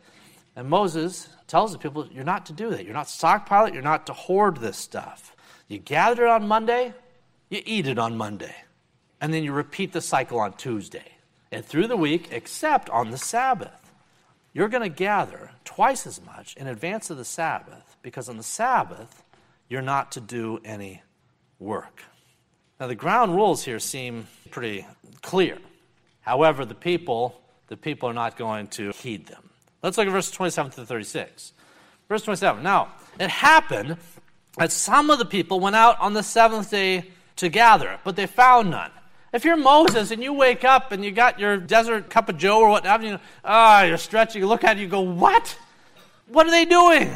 And 0.56 0.68
Moses 0.68 1.30
tells 1.48 1.72
the 1.72 1.78
people, 1.78 2.08
you're 2.12 2.24
not 2.24 2.48
to 2.48 2.54
do 2.54 2.72
that. 2.72 2.84
You're 2.84 2.94
not 2.94 3.10
stockpile 3.10 3.66
it. 3.66 3.74
You're 3.74 3.84
not 3.84 4.08
to 4.08 4.14
hoard 4.14 4.58
this 4.58 4.78
stuff. 4.78 5.36
You 5.68 5.78
gather 5.78 6.26
it 6.26 6.30
on 6.30 6.48
Monday, 6.48 6.94
you 7.50 7.62
eat 7.66 7.88
it 7.88 8.00
on 8.00 8.18
Monday. 8.18 8.56
And 9.22 9.34
then 9.34 9.44
you 9.44 9.54
repeat 9.54 9.94
the 9.94 10.02
cycle 10.02 10.40
on 10.40 10.54
Tuesday 10.54 11.14
and 11.52 11.64
through 11.64 11.88
the 11.88 11.98
week, 11.98 12.30
except 12.32 12.90
on 12.90 13.12
the 13.12 13.18
Sabbath 13.18 13.83
you're 14.54 14.70
going 14.70 14.84
to 14.84 14.90
gather 14.90 15.52
twice 15.66 16.06
as 16.06 16.24
much 16.24 16.56
in 16.56 16.68
advance 16.68 17.10
of 17.10 17.18
the 17.18 17.26
Sabbath 17.26 17.98
because 18.02 18.30
on 18.30 18.38
the 18.38 18.44
Sabbath, 18.44 19.24
you're 19.68 19.82
not 19.82 20.12
to 20.14 20.22
do 20.22 20.60
any 20.64 21.02
work. 21.60 22.04
Now, 22.80 22.88
the 22.88 22.96
ground 22.96 23.36
rules 23.36 23.64
here 23.64 23.80
seem 23.80 24.28
pretty 24.52 24.86
clear. 25.22 25.58
However, 26.22 26.66
the 26.66 26.76
people, 26.76 27.42
the 27.68 27.78
people 27.78 28.10
are 28.10 28.14
not 28.14 28.38
going 28.38 28.68
to 28.68 28.92
heed 28.92 29.28
them. 29.28 29.50
Let's 29.82 29.98
look 29.98 30.08
at 30.08 30.14
verses 30.14 30.32
27 30.32 30.72
to 30.74 30.86
36. 30.86 31.54
Verse 32.08 32.24
27. 32.24 32.62
Now, 32.62 32.94
it 33.20 33.30
happened 33.30 33.98
that 34.58 34.72
some 34.72 35.10
of 35.10 35.20
the 35.20 35.26
people 35.26 35.60
went 35.60 35.76
out 35.76 36.00
on 36.00 36.14
the 36.14 36.24
seventh 36.24 36.70
day 36.70 37.06
to 37.38 37.50
gather, 37.50 38.00
but 38.04 38.16
they 38.16 38.28
found 38.28 38.70
none. 38.72 38.92
If 39.34 39.46
you're 39.46 39.58
Moses 39.58 40.12
and 40.12 40.22
you 40.22 40.32
wake 40.32 40.64
up 40.64 40.92
and 40.92 41.04
you 41.04 41.10
got 41.10 41.40
your 41.40 41.58
desert 41.58 42.10
cup 42.12 42.30
of 42.30 42.38
joe 42.38 42.60
or 42.60 42.70
whatever, 42.70 43.04
you 43.04 43.20
ah, 43.44 43.82
you're 43.82 43.98
stretching, 43.98 44.42
you 44.42 44.48
look 44.48 44.64
at 44.64 44.78
it, 44.78 44.82
you 44.82 44.88
go, 44.88 45.02
what? 45.02 45.58
What 46.28 46.46
are 46.46 46.52
they 46.52 46.66
doing? 46.66 47.12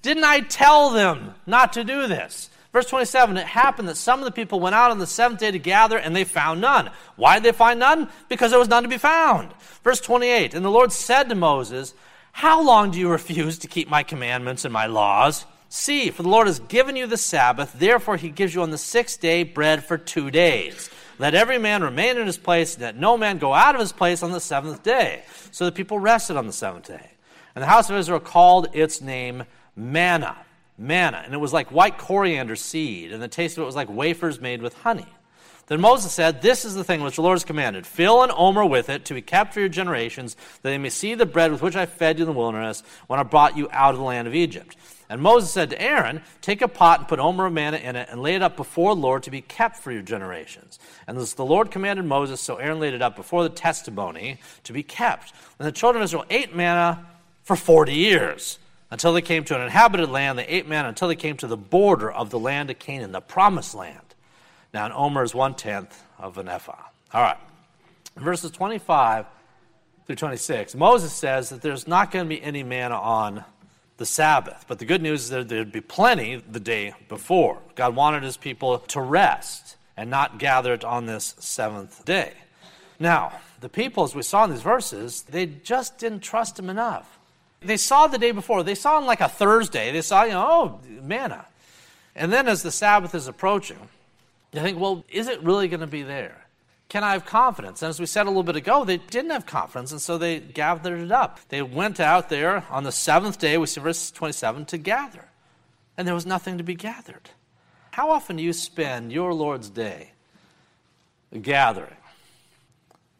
Didn't 0.00 0.24
I 0.24 0.40
tell 0.40 0.90
them 0.90 1.34
not 1.46 1.74
to 1.74 1.84
do 1.84 2.06
this? 2.06 2.48
Verse 2.72 2.86
27, 2.86 3.36
it 3.36 3.46
happened 3.46 3.88
that 3.88 3.96
some 3.96 4.18
of 4.18 4.24
the 4.24 4.30
people 4.30 4.60
went 4.60 4.74
out 4.74 4.90
on 4.90 4.98
the 4.98 5.06
seventh 5.06 5.40
day 5.40 5.50
to 5.50 5.58
gather, 5.58 5.98
and 5.98 6.14
they 6.14 6.24
found 6.24 6.60
none. 6.60 6.90
Why 7.16 7.34
did 7.34 7.42
they 7.44 7.56
find 7.56 7.80
none? 7.80 8.08
Because 8.28 8.50
there 8.50 8.58
was 8.58 8.68
none 8.68 8.82
to 8.82 8.88
be 8.88 8.98
found. 8.98 9.52
Verse 9.82 10.00
28, 10.00 10.54
and 10.54 10.64
the 10.64 10.70
Lord 10.70 10.92
said 10.92 11.28
to 11.28 11.34
Moses, 11.34 11.94
How 12.32 12.62
long 12.62 12.90
do 12.90 12.98
you 12.98 13.08
refuse 13.08 13.58
to 13.58 13.68
keep 13.68 13.88
my 13.88 14.02
commandments 14.02 14.64
and 14.64 14.72
my 14.72 14.86
laws? 14.86 15.46
See, 15.70 16.10
for 16.10 16.22
the 16.22 16.28
Lord 16.28 16.46
has 16.46 16.60
given 16.60 16.94
you 16.96 17.06
the 17.06 17.16
Sabbath, 17.16 17.74
therefore 17.78 18.16
he 18.16 18.28
gives 18.28 18.54
you 18.54 18.62
on 18.62 18.70
the 18.70 18.78
sixth 18.78 19.20
day 19.20 19.42
bread 19.42 19.84
for 19.84 19.96
two 19.96 20.30
days. 20.30 20.90
Let 21.18 21.34
every 21.34 21.58
man 21.58 21.82
remain 21.82 22.16
in 22.16 22.26
his 22.26 22.38
place, 22.38 22.74
and 22.74 22.82
let 22.82 22.96
no 22.96 23.16
man 23.16 23.38
go 23.38 23.52
out 23.52 23.74
of 23.74 23.80
his 23.80 23.92
place 23.92 24.22
on 24.22 24.30
the 24.30 24.40
seventh 24.40 24.82
day. 24.82 25.24
So 25.50 25.64
the 25.64 25.72
people 25.72 25.98
rested 25.98 26.36
on 26.36 26.46
the 26.46 26.52
seventh 26.52 26.86
day. 26.86 27.10
And 27.54 27.62
the 27.62 27.66
house 27.66 27.90
of 27.90 27.96
Israel 27.96 28.20
called 28.20 28.68
its 28.72 29.00
name 29.00 29.44
manna. 29.74 30.36
Manna. 30.76 31.22
And 31.24 31.34
it 31.34 31.38
was 31.38 31.52
like 31.52 31.72
white 31.72 31.98
coriander 31.98 32.54
seed, 32.54 33.12
and 33.12 33.20
the 33.20 33.28
taste 33.28 33.56
of 33.56 33.62
it 33.62 33.66
was 33.66 33.74
like 33.74 33.88
wafers 33.88 34.40
made 34.40 34.62
with 34.62 34.74
honey. 34.74 35.08
Then 35.66 35.80
Moses 35.80 36.12
said, 36.12 36.40
This 36.40 36.64
is 36.64 36.74
the 36.74 36.84
thing 36.84 37.02
which 37.02 37.16
the 37.16 37.22
Lord 37.22 37.34
has 37.34 37.44
commanded. 37.44 37.86
Fill 37.86 38.22
an 38.22 38.30
omer 38.34 38.64
with 38.64 38.88
it 38.88 39.04
to 39.06 39.14
be 39.14 39.20
kept 39.20 39.52
for 39.52 39.60
your 39.60 39.68
generations, 39.68 40.34
that 40.62 40.70
they 40.70 40.78
may 40.78 40.88
see 40.88 41.14
the 41.14 41.26
bread 41.26 41.52
with 41.52 41.62
which 41.62 41.76
I 41.76 41.84
fed 41.84 42.18
you 42.18 42.24
in 42.24 42.32
the 42.32 42.38
wilderness 42.38 42.82
when 43.06 43.20
I 43.20 43.22
brought 43.22 43.56
you 43.56 43.68
out 43.70 43.92
of 43.92 43.98
the 43.98 44.04
land 44.04 44.26
of 44.26 44.34
Egypt. 44.34 44.76
And 45.10 45.22
Moses 45.22 45.50
said 45.50 45.70
to 45.70 45.80
Aaron, 45.80 46.20
Take 46.42 46.60
a 46.60 46.68
pot 46.68 47.00
and 47.00 47.08
put 47.08 47.18
omer 47.18 47.46
of 47.46 47.52
manna 47.52 47.78
in 47.78 47.96
it, 47.96 48.08
and 48.10 48.20
lay 48.20 48.34
it 48.34 48.42
up 48.42 48.56
before 48.56 48.94
the 48.94 49.00
Lord 49.00 49.22
to 49.22 49.30
be 49.30 49.40
kept 49.40 49.78
for 49.78 49.90
your 49.90 50.02
generations. 50.02 50.78
And 51.06 51.18
the 51.18 51.44
Lord 51.44 51.70
commanded 51.70 52.04
Moses, 52.04 52.40
so 52.40 52.56
Aaron 52.56 52.78
laid 52.78 52.94
it 52.94 53.00
up 53.00 53.16
before 53.16 53.42
the 53.42 53.48
testimony 53.48 54.38
to 54.64 54.72
be 54.72 54.82
kept. 54.82 55.32
And 55.58 55.66
the 55.66 55.72
children 55.72 56.02
of 56.02 56.06
Israel 56.06 56.26
ate 56.28 56.54
manna 56.54 57.06
for 57.42 57.56
40 57.56 57.94
years 57.94 58.58
until 58.90 59.12
they 59.14 59.22
came 59.22 59.44
to 59.44 59.54
an 59.54 59.62
inhabited 59.62 60.10
land. 60.10 60.38
They 60.38 60.46
ate 60.46 60.68
manna 60.68 60.88
until 60.88 61.08
they 61.08 61.16
came 61.16 61.36
to 61.38 61.46
the 61.46 61.56
border 61.56 62.10
of 62.10 62.28
the 62.30 62.38
land 62.38 62.70
of 62.70 62.78
Canaan, 62.78 63.12
the 63.12 63.20
promised 63.20 63.74
land. 63.74 63.96
Now, 64.74 64.84
an 64.84 64.92
omer 64.92 65.22
is 65.22 65.34
one 65.34 65.54
tenth 65.54 66.02
of 66.18 66.36
an 66.36 66.48
ephah. 66.48 66.76
All 67.14 67.22
right. 67.22 67.38
Verses 68.16 68.50
25 68.50 69.24
through 70.06 70.16
26, 70.16 70.74
Moses 70.74 71.12
says 71.12 71.50
that 71.50 71.62
there's 71.62 71.86
not 71.86 72.10
going 72.10 72.26
to 72.26 72.28
be 72.28 72.42
any 72.42 72.62
manna 72.62 72.96
on 72.96 73.44
the 73.98 74.06
Sabbath. 74.06 74.64
But 74.66 74.78
the 74.78 74.84
good 74.84 75.02
news 75.02 75.24
is 75.24 75.30
that 75.30 75.48
there'd 75.48 75.70
be 75.70 75.80
plenty 75.80 76.36
the 76.36 76.60
day 76.60 76.94
before. 77.08 77.58
God 77.74 77.94
wanted 77.94 78.22
his 78.22 78.36
people 78.36 78.78
to 78.78 79.00
rest 79.00 79.76
and 79.96 80.08
not 80.08 80.38
gather 80.38 80.72
it 80.72 80.84
on 80.84 81.06
this 81.06 81.34
seventh 81.38 82.04
day. 82.04 82.32
Now, 82.98 83.32
the 83.60 83.68
people, 83.68 84.04
as 84.04 84.14
we 84.14 84.22
saw 84.22 84.44
in 84.44 84.50
these 84.50 84.62
verses, 84.62 85.22
they 85.22 85.46
just 85.46 85.98
didn't 85.98 86.20
trust 86.20 86.58
him 86.58 86.70
enough. 86.70 87.18
They 87.60 87.76
saw 87.76 88.06
the 88.06 88.18
day 88.18 88.30
before. 88.30 88.62
They 88.62 88.76
saw 88.76 88.96
on 88.96 89.06
like 89.06 89.20
a 89.20 89.28
Thursday. 89.28 89.90
They 89.90 90.02
saw, 90.02 90.22
you 90.22 90.32
know, 90.32 90.46
oh, 90.48 90.80
manna. 91.02 91.46
And 92.14 92.32
then 92.32 92.46
as 92.48 92.62
the 92.62 92.70
Sabbath 92.70 93.14
is 93.14 93.26
approaching, 93.26 93.78
they 94.52 94.60
think, 94.60 94.78
well, 94.78 95.04
is 95.10 95.26
it 95.28 95.42
really 95.42 95.68
going 95.68 95.80
to 95.80 95.86
be 95.88 96.02
there? 96.02 96.46
Can 96.88 97.04
I 97.04 97.12
have 97.12 97.26
confidence? 97.26 97.82
And 97.82 97.90
as 97.90 98.00
we 98.00 98.06
said 98.06 98.26
a 98.26 98.30
little 98.30 98.42
bit 98.42 98.56
ago, 98.56 98.84
they 98.84 98.96
didn't 98.96 99.30
have 99.30 99.44
confidence, 99.44 99.92
and 99.92 100.00
so 100.00 100.16
they 100.16 100.40
gathered 100.40 101.00
it 101.00 101.12
up. 101.12 101.40
They 101.50 101.60
went 101.60 102.00
out 102.00 102.30
there 102.30 102.64
on 102.70 102.84
the 102.84 102.92
seventh 102.92 103.38
day, 103.38 103.58
we 103.58 103.66
see 103.66 103.80
verse 103.80 104.10
27, 104.10 104.64
to 104.66 104.78
gather. 104.78 105.26
And 105.96 106.06
there 106.06 106.14
was 106.14 106.24
nothing 106.24 106.56
to 106.58 106.64
be 106.64 106.74
gathered. 106.74 107.30
How 107.90 108.10
often 108.10 108.36
do 108.36 108.42
you 108.42 108.52
spend 108.52 109.12
your 109.12 109.34
Lord's 109.34 109.68
day 109.68 110.12
gathering, 111.42 111.96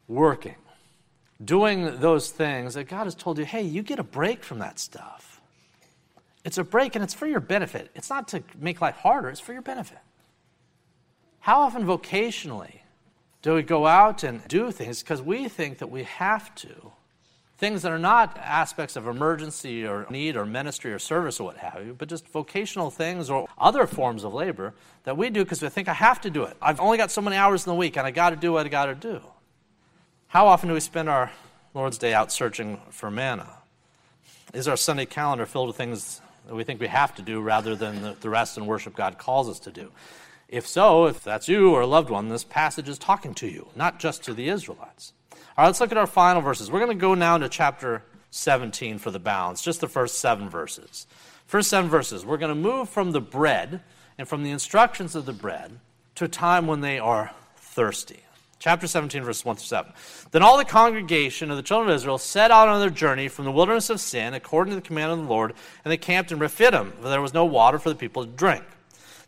working, 0.06 0.54
doing 1.44 2.00
those 2.00 2.30
things 2.30 2.74
that 2.74 2.84
God 2.84 3.04
has 3.04 3.14
told 3.14 3.38
you, 3.38 3.44
hey, 3.44 3.62
you 3.62 3.82
get 3.82 3.98
a 3.98 4.04
break 4.04 4.44
from 4.44 4.60
that 4.60 4.78
stuff? 4.78 5.42
It's 6.44 6.56
a 6.56 6.64
break 6.64 6.94
and 6.94 7.04
it's 7.04 7.12
for 7.12 7.26
your 7.26 7.40
benefit. 7.40 7.90
It's 7.94 8.08
not 8.08 8.28
to 8.28 8.42
make 8.58 8.80
life 8.80 8.96
harder, 8.96 9.28
it's 9.28 9.40
for 9.40 9.52
your 9.52 9.60
benefit. 9.60 9.98
How 11.40 11.60
often 11.60 11.84
vocationally 11.84 12.78
do 13.42 13.54
we 13.54 13.62
go 13.62 13.86
out 13.86 14.24
and 14.24 14.46
do 14.48 14.70
things 14.72 15.02
because 15.02 15.22
we 15.22 15.48
think 15.48 15.78
that 15.78 15.90
we 15.90 16.02
have 16.04 16.54
to? 16.56 16.92
Things 17.56 17.82
that 17.82 17.90
are 17.90 17.98
not 17.98 18.38
aspects 18.38 18.94
of 18.94 19.08
emergency 19.08 19.84
or 19.84 20.06
need 20.10 20.36
or 20.36 20.46
ministry 20.46 20.92
or 20.92 20.98
service 20.98 21.40
or 21.40 21.44
what 21.44 21.56
have 21.56 21.84
you, 21.84 21.94
but 21.96 22.08
just 22.08 22.28
vocational 22.28 22.90
things 22.90 23.30
or 23.30 23.48
other 23.58 23.86
forms 23.86 24.22
of 24.22 24.32
labor 24.32 24.74
that 25.04 25.16
we 25.16 25.28
do 25.30 25.44
because 25.44 25.60
we 25.60 25.68
think 25.68 25.88
I 25.88 25.94
have 25.94 26.20
to 26.20 26.30
do 26.30 26.44
it. 26.44 26.56
I've 26.62 26.78
only 26.78 26.98
got 26.98 27.10
so 27.10 27.20
many 27.20 27.36
hours 27.36 27.66
in 27.66 27.70
the 27.70 27.76
week 27.76 27.96
and 27.96 28.06
I 28.06 28.12
got 28.12 28.30
to 28.30 28.36
do 28.36 28.52
what 28.52 28.66
I 28.66 28.68
got 28.68 28.86
to 28.86 28.94
do. 28.94 29.20
How 30.28 30.46
often 30.46 30.68
do 30.68 30.74
we 30.74 30.80
spend 30.80 31.08
our 31.08 31.32
Lord's 31.74 31.98
Day 31.98 32.14
out 32.14 32.30
searching 32.30 32.80
for 32.90 33.10
manna? 33.10 33.48
Is 34.54 34.68
our 34.68 34.76
Sunday 34.76 35.06
calendar 35.06 35.46
filled 35.46 35.68
with 35.68 35.76
things 35.76 36.20
that 36.46 36.54
we 36.54 36.64
think 36.64 36.80
we 36.80 36.86
have 36.86 37.14
to 37.16 37.22
do 37.22 37.40
rather 37.40 37.74
than 37.74 38.16
the 38.20 38.30
rest 38.30 38.56
and 38.56 38.66
worship 38.66 38.94
God 38.94 39.18
calls 39.18 39.48
us 39.48 39.58
to 39.60 39.70
do? 39.70 39.90
If 40.48 40.66
so, 40.66 41.04
if 41.06 41.22
that's 41.22 41.46
you 41.46 41.74
or 41.74 41.82
a 41.82 41.86
loved 41.86 42.08
one, 42.08 42.28
this 42.28 42.44
passage 42.44 42.88
is 42.88 42.98
talking 42.98 43.34
to 43.34 43.46
you, 43.46 43.68
not 43.76 43.98
just 43.98 44.24
to 44.24 44.34
the 44.34 44.48
Israelites. 44.48 45.12
All 45.32 45.38
right, 45.58 45.66
let's 45.66 45.80
look 45.80 45.92
at 45.92 45.98
our 45.98 46.06
final 46.06 46.40
verses. 46.40 46.70
We're 46.70 46.78
going 46.78 46.96
to 46.96 47.00
go 47.00 47.14
now 47.14 47.36
to 47.36 47.50
chapter 47.50 48.02
17 48.30 48.98
for 48.98 49.10
the 49.10 49.18
balance, 49.18 49.62
just 49.62 49.80
the 49.80 49.88
first 49.88 50.18
seven 50.18 50.48
verses. 50.48 51.06
First 51.46 51.68
seven 51.68 51.90
verses. 51.90 52.24
We're 52.24 52.38
going 52.38 52.54
to 52.54 52.60
move 52.60 52.88
from 52.88 53.12
the 53.12 53.20
bread 53.20 53.82
and 54.16 54.26
from 54.26 54.42
the 54.42 54.50
instructions 54.50 55.14
of 55.14 55.26
the 55.26 55.32
bread 55.34 55.80
to 56.14 56.24
a 56.24 56.28
time 56.28 56.66
when 56.66 56.80
they 56.80 56.98
are 56.98 57.32
thirsty. 57.56 58.20
Chapter 58.58 58.86
17, 58.86 59.22
verses 59.22 59.44
1 59.44 59.56
through 59.56 59.64
7. 59.66 59.92
Then 60.32 60.42
all 60.42 60.56
the 60.56 60.64
congregation 60.64 61.50
of 61.50 61.56
the 61.56 61.62
children 61.62 61.90
of 61.90 61.96
Israel 61.96 62.18
set 62.18 62.50
out 62.50 62.68
on 62.68 62.80
their 62.80 62.90
journey 62.90 63.28
from 63.28 63.44
the 63.44 63.52
wilderness 63.52 63.90
of 63.90 64.00
Sin, 64.00 64.34
according 64.34 64.72
to 64.72 64.76
the 64.76 64.86
command 64.86 65.12
of 65.12 65.18
the 65.18 65.24
Lord, 65.24 65.52
and 65.84 65.92
they 65.92 65.96
camped 65.96 66.32
in 66.32 66.38
Rephidim, 66.38 66.92
for 66.92 67.08
there 67.08 67.22
was 67.22 67.34
no 67.34 67.44
water 67.44 67.78
for 67.78 67.90
the 67.90 67.94
people 67.94 68.24
to 68.24 68.30
drink. 68.30 68.64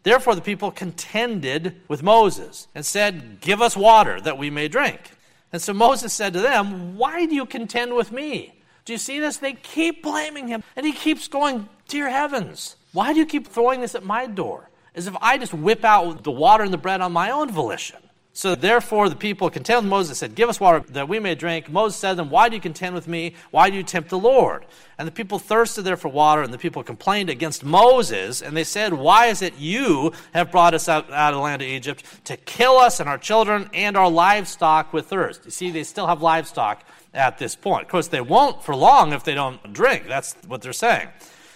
Therefore, 0.03 0.35
the 0.35 0.41
people 0.41 0.71
contended 0.71 1.81
with 1.89 2.03
Moses 2.03 2.69
and 2.75 2.87
said, 2.87 3.41
Give 3.41 3.61
us 3.61 3.77
water 3.77 4.21
that 4.21 4.39
we 4.39 4.51
may 4.51 4.69
drink. 4.69 5.13
And 5.53 5.61
so 5.61 5.75
Moses 5.75 6.13
said 6.13 6.33
to 6.33 6.41
them, 6.41 6.97
Why 6.97 7.27
do 7.27 7.35
you 7.35 7.45
contend 7.47 7.95
with 7.95 8.13
me? 8.13 8.55
Do 8.85 8.93
you 8.93 8.99
see 8.99 9.21
this? 9.21 9.37
They 9.37 9.53
keep 9.53 10.03
blaming 10.03 10.49
him. 10.49 10.63
And 10.75 10.87
he 10.87 10.93
keeps 10.93 11.29
going, 11.29 11.69
Dear 11.89 12.09
heavens, 12.09 12.77
why 12.93 13.13
do 13.13 13.19
you 13.19 13.27
keep 13.27 13.47
throwing 13.47 13.81
this 13.81 13.95
at 13.95 14.05
my 14.05 14.27
door? 14.27 14.71
As 14.95 15.07
if 15.07 15.15
I 15.21 15.39
just 15.39 15.55
whip 15.55 15.85
out 15.85 16.25
the 16.25 16.31
water 16.31 16.65
and 16.65 16.73
the 16.73 16.79
bread 16.79 17.01
on 17.01 17.13
my 17.13 17.31
own 17.31 17.51
volition. 17.51 17.99
So 18.41 18.55
therefore 18.55 19.11
the 19.11 19.17
people 19.17 19.51
contended 19.51 19.85
with 19.85 19.91
Moses 19.91 20.17
said, 20.17 20.35
Give 20.35 20.49
us 20.49 20.59
water 20.59 20.81
that 20.93 21.11
we 21.11 21.19
may 21.19 21.35
drink. 21.35 21.69
Moses 21.69 22.01
said 22.01 22.13
to 22.13 22.17
them, 22.17 22.31
Why 22.31 22.49
do 22.49 22.55
you 22.55 22.63
contend 22.63 22.95
with 22.95 23.07
me? 23.07 23.35
Why 23.51 23.69
do 23.69 23.77
you 23.77 23.83
tempt 23.83 24.09
the 24.09 24.19
Lord? 24.19 24.65
And 24.97 25.07
the 25.07 25.13
people 25.13 25.39
thirsted 25.39 25.85
there 25.85 25.99
for 25.99 26.09
water, 26.09 26.41
and 26.41 26.51
the 26.51 26.57
people 26.57 26.83
complained 26.83 27.29
against 27.29 27.67
Moses, 27.67 28.41
and 28.41 28.57
they 28.57 28.65
said, 28.65 28.95
Why 28.95 29.27
is 29.27 29.43
it 29.43 29.59
you 29.59 30.13
have 30.33 30.51
brought 30.51 30.73
us 30.73 30.89
out, 30.89 31.13
out 31.13 31.35
of 31.35 31.37
the 31.37 31.43
land 31.43 31.61
of 31.61 31.69
Egypt 31.69 32.03
to 32.25 32.39
kill 32.39 32.79
us 32.79 32.99
and 32.99 33.11
our 33.11 33.19
children 33.19 33.69
and 33.75 33.95
our 33.95 34.11
livestock 34.11 34.95
with 34.95 35.09
thirst? 35.09 35.45
You 35.45 35.51
see, 35.51 35.71
they 35.71 35.85
still 35.85 36.07
have 36.07 36.23
livestock 36.23 36.83
at 37.13 37.37
this 37.37 37.55
point. 37.55 37.83
Of 37.83 37.89
course, 37.91 38.09
they 38.09 38.23
won't 38.23 38.65
for 38.65 38.75
long 38.75 39.13
if 39.13 39.23
they 39.23 39.35
don't 39.35 39.75
drink. 39.75 40.07
That's 40.09 40.35
what 40.47 40.63
they're 40.63 40.73
saying. 40.73 41.09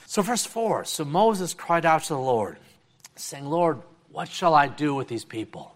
So, 0.05 0.21
verse 0.21 0.45
4 0.45 0.85
So 0.85 1.07
Moses 1.07 1.55
cried 1.55 1.87
out 1.87 2.03
to 2.03 2.09
the 2.13 2.19
Lord, 2.19 2.59
saying, 3.17 3.47
Lord, 3.47 3.81
what 4.13 4.29
shall 4.29 4.55
I 4.55 4.69
do 4.69 4.95
with 4.95 5.09
these 5.09 5.25
people? 5.25 5.74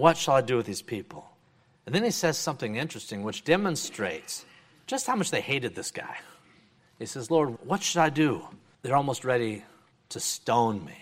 What 0.00 0.16
shall 0.16 0.32
I 0.32 0.40
do 0.40 0.56
with 0.56 0.64
these 0.64 0.80
people? 0.80 1.28
And 1.84 1.94
then 1.94 2.02
he 2.02 2.10
says 2.10 2.38
something 2.38 2.76
interesting 2.76 3.22
which 3.22 3.44
demonstrates 3.44 4.46
just 4.86 5.06
how 5.06 5.14
much 5.14 5.30
they 5.30 5.42
hated 5.42 5.74
this 5.74 5.90
guy. 5.90 6.16
He 6.98 7.04
says, 7.04 7.30
Lord, 7.30 7.58
what 7.66 7.82
should 7.82 8.00
I 8.00 8.08
do? 8.08 8.42
They're 8.80 8.96
almost 8.96 9.26
ready 9.26 9.62
to 10.08 10.18
stone 10.18 10.82
me. 10.86 10.96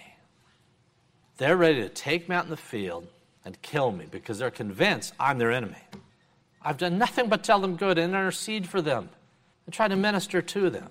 They're 1.37 1.57
ready 1.57 1.81
to 1.83 1.89
take 1.89 2.29
me 2.29 2.35
out 2.35 2.47
in 2.47 2.51
the 2.51 2.57
field 2.57 3.07
and 3.45 3.63
kill 3.63 3.93
me 3.93 4.07
because 4.11 4.41
they're 4.41 4.51
convinced 4.51 5.15
I'm 5.21 5.39
their 5.39 5.53
enemy. 5.53 5.85
I've 6.61 6.79
done 6.79 6.99
nothing 6.99 7.29
but 7.29 7.45
tell 7.45 7.61
them 7.61 7.77
good 7.77 7.99
and 7.99 8.13
intercede 8.13 8.69
for 8.69 8.83
them 8.83 9.11
and 9.65 9.73
try 9.73 9.87
to 9.87 9.95
minister 9.95 10.43
to 10.43 10.71
them. 10.71 10.91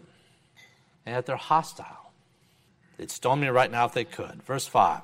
And 1.05 1.13
yet 1.13 1.25
they're 1.25 1.35
hostile. 1.35 2.13
They'd 2.95 3.11
stone 3.11 3.41
me 3.41 3.47
right 3.47 3.69
now 3.69 3.83
if 3.83 3.93
they 3.93 4.05
could. 4.05 4.43
Verse 4.43 4.65
5 4.65 5.01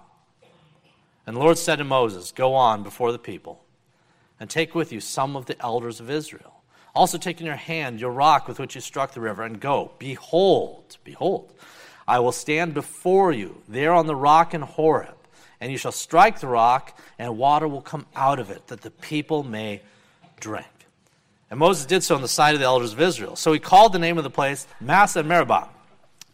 and 1.25 1.35
the 1.35 1.39
Lord 1.39 1.57
said 1.57 1.77
to 1.77 1.83
Moses, 1.83 2.31
Go 2.31 2.53
on 2.53 2.83
before 2.83 3.11
the 3.11 3.19
people, 3.19 3.63
and 4.39 4.49
take 4.49 4.75
with 4.75 4.91
you 4.91 4.99
some 4.99 5.35
of 5.35 5.45
the 5.45 5.59
elders 5.61 5.99
of 5.99 6.09
Israel. 6.09 6.61
Also 6.95 7.17
take 7.17 7.39
in 7.39 7.45
your 7.47 7.55
hand 7.55 7.99
your 7.99 8.11
rock 8.11 8.47
with 8.47 8.59
which 8.59 8.75
you 8.75 8.81
struck 8.81 9.13
the 9.13 9.21
river, 9.21 9.43
and 9.43 9.59
go. 9.59 9.91
Behold, 9.99 10.97
behold, 11.03 11.53
I 12.07 12.19
will 12.19 12.31
stand 12.31 12.73
before 12.73 13.31
you 13.31 13.61
there 13.67 13.93
on 13.93 14.05
the 14.05 14.15
rock 14.15 14.53
in 14.53 14.61
Horeb, 14.61 15.15
and 15.59 15.71
you 15.71 15.77
shall 15.77 15.91
strike 15.91 16.39
the 16.39 16.47
rock, 16.47 16.99
and 17.17 17.37
water 17.37 17.67
will 17.67 17.81
come 17.81 18.05
out 18.15 18.39
of 18.39 18.49
it, 18.49 18.67
that 18.67 18.81
the 18.81 18.91
people 18.91 19.43
may 19.43 19.81
drink. 20.39 20.67
And 21.49 21.59
Moses 21.59 21.85
did 21.85 22.03
so 22.03 22.15
in 22.15 22.21
the 22.21 22.27
sight 22.27 22.53
of 22.53 22.59
the 22.59 22.65
elders 22.65 22.93
of 22.93 22.99
Israel. 23.01 23.35
So 23.35 23.53
he 23.53 23.59
called 23.59 23.93
the 23.93 23.99
name 23.99 24.17
of 24.17 24.23
the 24.23 24.29
place 24.29 24.67
Massah 24.81 25.23
Meribah 25.23 25.69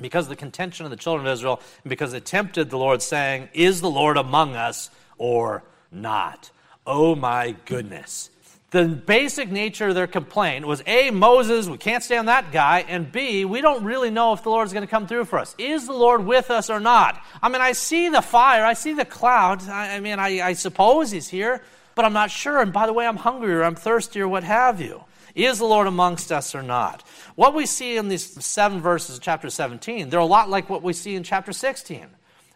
because 0.01 0.25
of 0.25 0.29
the 0.29 0.35
contention 0.35 0.85
of 0.85 0.91
the 0.91 0.97
children 0.97 1.27
of 1.27 1.33
Israel, 1.33 1.61
and 1.83 1.89
because 1.89 2.11
they 2.11 2.19
tempted 2.19 2.69
the 2.69 2.77
Lord, 2.77 3.01
saying, 3.01 3.49
Is 3.53 3.81
the 3.81 3.89
Lord 3.89 4.17
among 4.17 4.55
us 4.55 4.89
or 5.17 5.63
not? 5.91 6.51
Oh 6.85 7.15
my 7.15 7.55
goodness. 7.65 8.29
The 8.71 8.85
basic 8.85 9.49
nature 9.49 9.87
of 9.87 9.95
their 9.95 10.05
complaint 10.05 10.67
was 10.67 10.83
A, 10.85 11.09
Moses, 11.09 11.67
we 11.67 11.79
can't 11.79 12.03
stand 12.03 12.27
that 12.27 12.51
guy, 12.51 12.85
and 12.87 13.11
B, 13.11 13.43
we 13.43 13.61
don't 13.61 13.83
really 13.83 14.11
know 14.11 14.33
if 14.33 14.43
the 14.43 14.51
Lord's 14.51 14.73
going 14.73 14.85
to 14.85 14.89
come 14.89 15.07
through 15.07 15.25
for 15.25 15.39
us. 15.39 15.55
Is 15.57 15.87
the 15.87 15.93
Lord 15.93 16.23
with 16.23 16.51
us 16.51 16.69
or 16.69 16.79
not? 16.79 17.19
I 17.41 17.49
mean, 17.49 17.61
I 17.61 17.71
see 17.71 18.09
the 18.09 18.21
fire, 18.21 18.63
I 18.63 18.73
see 18.73 18.93
the 18.93 19.05
cloud. 19.05 19.67
I, 19.67 19.95
I 19.95 19.99
mean, 20.01 20.19
I, 20.19 20.41
I 20.41 20.53
suppose 20.53 21.09
he's 21.09 21.27
here, 21.27 21.63
but 21.95 22.05
I'm 22.05 22.13
not 22.13 22.29
sure. 22.29 22.61
And 22.61 22.71
by 22.71 22.85
the 22.85 22.93
way, 22.93 23.07
I'm 23.07 23.17
hungry 23.17 23.53
or 23.53 23.63
I'm 23.63 23.73
thirsty 23.73 24.21
or 24.21 24.27
what 24.27 24.43
have 24.43 24.79
you. 24.79 25.03
Is 25.35 25.59
the 25.59 25.65
Lord 25.65 25.87
amongst 25.87 26.31
us 26.31 26.55
or 26.55 26.61
not? 26.61 27.03
What 27.35 27.53
we 27.53 27.65
see 27.65 27.97
in 27.97 28.07
these 28.07 28.43
seven 28.43 28.81
verses 28.81 29.17
of 29.17 29.21
chapter 29.21 29.49
17, 29.49 30.09
they're 30.09 30.19
a 30.19 30.25
lot 30.25 30.49
like 30.49 30.69
what 30.69 30.83
we 30.83 30.93
see 30.93 31.15
in 31.15 31.23
chapter 31.23 31.53
16. 31.53 32.07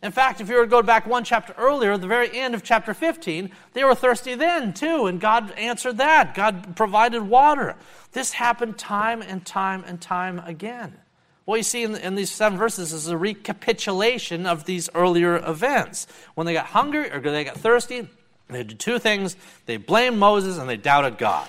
In 0.04 0.12
fact, 0.12 0.42
if 0.42 0.50
you 0.50 0.56
were 0.56 0.66
to 0.66 0.70
go 0.70 0.82
back 0.82 1.08
one 1.08 1.24
chapter 1.24 1.54
earlier, 1.58 1.98
the 1.98 2.08
very 2.08 2.38
end 2.38 2.54
of 2.54 2.62
chapter 2.62 2.94
15, 2.94 3.52
they 3.72 3.86
were 3.86 3.96
thirsty 3.96 4.36
then 4.36 4.74
too, 4.74 5.06
and 5.06 5.22
God 5.22 5.52
answered 5.52 5.98
that. 5.98 6.36
God 6.36 6.76
provided 6.76 7.22
water. 7.24 7.78
This 8.12 8.34
happened 8.34 8.78
time 8.78 9.22
and 9.22 9.46
time 9.46 9.86
and 9.88 10.02
time 10.02 10.40
again. 10.40 10.98
What 11.46 11.56
you 11.56 11.64
see 11.64 11.84
in, 11.84 11.96
in, 11.96 12.16
these 12.16 12.32
seven 12.32 12.58
verses 12.58 12.92
is 12.92 13.08
a 13.08 13.18
recapitulation 13.18 14.46
of 14.46 14.66
these 14.66 14.90
earlier 14.94 15.38
events. 15.38 16.08
When 16.36 16.46
they 16.46 16.54
got 16.54 16.68
hungry 16.68 17.10
or 17.10 17.20
they 17.22 17.44
got 17.46 17.58
thirsty, 17.58 18.08
they 18.50 18.64
did 18.64 18.80
two 18.80 19.00
things 19.00 19.38
they 19.66 19.78
blamed 19.78 20.18
Moses 20.18 20.58
and 20.58 20.70
they 20.70 20.78
doubted 20.78 21.18
God. 21.18 21.48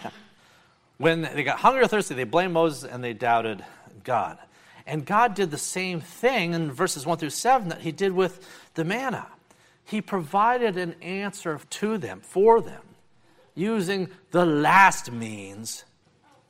When 0.98 1.22
they 1.22 1.42
got 1.42 1.58
hungry 1.58 1.82
or 1.82 1.88
thirsty, 1.88 2.14
they 2.14 2.24
blamed 2.24 2.52
Moses 2.52 2.88
and 2.88 3.02
they 3.02 3.12
doubted 3.12 3.64
God. 4.04 4.38
And 4.86 5.06
God 5.06 5.34
did 5.34 5.50
the 5.50 5.58
same 5.58 6.00
thing 6.00 6.52
in 6.52 6.70
verses 6.70 7.06
1 7.06 7.18
through 7.18 7.30
7 7.30 7.68
that 7.70 7.80
he 7.80 7.92
did 7.92 8.12
with 8.12 8.46
the 8.74 8.84
manna. 8.84 9.26
He 9.84 10.00
provided 10.00 10.76
an 10.76 10.94
answer 11.02 11.60
to 11.70 11.98
them, 11.98 12.20
for 12.20 12.60
them, 12.60 12.82
using 13.54 14.08
the 14.30 14.46
last 14.46 15.10
means 15.10 15.84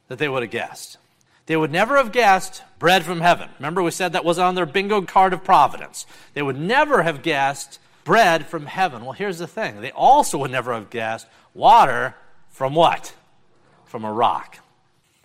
that 0.09 0.19
they 0.19 0.29
would 0.29 0.43
have 0.43 0.51
guessed. 0.51 0.99
They 1.47 1.57
would 1.57 1.73
never 1.73 1.97
have 1.97 2.13
guessed 2.13 2.63
bread 2.79 3.05
from 3.05 3.21
heaven. 3.21 3.51
Remember, 3.59 3.83
we 3.83 3.91
said 3.91 4.13
that 4.13 4.25
was 4.25 4.39
on 4.39 4.55
their 4.55 4.67
bingo 4.67 5.03
card 5.03 5.33
of 5.33 5.45
providence. 5.45 6.07
They 6.33 6.42
would 6.42 6.59
never 6.59 7.03
have 7.03 7.23
guessed 7.23 7.79
bread 8.05 8.47
from 8.47 8.67
heaven. 8.67 9.05
Well, 9.05 9.13
here's 9.13 9.38
the 9.38 9.47
thing 9.47 9.81
they 9.81 9.92
also 9.92 10.38
would 10.38 10.51
never 10.51 10.73
have 10.73 10.90
guessed 10.90 11.27
water 11.53 12.15
from 12.51 12.75
what? 12.75 13.15
From 13.95 14.05
a 14.05 14.13
rock. 14.13 14.59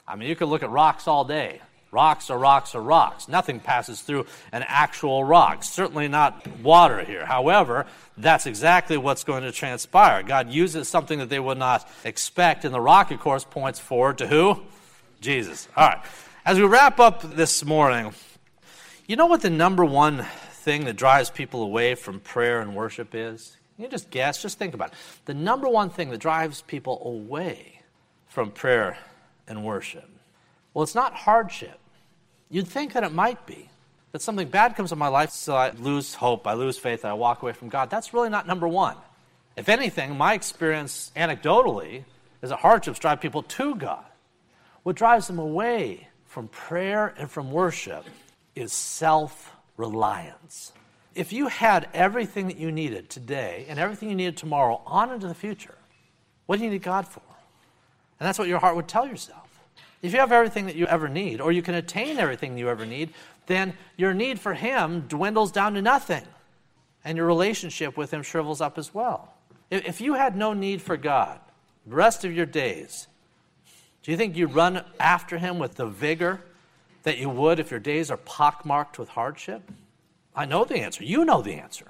I 0.08 0.16
mean, 0.16 0.30
you 0.30 0.36
could 0.36 0.48
look 0.48 0.62
at 0.62 0.70
rocks 0.70 1.08
all 1.08 1.26
day. 1.26 1.60
Rocks 1.90 2.30
are 2.30 2.38
rocks 2.38 2.76
are 2.76 2.82
rocks. 2.84 3.28
Nothing 3.28 3.60
passes 3.60 4.00
through 4.00 4.28
an 4.52 4.64
actual 4.68 5.24
rock. 5.24 5.64
Certainly 5.64 6.10
not 6.10 6.46
water 6.60 7.04
here. 7.04 7.26
However, 7.26 7.88
that's 8.16 8.46
exactly 8.46 8.96
what's 8.96 9.24
going 9.24 9.42
to 9.42 9.52
transpire. 9.52 10.22
God 10.22 10.52
uses 10.52 10.88
something 10.88 11.18
that 11.18 11.30
they 11.30 11.40
would 11.40 11.58
not 11.58 11.90
expect, 12.04 12.64
and 12.64 12.72
the 12.72 12.80
rock, 12.80 13.10
of 13.10 13.20
course, 13.20 13.44
points 13.44 13.80
forward 13.80 14.20
to 14.20 14.28
who? 14.28 14.62
Jesus. 15.20 15.68
All 15.76 15.88
right. 15.88 16.06
As 16.46 16.60
we 16.60 16.66
wrap 16.68 17.00
up 17.00 17.24
this 17.24 17.66
morning, 17.66 18.14
you 19.08 19.16
know 19.16 19.26
what 19.26 19.42
the 19.42 19.50
number 19.50 19.84
one 19.84 20.28
thing 20.52 20.86
that 20.86 20.96
drives 20.96 21.32
people 21.32 21.64
away 21.64 21.96
from 21.96 22.20
prayer 22.20 22.62
and 22.62 22.76
worship 22.76 23.16
is? 23.16 23.58
You 23.80 23.88
just 23.88 24.12
guess, 24.12 24.40
just 24.40 24.60
think 24.60 24.76
about 24.76 24.90
it. 24.90 24.98
The 25.26 25.34
number 25.34 25.68
one 25.68 25.90
thing 25.90 26.12
that 26.12 26.20
drives 26.20 26.62
people 26.62 27.02
away 27.04 27.79
from 28.30 28.52
prayer 28.52 28.98
and 29.48 29.66
worship. 29.66 30.10
Well, 30.74 30.84
it's 30.84 30.96
not 30.96 31.14
hardship. 31.14 31.78
You'd 32.50 32.68
think 32.68 32.94
that 32.94 33.04
it 33.04 33.12
might 33.12 33.46
be. 33.46 33.70
That 34.12 34.22
something 34.22 34.48
bad 34.48 34.76
comes 34.76 34.92
in 34.92 34.98
my 34.98 35.08
life, 35.08 35.32
so 35.32 35.56
I 35.56 35.72
lose 35.72 36.16
hope, 36.16 36.48
I 36.48 36.54
lose 36.54 36.78
faith, 36.78 37.06
I 37.06 37.14
walk 37.14 37.44
away 37.44 37.54
from 37.54 37.70
God. 37.70 37.90
That's 37.90 38.14
really 38.14 38.30
not 38.30 38.48
number 38.48 38.68
one. 38.68 38.96
If 39.56 39.70
anything, 39.70 40.18
my 40.18 40.34
experience 40.34 41.12
anecdotally 41.16 42.04
is 42.42 42.50
that 42.50 42.60
hardships 42.60 42.98
drive 42.98 43.22
people 43.22 43.44
to 43.44 43.76
God. 43.76 44.06
What 44.84 44.96
drives 44.96 45.28
them 45.28 45.38
away 45.38 46.08
from 46.26 46.48
prayer 46.48 47.14
and 47.18 47.30
from 47.30 47.52
worship 47.52 48.06
is 48.56 48.72
self 48.72 49.56
reliance. 49.78 50.72
If 51.14 51.34
you 51.34 51.48
had 51.48 51.90
everything 51.94 52.48
that 52.48 52.58
you 52.58 52.72
needed 52.72 53.10
today 53.10 53.66
and 53.68 53.78
everything 53.78 54.10
you 54.10 54.16
needed 54.16 54.38
tomorrow 54.38 54.82
on 54.86 55.12
into 55.12 55.28
the 55.28 55.34
future, 55.36 55.76
what 56.46 56.58
do 56.58 56.66
you 56.66 56.72
need 56.72 56.84
God 56.84 57.08
for? 57.08 57.22
And 58.20 58.28
that's 58.28 58.40
what 58.40 58.48
your 58.48 58.60
heart 58.60 58.76
would 58.76 58.88
tell 58.88 59.08
yourself. 59.08 59.48
If 60.02 60.14
you 60.14 60.20
have 60.20 60.32
everything 60.32 60.66
that 60.66 60.76
you 60.76 60.86
ever 60.86 61.10
need, 61.10 61.42
or 61.42 61.52
you 61.52 61.62
can 61.62 61.76
attain 61.76 62.18
everything 62.18 62.58
you 62.58 62.70
ever 62.70 62.86
need, 62.86 63.14
then 63.48 63.74
your 63.98 64.14
need 64.14 64.40
for 64.40 64.54
Him 64.54 65.02
dwindles 65.02 65.52
down 65.52 65.74
to 65.74 65.82
nothing. 65.82 66.24
And 67.04 67.18
your 67.18 67.28
relationship 67.28 67.98
with 67.98 68.12
Him 68.12 68.24
shrivels 68.24 68.62
up 68.62 68.78
as 68.78 68.94
well. 68.94 69.34
If 69.70 70.02
you 70.02 70.16
had 70.16 70.36
no 70.36 70.54
need 70.54 70.82
for 70.82 70.98
God 70.98 71.40
the 71.86 71.96
rest 71.96 72.26
of 72.26 72.34
your 72.34 72.46
days, 72.46 73.08
do 74.04 74.12
you 74.12 74.18
think 74.18 74.36
you'd 74.36 74.56
run 74.56 74.84
after 75.00 75.38
Him 75.38 75.60
with 75.60 75.76
the 75.76 75.86
vigor 75.86 76.42
that 77.04 77.18
you 77.18 77.30
would 77.30 77.60
if 77.60 77.72
your 77.72 77.80
days 77.80 78.10
are 78.12 78.18
pockmarked 78.18 79.00
with 79.00 79.10
hardship? 79.10 79.62
I 80.36 80.46
know 80.46 80.64
the 80.64 80.80
answer. 80.80 81.04
You 81.04 81.26
know 81.26 81.42
the 81.42 81.56
answer. 81.56 81.88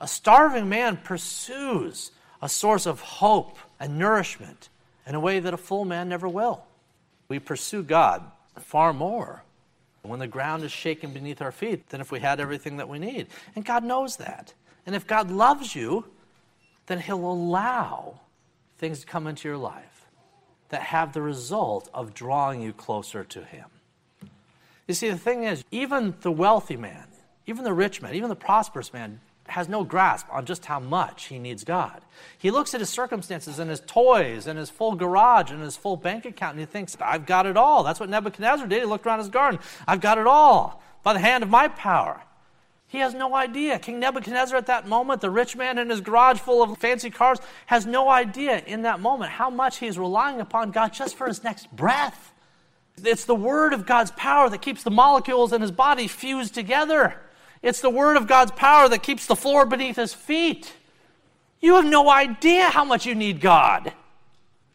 A 0.00 0.08
starving 0.08 0.68
man 0.68 0.96
pursues 0.96 2.10
a 2.40 2.48
source 2.48 2.86
of 2.86 3.00
hope 3.00 3.58
and 3.78 3.98
nourishment 3.98 4.70
in 5.06 5.14
a 5.14 5.20
way 5.20 5.40
that 5.40 5.54
a 5.54 5.58
full 5.58 5.84
man 5.84 6.08
never 6.08 6.28
will. 6.28 6.64
We 7.28 7.38
pursue 7.38 7.82
God 7.82 8.22
far 8.58 8.92
more 8.92 9.44
when 10.02 10.18
the 10.18 10.26
ground 10.26 10.64
is 10.64 10.72
shaken 10.72 11.12
beneath 11.12 11.42
our 11.42 11.52
feet 11.52 11.88
than 11.90 12.00
if 12.00 12.10
we 12.10 12.20
had 12.20 12.40
everything 12.40 12.78
that 12.78 12.88
we 12.88 12.98
need. 12.98 13.28
And 13.54 13.64
God 13.64 13.84
knows 13.84 14.16
that. 14.16 14.54
And 14.86 14.94
if 14.94 15.06
God 15.06 15.30
loves 15.30 15.74
you, 15.74 16.06
then 16.86 17.00
He'll 17.00 17.30
allow 17.30 18.20
things 18.78 19.00
to 19.00 19.06
come 19.06 19.26
into 19.26 19.48
your 19.48 19.58
life 19.58 20.06
that 20.70 20.82
have 20.82 21.12
the 21.12 21.22
result 21.22 21.90
of 21.92 22.14
drawing 22.14 22.62
you 22.62 22.72
closer 22.72 23.24
to 23.24 23.44
Him. 23.44 23.66
You 24.88 24.94
see, 24.94 25.10
the 25.10 25.18
thing 25.18 25.44
is, 25.44 25.64
even 25.70 26.14
the 26.22 26.32
wealthy 26.32 26.76
man, 26.76 27.06
even 27.46 27.64
the 27.64 27.72
rich 27.72 28.00
man, 28.00 28.14
even 28.14 28.28
the 28.28 28.36
prosperous 28.36 28.92
man 28.92 29.20
has 29.50 29.68
no 29.68 29.84
grasp 29.84 30.26
on 30.30 30.46
just 30.46 30.66
how 30.66 30.80
much 30.80 31.26
he 31.26 31.38
needs 31.38 31.64
God. 31.64 32.00
He 32.38 32.50
looks 32.50 32.74
at 32.74 32.80
his 32.80 32.90
circumstances 32.90 33.58
and 33.58 33.70
his 33.70 33.80
toys 33.80 34.46
and 34.46 34.58
his 34.58 34.70
full 34.70 34.94
garage 34.94 35.50
and 35.50 35.62
his 35.62 35.76
full 35.76 35.96
bank 35.96 36.24
account 36.24 36.52
and 36.52 36.60
he 36.60 36.66
thinks, 36.66 36.96
I've 37.00 37.26
got 37.26 37.46
it 37.46 37.56
all. 37.56 37.82
That's 37.82 38.00
what 38.00 38.08
Nebuchadnezzar 38.08 38.66
did. 38.66 38.80
He 38.80 38.86
looked 38.86 39.06
around 39.06 39.18
his 39.18 39.28
garden. 39.28 39.60
I've 39.86 40.00
got 40.00 40.18
it 40.18 40.26
all 40.26 40.82
by 41.02 41.12
the 41.12 41.18
hand 41.18 41.42
of 41.42 41.50
my 41.50 41.68
power. 41.68 42.22
He 42.86 42.98
has 42.98 43.14
no 43.14 43.36
idea. 43.36 43.78
King 43.78 44.00
Nebuchadnezzar 44.00 44.58
at 44.58 44.66
that 44.66 44.88
moment, 44.88 45.20
the 45.20 45.30
rich 45.30 45.54
man 45.54 45.78
in 45.78 45.90
his 45.90 46.00
garage 46.00 46.40
full 46.40 46.60
of 46.60 46.76
fancy 46.78 47.08
cars, 47.08 47.38
has 47.66 47.86
no 47.86 48.08
idea 48.08 48.64
in 48.66 48.82
that 48.82 48.98
moment 48.98 49.30
how 49.30 49.48
much 49.48 49.78
he's 49.78 49.96
relying 49.96 50.40
upon 50.40 50.72
God 50.72 50.92
just 50.92 51.14
for 51.14 51.28
his 51.28 51.44
next 51.44 51.70
breath. 51.74 52.32
It's 53.04 53.26
the 53.26 53.34
word 53.34 53.72
of 53.72 53.86
God's 53.86 54.10
power 54.10 54.50
that 54.50 54.60
keeps 54.60 54.82
the 54.82 54.90
molecules 54.90 55.52
in 55.52 55.60
his 55.60 55.70
body 55.70 56.08
fused 56.08 56.52
together. 56.52 57.14
It's 57.62 57.80
the 57.80 57.90
word 57.90 58.16
of 58.16 58.26
God's 58.26 58.52
power 58.52 58.88
that 58.88 59.02
keeps 59.02 59.26
the 59.26 59.36
floor 59.36 59.66
beneath 59.66 59.96
his 59.96 60.14
feet. 60.14 60.72
You 61.60 61.74
have 61.74 61.84
no 61.84 62.08
idea 62.08 62.70
how 62.70 62.84
much 62.84 63.04
you 63.04 63.14
need 63.14 63.40
God. 63.40 63.92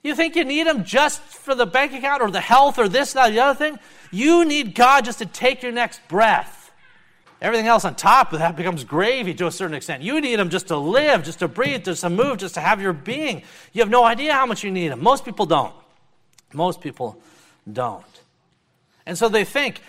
You 0.03 0.13
think 0.13 0.35
you 0.35 0.45
need 0.45 0.67
him 0.67 0.83
just 0.83 1.19
for 1.19 1.55
the 1.55 1.65
bank 1.65 1.91
account 1.93 2.21
or 2.21 2.29
the 2.29 2.39
health 2.39 2.77
or 2.77 2.87
this, 2.87 3.13
that, 3.13 3.29
or 3.29 3.31
the 3.31 3.39
other 3.39 3.57
thing? 3.57 3.79
You 4.11 4.45
need 4.45 4.75
God 4.75 5.03
just 5.03 5.17
to 5.17 5.25
take 5.25 5.63
your 5.63 5.71
next 5.71 5.99
breath. 6.07 6.71
Everything 7.41 7.67
else 7.67 7.85
on 7.85 7.95
top 7.95 8.31
of 8.31 8.39
that 8.39 8.55
becomes 8.55 8.83
gravy 8.83 9.33
to 9.33 9.47
a 9.47 9.51
certain 9.51 9.75
extent. 9.75 10.03
You 10.03 10.21
need 10.21 10.39
him 10.39 10.49
just 10.49 10.67
to 10.67 10.77
live, 10.77 11.23
just 11.23 11.39
to 11.39 11.47
breathe, 11.47 11.85
just 11.85 12.01
to 12.01 12.09
move, 12.09 12.37
just 12.37 12.53
to 12.53 12.61
have 12.61 12.81
your 12.81 12.93
being. 12.93 13.41
You 13.73 13.81
have 13.81 13.89
no 13.89 14.03
idea 14.03 14.33
how 14.33 14.45
much 14.45 14.63
you 14.63 14.71
need 14.71 14.91
him. 14.91 15.01
Most 15.01 15.25
people 15.25 15.45
don't. 15.45 15.73
Most 16.53 16.81
people 16.81 17.19
don't. 17.71 18.05
And 19.05 19.17
so 19.17 19.27
they 19.27 19.43
think, 19.43 19.81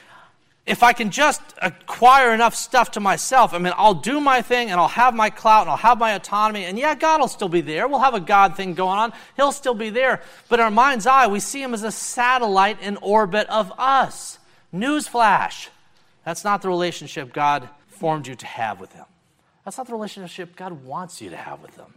if 0.67 0.83
I 0.83 0.93
can 0.93 1.11
just 1.11 1.41
acquire 1.62 2.35
enough 2.35 2.55
stuff 2.55 2.91
to 2.93 3.01
myself, 3.01 3.55
I 3.55 3.59
mean, 3.59 3.73
I'll 3.77 3.95
do 3.95 4.21
my 4.21 4.43
thing 4.43 4.71
and 4.71 4.81
I'll 4.81 4.89
have 4.89 5.14
my 5.14 5.31
clout 5.31 5.62
and 5.62 5.71
I'll 5.71 5.77
have 5.77 5.99
my 5.99 6.12
autonomy. 6.12 6.64
And 6.64 6.77
yeah, 6.77 6.97
God 6.97 7.21
will 7.21 7.29
still 7.29 7.49
be 7.49 7.61
there. 7.61 7.87
We'll 7.87 8.01
have 8.01 8.14
a 8.14 8.21
God 8.21 8.57
thing 8.57 8.75
going 8.75 8.99
on. 8.99 9.12
He'll 9.37 9.53
still 9.53 9.75
be 9.75 9.91
there. 9.91 10.21
But 10.49 10.59
in 10.59 10.64
our 10.64 10.71
mind's 10.73 11.07
eye, 11.07 11.29
we 11.29 11.39
see 11.39 11.62
him 11.62 11.73
as 11.73 11.85
a 11.85 11.93
satellite 11.93 12.83
in 12.83 12.97
orbit 12.97 13.49
of 13.49 13.73
us. 13.79 14.41
Newsflash. 14.75 15.69
That's 16.25 16.43
not 16.43 16.62
the 16.62 16.69
relationship 16.69 17.33
God 17.33 17.69
formed 17.87 18.27
you 18.27 18.35
to 18.35 18.47
have 18.47 18.81
with 18.81 18.93
him. 18.93 19.07
That's 19.64 19.79
not 19.79 19.87
the 19.87 19.93
relationship 19.93 20.57
God 20.57 20.85
wants 20.85 21.23
you 21.23 21.31
to 21.31 21.37
have 21.37 21.62
with 21.62 21.77
him. 21.77 21.95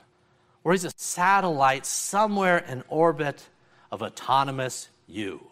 Where 0.62 0.74
he's 0.74 0.86
a 0.86 0.92
satellite 0.96 1.88
somewhere 1.88 2.60
in 2.60 2.84
orbit 2.88 3.48
of 3.92 4.04
autonomous 4.04 4.90
you. 5.08 5.48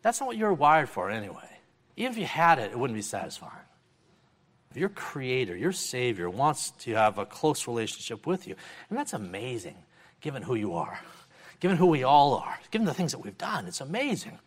That's 0.00 0.20
not 0.20 0.26
what 0.26 0.38
you're 0.38 0.54
wired 0.54 0.88
for 0.88 1.10
anyway. 1.10 1.57
Even 1.98 2.12
if 2.12 2.18
you 2.18 2.26
had 2.26 2.60
it, 2.60 2.70
it 2.70 2.78
wouldn't 2.78 2.96
be 2.96 3.02
satisfying. 3.02 3.52
Your 4.72 4.88
creator, 4.88 5.56
your 5.56 5.72
savior, 5.72 6.30
wants 6.30 6.70
to 6.70 6.92
have 6.92 7.18
a 7.18 7.26
close 7.26 7.66
relationship 7.66 8.24
with 8.24 8.46
you. 8.46 8.54
And 8.88 8.96
that's 8.96 9.14
amazing, 9.14 9.74
given 10.20 10.44
who 10.44 10.54
you 10.54 10.74
are, 10.74 11.00
given 11.58 11.76
who 11.76 11.86
we 11.86 12.04
all 12.04 12.34
are, 12.34 12.60
given 12.70 12.86
the 12.86 12.94
things 12.94 13.10
that 13.10 13.18
we've 13.18 13.36
done. 13.36 13.66
It's 13.66 13.80
amazing 13.80 14.38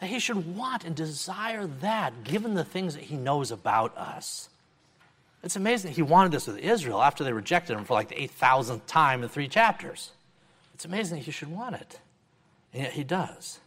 that 0.00 0.08
he 0.08 0.18
should 0.18 0.56
want 0.56 0.84
and 0.84 0.96
desire 0.96 1.68
that, 1.80 2.24
given 2.24 2.54
the 2.54 2.64
things 2.64 2.94
that 2.94 3.04
he 3.04 3.16
knows 3.16 3.52
about 3.52 3.96
us. 3.96 4.48
It's 5.44 5.54
amazing 5.54 5.92
that 5.92 5.96
he 5.96 6.02
wanted 6.02 6.32
this 6.32 6.48
with 6.48 6.58
Israel 6.58 7.00
after 7.00 7.22
they 7.22 7.32
rejected 7.32 7.78
him 7.78 7.84
for 7.84 7.94
like 7.94 8.08
the 8.08 8.16
8,000th 8.16 8.80
time 8.88 9.22
in 9.22 9.28
three 9.28 9.46
chapters. 9.46 10.10
It's 10.74 10.84
amazing 10.84 11.18
that 11.18 11.24
he 11.24 11.30
should 11.30 11.52
want 11.52 11.76
it. 11.76 12.00
And 12.74 12.82
yet 12.82 12.94
he 12.94 13.04
does. 13.04 13.60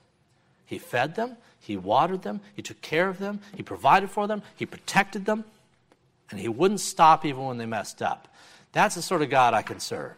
He 0.66 0.78
fed 0.78 1.16
them, 1.16 1.38
he 1.60 1.78
watered 1.78 2.24
them, 2.24 2.42
He 2.56 2.62
took 2.62 2.82
care 2.82 3.10
of 3.10 3.20
them, 3.20 3.42
He 3.56 3.64
provided 3.64 4.10
for 4.10 4.28
them, 4.28 4.42
He 4.56 4.66
protected 4.66 5.26
them, 5.26 5.44
and 6.32 6.40
He 6.40 6.48
wouldn't 6.48 6.80
stop 6.80 7.26
even 7.26 7.46
when 7.46 7.58
they 7.58 7.66
messed 7.66 8.02
up. 8.02 8.28
That's 8.72 8.96
the 8.96 9.02
sort 9.02 9.22
of 9.22 9.30
God 9.30 9.54
I 9.54 9.62
can 9.62 9.80
serve. 9.80 10.14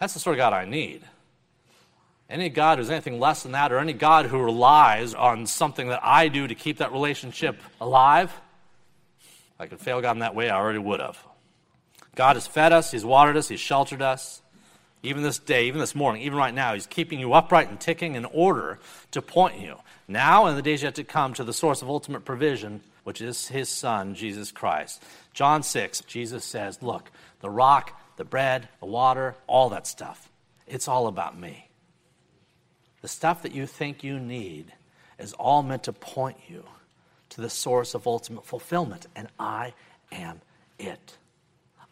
That's 0.00 0.14
the 0.14 0.20
sort 0.20 0.34
of 0.34 0.38
God 0.38 0.52
I 0.52 0.64
need. 0.64 1.02
Any 2.30 2.50
God 2.50 2.78
who's 2.78 2.90
anything 2.90 3.18
less 3.18 3.42
than 3.42 3.52
that, 3.52 3.72
or 3.72 3.78
any 3.78 3.92
God 3.94 4.26
who 4.26 4.38
relies 4.38 5.14
on 5.14 5.46
something 5.46 5.88
that 5.88 6.00
I 6.02 6.28
do 6.28 6.46
to 6.46 6.54
keep 6.54 6.78
that 6.78 6.92
relationship 6.92 7.58
alive, 7.80 8.32
if 9.20 9.60
I 9.60 9.66
could 9.66 9.80
fail 9.80 10.00
God 10.00 10.12
in 10.12 10.18
that 10.18 10.34
way, 10.34 10.50
I 10.50 10.56
already 10.56 10.78
would 10.78 11.00
have. 11.00 11.18
God 12.14 12.36
has 12.36 12.46
fed 12.46 12.72
us, 12.72 12.90
He's 12.90 13.04
watered 13.04 13.36
us, 13.36 13.48
He's 13.48 13.60
sheltered 13.60 14.02
us. 14.02 14.42
Even 15.02 15.22
this 15.22 15.38
day, 15.38 15.66
even 15.66 15.80
this 15.80 15.94
morning, 15.94 16.22
even 16.22 16.38
right 16.38 16.54
now, 16.54 16.74
He's 16.74 16.86
keeping 16.86 17.20
you 17.20 17.32
upright 17.32 17.68
and 17.68 17.80
ticking 17.80 18.14
in 18.14 18.24
order 18.24 18.78
to 19.12 19.22
point 19.22 19.60
you 19.60 19.76
now 20.08 20.46
and 20.46 20.58
the 20.58 20.62
days 20.62 20.82
yet 20.82 20.94
to 20.96 21.04
come 21.04 21.34
to 21.34 21.44
the 21.44 21.52
source 21.52 21.82
of 21.82 21.88
ultimate 21.88 22.24
provision, 22.24 22.80
which 23.04 23.20
is 23.20 23.48
His 23.48 23.68
Son, 23.68 24.14
Jesus 24.14 24.50
Christ. 24.50 25.02
John 25.34 25.62
6, 25.62 26.00
Jesus 26.02 26.44
says, 26.44 26.82
Look, 26.82 27.12
the 27.40 27.50
rock, 27.50 28.00
the 28.16 28.24
bread, 28.24 28.68
the 28.80 28.86
water, 28.86 29.36
all 29.46 29.68
that 29.70 29.86
stuff, 29.86 30.30
it's 30.66 30.88
all 30.88 31.06
about 31.06 31.38
me. 31.38 31.68
The 33.02 33.08
stuff 33.08 33.42
that 33.42 33.54
you 33.54 33.66
think 33.66 34.02
you 34.02 34.18
need 34.18 34.72
is 35.18 35.32
all 35.34 35.62
meant 35.62 35.84
to 35.84 35.92
point 35.92 36.38
you 36.48 36.64
to 37.30 37.40
the 37.40 37.50
source 37.50 37.94
of 37.94 38.06
ultimate 38.06 38.46
fulfillment, 38.46 39.06
and 39.14 39.28
I 39.38 39.74
am 40.10 40.40
it. 40.78 41.18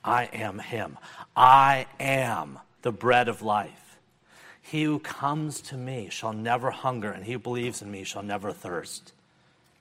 I 0.03 0.25
am 0.33 0.59
Him. 0.59 0.99
I 1.37 1.87
am 2.01 2.59
the 2.87 2.93
bread 2.93 3.27
of 3.27 3.43
life. 3.43 3.99
He 4.63 4.85
who 4.85 5.01
comes 5.01 5.61
to 5.63 5.77
me 5.77 6.09
shall 6.09 6.33
never 6.33 6.71
hunger, 6.71 7.11
and 7.11 7.25
he 7.25 7.33
who 7.33 7.41
believes 7.41 7.83
in 7.83 7.91
me 7.91 8.05
shall 8.05 8.23
never 8.23 8.53
thirst. 8.53 9.13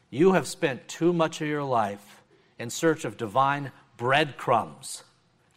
You 0.09 0.33
have 0.33 0.47
spent 0.47 0.87
too 0.87 1.13
much 1.13 1.39
of 1.39 1.47
your 1.47 1.63
life 1.63 2.23
in 2.57 2.71
search 2.71 3.05
of 3.05 3.15
divine 3.15 3.71
breadcrumbs, 3.95 5.03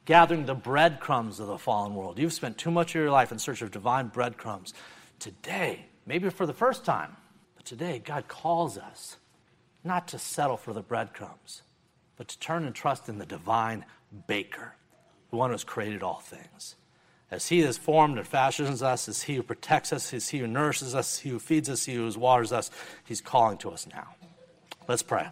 gathering 0.05 0.45
the 0.45 0.55
breadcrumbs 0.55 1.41
of 1.41 1.47
the 1.47 1.57
fallen 1.57 1.95
world. 1.95 2.19
You've 2.19 2.35
spent 2.35 2.59
too 2.59 2.71
much 2.71 2.91
of 2.91 3.01
your 3.01 3.11
life 3.11 3.33
in 3.33 3.39
search 3.39 3.63
of 3.63 3.71
divine 3.71 4.09
breadcrumbs. 4.09 4.75
Today, 5.19 5.87
maybe 6.05 6.29
for 6.29 6.45
the 6.45 6.53
first 6.53 6.85
time, 6.85 7.17
but 7.57 7.65
today, 7.65 7.99
God 7.99 8.29
calls 8.29 8.77
us 8.77 9.17
not 9.83 10.07
to 10.09 10.19
settle 10.19 10.59
for 10.59 10.75
the 10.75 10.83
breadcrumbs, 10.83 11.63
but 12.19 12.29
to 12.29 12.39
turn 12.41 12.67
and 12.67 12.75
trust 12.75 13.09
in 13.09 13.17
the 13.17 13.25
divine 13.25 13.87
baker, 14.27 14.75
the 15.31 15.37
one 15.37 15.49
who 15.49 15.55
has 15.55 15.65
created 15.65 16.03
all 16.03 16.21
things. 16.21 16.75
As 17.31 17.49
He 17.49 17.61
has 17.61 17.77
formed 17.77 18.19
and 18.19 18.27
fashions 18.27 18.83
us, 18.83 19.09
as 19.09 19.23
He 19.23 19.37
who 19.37 19.43
protects 19.43 19.93
us, 19.93 20.15
as 20.15 20.29
He 20.29 20.39
who 20.39 20.47
nourishes 20.47 20.95
us, 20.95 21.19
He 21.19 21.31
who 21.31 21.39
feeds 21.39 21.69
us, 21.69 21.85
He 21.85 21.95
who 21.95 22.11
waters 22.19 22.53
us, 22.53 22.71
He's 23.05 23.21
calling 23.21 23.59
to 23.59 23.71
us 23.71 23.87
now. 23.87 24.15
Let's 24.87 25.03
pray. 25.03 25.29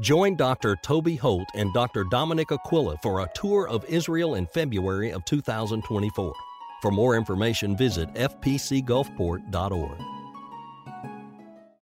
Join 0.00 0.36
Dr. 0.36 0.76
Toby 0.82 1.16
Holt 1.16 1.48
and 1.54 1.72
Dr. 1.74 2.04
Dominic 2.04 2.50
Aquila 2.50 2.96
for 3.02 3.20
a 3.20 3.28
tour 3.34 3.68
of 3.68 3.84
Israel 3.84 4.34
in 4.34 4.46
February 4.46 5.12
of 5.12 5.24
2024. 5.26 6.32
For 6.80 6.90
more 6.90 7.16
information, 7.16 7.76
visit 7.76 8.12
fpcgulfport.org. 8.14 10.19